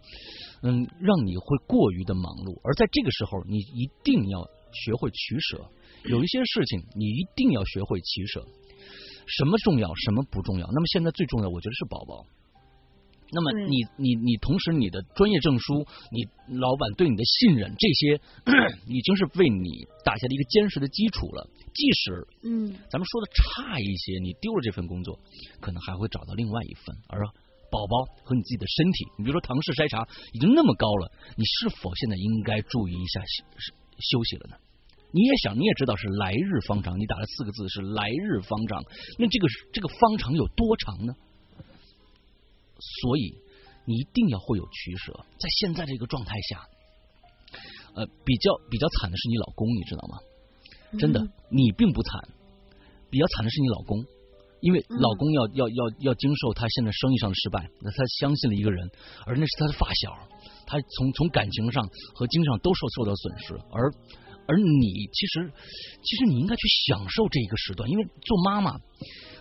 [0.61, 5.69] 嗯，让你会过于的忙碌，而在这个时候，你一定要学会取舍，
[6.05, 8.45] 有一些事情你一定要学会取舍，
[9.27, 10.67] 什么重要，什么不重要。
[10.67, 12.25] 那么现在最重要，我觉得是宝宝。
[13.29, 16.23] 那么你你你同时你的专业证书，你
[16.55, 18.21] 老板对你的信任，这些
[18.87, 21.45] 已经是为你打下了一个坚实的基础了。
[21.73, 25.19] 即使嗯咱们说的差一些，你丢了这份工作，
[25.59, 26.95] 可能还会找到另外一份。
[27.09, 27.19] 而
[27.69, 33.19] 宝宝和你自己的身体，你比如说唐氏筛查已经那么高了，你是否现在应该注意一下
[33.99, 34.57] 休休息了呢？
[35.11, 38.83] 你也想，你也知道是来日方长，你打了四个字是来日方长，
[39.17, 41.13] 那这个这个方长有多长呢？
[43.01, 43.33] 所以
[43.85, 46.67] 你一定要会有取舍，在现在这个状态下，
[47.95, 50.19] 呃，比较比较惨的是你老公，你知道吗？
[50.99, 52.29] 真的嗯，你并不惨，
[53.09, 54.05] 比较惨的是你老公，
[54.59, 58.91] 因为嗯老公要、要要要经受他现在生意上的失败，那他相信了一个人，
[59.25, 60.27] 而那是他的发小，
[60.67, 63.89] 他从从感情上和精神上都受受到损失，而
[64.45, 65.51] 而你其实
[66.03, 68.73] 其实你应该去享受这一个时段，因为做妈妈，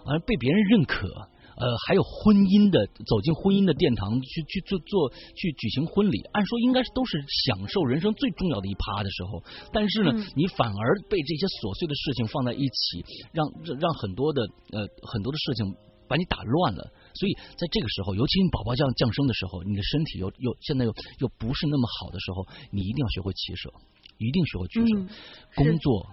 [0.07, 1.09] 完了被别人认可。
[1.57, 7.17] 呃，还有婚姻的走进婚姻的殿堂，去去做做去举行婚礼，按说应该是都是
[7.49, 9.41] 享受人生最重要的一趴的时候，
[9.73, 13.01] 但是呢，嗯你反而被这些琐碎的事情放在一起，
[13.33, 14.45] 让让让很多的
[14.77, 15.65] 呃很多的事情
[16.05, 16.93] 把你打乱了。
[17.17, 23.73] 所以在这个时候，尤其你宝宝降降生的时候，你的身体又又现在又又不是那么好的时候，你一定要学会取舍，
[24.19, 25.01] 一定学会取舍。
[25.01, 25.09] 嗯
[25.57, 26.07] 工作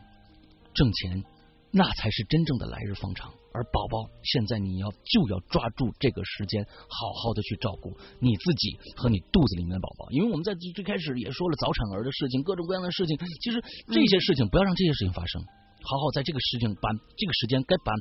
[0.73, 1.23] 挣钱，
[1.71, 3.31] 那才是真正的来日方长。
[3.53, 10.09] 而宝宝现在你要就要抓住这个时间，好好的去照顾你自己和你肚子里面的宝宝。
[10.09, 13.61] 因为我们在最最开始也说了早产儿的事情，各种各样的事情，其实
[13.91, 15.39] 这些事情不要让这些事情发生，
[15.83, 17.93] 好好在这个事情把这个时间该把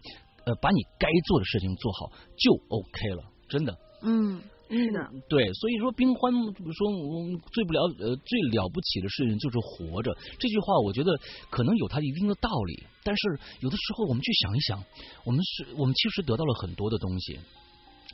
[0.44, 3.76] 呃把你该做的事情做好就 OK 了，真的。
[4.02, 11.12] 嗯是的，对，所以说冰欢说我们最不了呃最了不起的事情就是活着这句话，我觉得
[11.50, 14.82] 可能有它一定的道理，但是有的时候我们去想一想，
[15.26, 17.38] 我们是我们其实得到了很多的东西，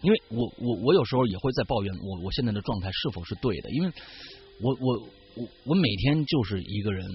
[0.03, 3.93] 因为我我我有时候也会在抱怨我我现在的状态是否是对的，因为
[4.61, 4.99] 我我
[5.37, 7.07] 我我每天就是一个人，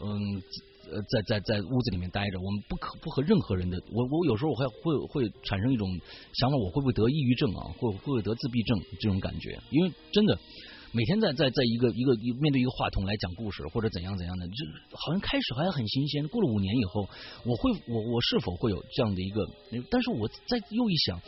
[0.00, 0.42] 嗯。
[0.90, 5.88] 呃，在在在屋子里面待着，我们不可不和任何人的，我我有时候我还会会产生一种
[6.34, 9.58] 想法，我会不会得抑郁症啊，会会不会得自闭症这种感觉？
[9.70, 10.36] 因为真的
[10.92, 17.08] 每天在在在一个一个面对一个话筒来讲故事或者怎样怎样的，就好像开始还很新鲜，过了五年以后，
[17.44, 19.46] 我会我我是否会有这样的一个？
[19.90, 21.18] 但是我再又一想，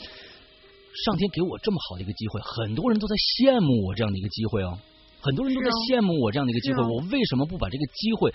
[1.07, 4.79] 上天给我这么好的一个机会，很多人都在羡慕我这样的一个机会哦。
[5.25, 8.29] 很多人都在羡慕我这样的一个机会，我为什么不把这个机会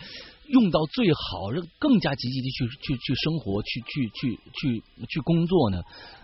[0.49, 5.77] 用到最好，让更加积极的去去去生活，去去去去去工作呢？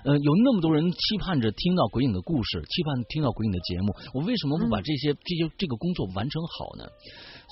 [0.04, 6.90] 呃，有那么多人期盼着听到鬼影的故事，期盼听到鬼影的节目，我为什么不把嗯这些、这些这个工作完成好呢？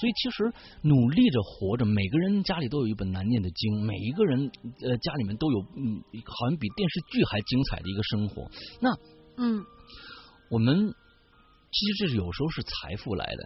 [0.02, 4.49] 所以其实努力着活着，每个人家里都有一本难念的经，每一个人
[4.81, 8.49] 呃家里面都有嗯，好像比电视剧还精彩的一个生活。
[8.81, 8.90] 那
[9.38, 9.64] 嗯
[10.49, 10.94] 我们
[11.74, 13.44] 其实这有时候是财富来的。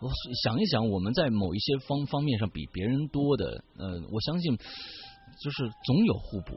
[0.00, 0.10] 我
[0.42, 6.56] 想一想，我们在某一些方方面上比别人多的，呃，我相信就是总有互补，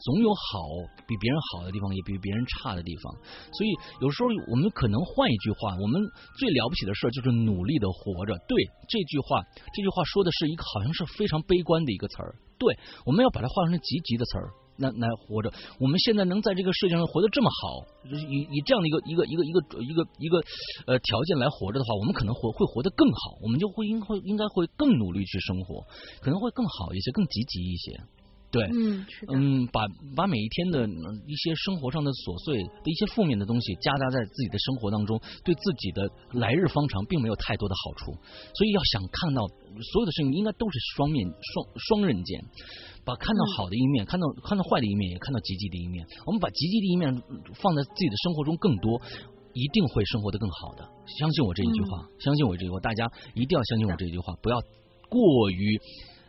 [0.00, 0.58] 总有好
[1.06, 3.14] 比别人好的地方，也比别人差的地方。
[3.52, 3.70] 所以
[4.00, 6.00] 有时候我们可能换一句话，我们
[6.38, 8.38] 最了不起的事就是努力的活着。
[8.48, 8.56] 对
[8.88, 9.42] 这句话，
[9.74, 12.34] 这句话说的是一个好像是非常悲观的一个词儿。
[12.58, 14.50] 对，我们要把它换成积极的词儿。
[14.76, 20.42] 来来活着，我们现在能在这个世界上活得这么好，以以这样的一个一个一个一个一个一个
[20.86, 25.86] 呃条件来活着的话，我们可能活会活得更好，我们就会应会应该会更努力去生活，
[26.20, 28.00] 可能会更好一些，更积极一些。
[28.54, 29.82] 对，嗯，嗯，把
[30.14, 30.94] 把每一天的嗯
[31.26, 36.06] 一些生活上的琐碎的一些负面的东西夹杂在自己的生活当中，对自己的
[36.38, 38.14] 来日方长并没有太多的好处。
[38.54, 39.42] 所以要想看到
[39.90, 42.38] 所有的事情，应该都是双面双双刃剑，
[43.02, 46.06] 把看到好的一面，看到看到坏的一面，也看到积极的一面。
[46.24, 47.10] 我们把积极的一面
[47.58, 49.02] 放在自己的生活中更多。
[49.56, 54.60] 一定会生活的更好的，相信我这一句话，相信我这句话，大家一定要相信我这一句话，不要
[55.08, 55.78] 过于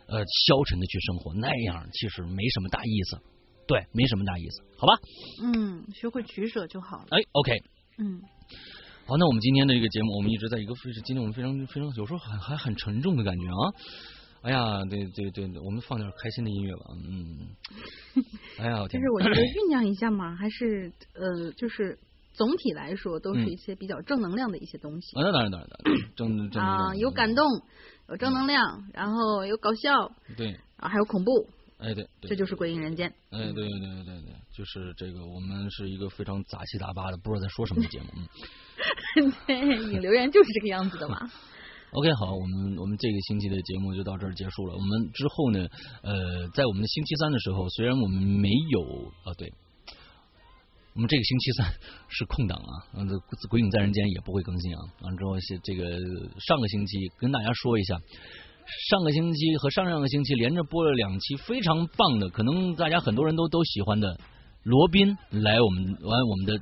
[0.08, 3.18] 呃消沉的去生活，那样其实没什么大意思，
[3.66, 4.92] 对，没什么大意思，好吧？
[5.42, 7.06] 嗯，学会取舍就好了。
[7.10, 7.52] 哎，OK，
[7.98, 8.20] 嗯，
[9.06, 13.72] 好，那我们今天的这个节目，我们一直在一个非常，今天我们非常非常，有时候还还很沉重的感觉啊。
[14.42, 17.48] 哎呀，对对对，我们放点开心的音乐吧，嗯。
[18.58, 21.98] 哎呀，就是我觉得酝酿一下嘛，还是呃，就是。
[22.36, 25.16] 总体来说，都是一些比较正能量的一些东西。
[25.16, 27.42] 啊，那当然，当然，当然，正正啊，有感动，
[28.08, 31.48] 有正能量，然后有搞笑，对，啊，还有恐怖。
[31.78, 33.10] 哎，对，这就是《鬼影人间》。
[33.30, 38.08] 哎，对对对对对对，就是这个，我们是一个非常杂七杂八的，不知道在说什么的节目。
[39.20, 39.58] 嗯， 对，
[39.92, 41.18] 引流言就是这个样子的嘛。
[41.92, 44.74] OK，好，我们我们这个星期的节目就到这儿结束了。
[44.74, 45.68] 我们之后呢，
[46.02, 49.52] 呃，在我们的星期三的时候，虽然我们没有啊，对。
[50.96, 51.66] 我们这个星期三
[52.08, 53.06] 是空档啊，嗯，
[53.50, 54.80] 《鬼影在人间》也不会更新啊。
[55.02, 55.84] 完之后，这个
[56.40, 58.00] 上个星期跟大家说一下，
[58.88, 64.18] 上个星期和上上个星期连着播了两期非常棒的，可能大家很多人都都喜欢的
[64.62, 66.56] 罗宾来我们完我们的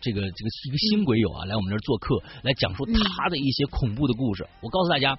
[0.00, 4.44] 这个这个一个新鬼友啊，来我们这儿做客，来讲述他的一些恐怖的故事。
[4.62, 5.16] 我告诉大家，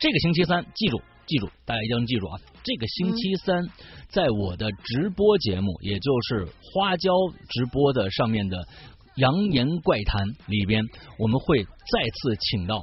[0.00, 1.00] 这个星期三记住。
[1.30, 2.40] 记住，大家一定要记住啊！
[2.64, 3.62] 这个星期三，
[4.08, 7.12] 在我的直播节目，也就是花椒
[7.48, 8.56] 直播的上面的
[9.14, 10.84] 《扬言怪谈》里边，
[11.20, 12.82] 我们会再次请到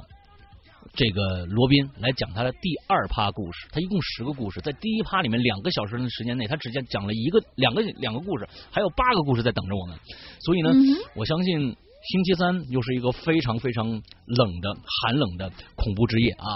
[0.94, 3.68] 这个罗宾来讲他的第二趴故事。
[3.70, 9.98] 他一共十个故事，在第一趴里面两个小时的时间内，他只讲讲了一个、两个、两个故事，还有八个故事在等着我们。
[10.40, 10.70] 所以呢，
[11.14, 11.76] 我相信。
[12.00, 14.72] 星期三又是一个非常非常冷的
[15.02, 16.46] 寒冷的恐怖之夜啊！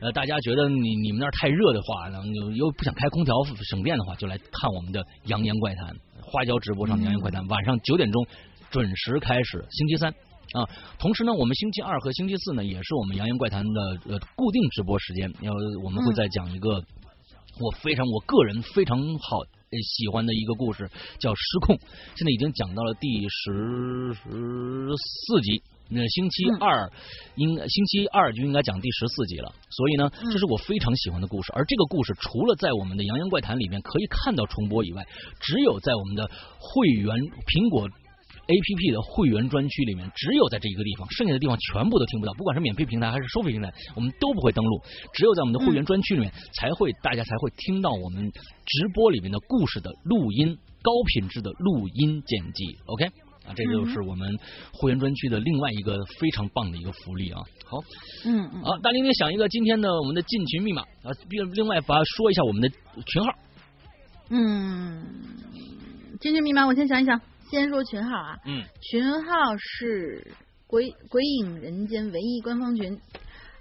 [0.00, 3.32] 呃，大家觉得你你们那儿太热的话，然后又又不想开空调
[3.70, 8.26] 省电的话，就来看我们的《扬言怪谈》花椒直播上的《扬言怪谈》，晚上九点钟
[8.70, 9.64] 准时开始。
[9.70, 10.66] 星期三啊，
[10.98, 15.52] 同时呢，我们星期二和星期四呢，也是我们《扬言怪谈》的呃固定直播时间，要
[15.84, 16.82] 我们会再讲一个
[17.60, 19.38] 我非常我个人非常好。
[19.82, 21.76] 喜欢的一个故事叫《失控》，
[22.16, 25.62] 现在已经讲到了第十十四集。
[25.90, 26.92] 那星期二
[27.36, 29.54] 应星期二就应该讲第十四集了。
[29.70, 31.52] 所以呢，这是我非常喜欢的故事。
[31.54, 35.06] 而这个故事除了在我们的《洋洋怪谈》里面可以看到重播以外，
[35.40, 37.16] 只有在我们的会员
[37.46, 37.88] 苹果。
[38.48, 42.32] A P P 的会员专区里面，只有在这一个地方，剩下的地方全部都听不到。
[42.32, 44.80] 不管是免费平台还是收费平台，我们都不会登录。
[45.12, 52.64] 只有在我们的会员专区里面，才会大家才会听到我们直播里面的故事的录音，高品质的录音剪辑。
[52.86, 53.04] OK，
[53.44, 54.34] 啊，这就是我们
[54.72, 57.42] 会员专区的另外一个非常棒的一个福利啊。
[57.66, 57.76] 好，
[58.24, 62.70] 嗯，好，大玲玲想一个今天的我们的进群密码啊，并另外把说一下我们的
[63.04, 63.30] 群号。
[64.30, 65.04] 嗯，
[66.18, 67.20] 进群密码我先想一想。
[67.50, 70.32] 先说群号啊，嗯，群号是
[70.66, 73.00] 鬼鬼影人间唯一官方群，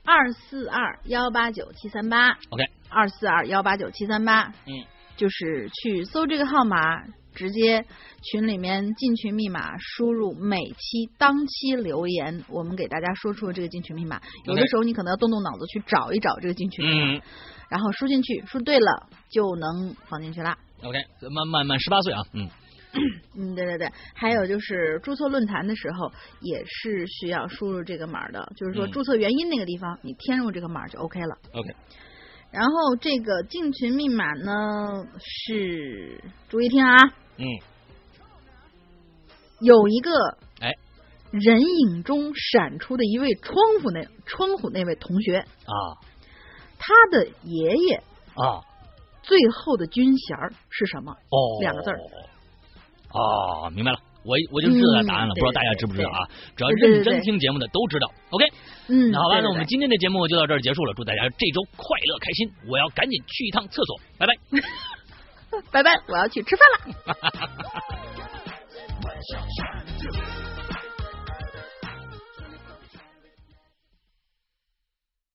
[0.04, 4.84] 二四二幺八九七三八，OK，二四二幺八九七三八，嗯，
[5.16, 7.86] 就是去搜这个号码，直接
[8.24, 14.20] 群里面进群密码，输入每期当期留言，我们给大家说出了这个进群密码。
[14.44, 17.22] 有的时候你可能要动动脑子去找一找这个进群密码，
[17.70, 20.58] 然后输进去，输对了就能放进去啦。
[20.84, 20.98] OK，
[21.34, 22.50] 满满满十八岁啊，嗯。
[23.36, 26.12] 嗯，对对对，还有就是注册论坛的时候
[26.42, 31.38] 也是需要输入这个码的，就是说注册原因那个地方你填入这个码就 OK 了。
[31.54, 31.76] OK。
[32.50, 36.96] 然后这个进群密码呢是，注意听啊。
[37.38, 37.46] 嗯。
[39.60, 40.12] 有一个
[40.62, 40.72] 哎，
[41.32, 45.76] 人影中闪出的一位窗户那窗户那位同学啊，
[46.80, 47.96] 他的爷爷
[48.36, 48.64] 啊，
[49.24, 50.38] 最后的军衔
[50.70, 51.12] 是什么？
[51.12, 52.00] 哦，两个字儿。
[53.18, 56.28] 哦，明白了，我我就知道答案了，不知道大家知不知道啊？
[56.56, 58.08] 只要认真听节目的都知道。
[58.30, 58.46] OK，
[58.90, 62.52] 嗯，那好吧，那我们今天的节目就到这儿结束了，祝大家这周快乐开心！
[62.70, 64.34] 我要赶紧去一趟厕所，拜拜，
[65.72, 67.16] 拜拜，我要去吃饭了。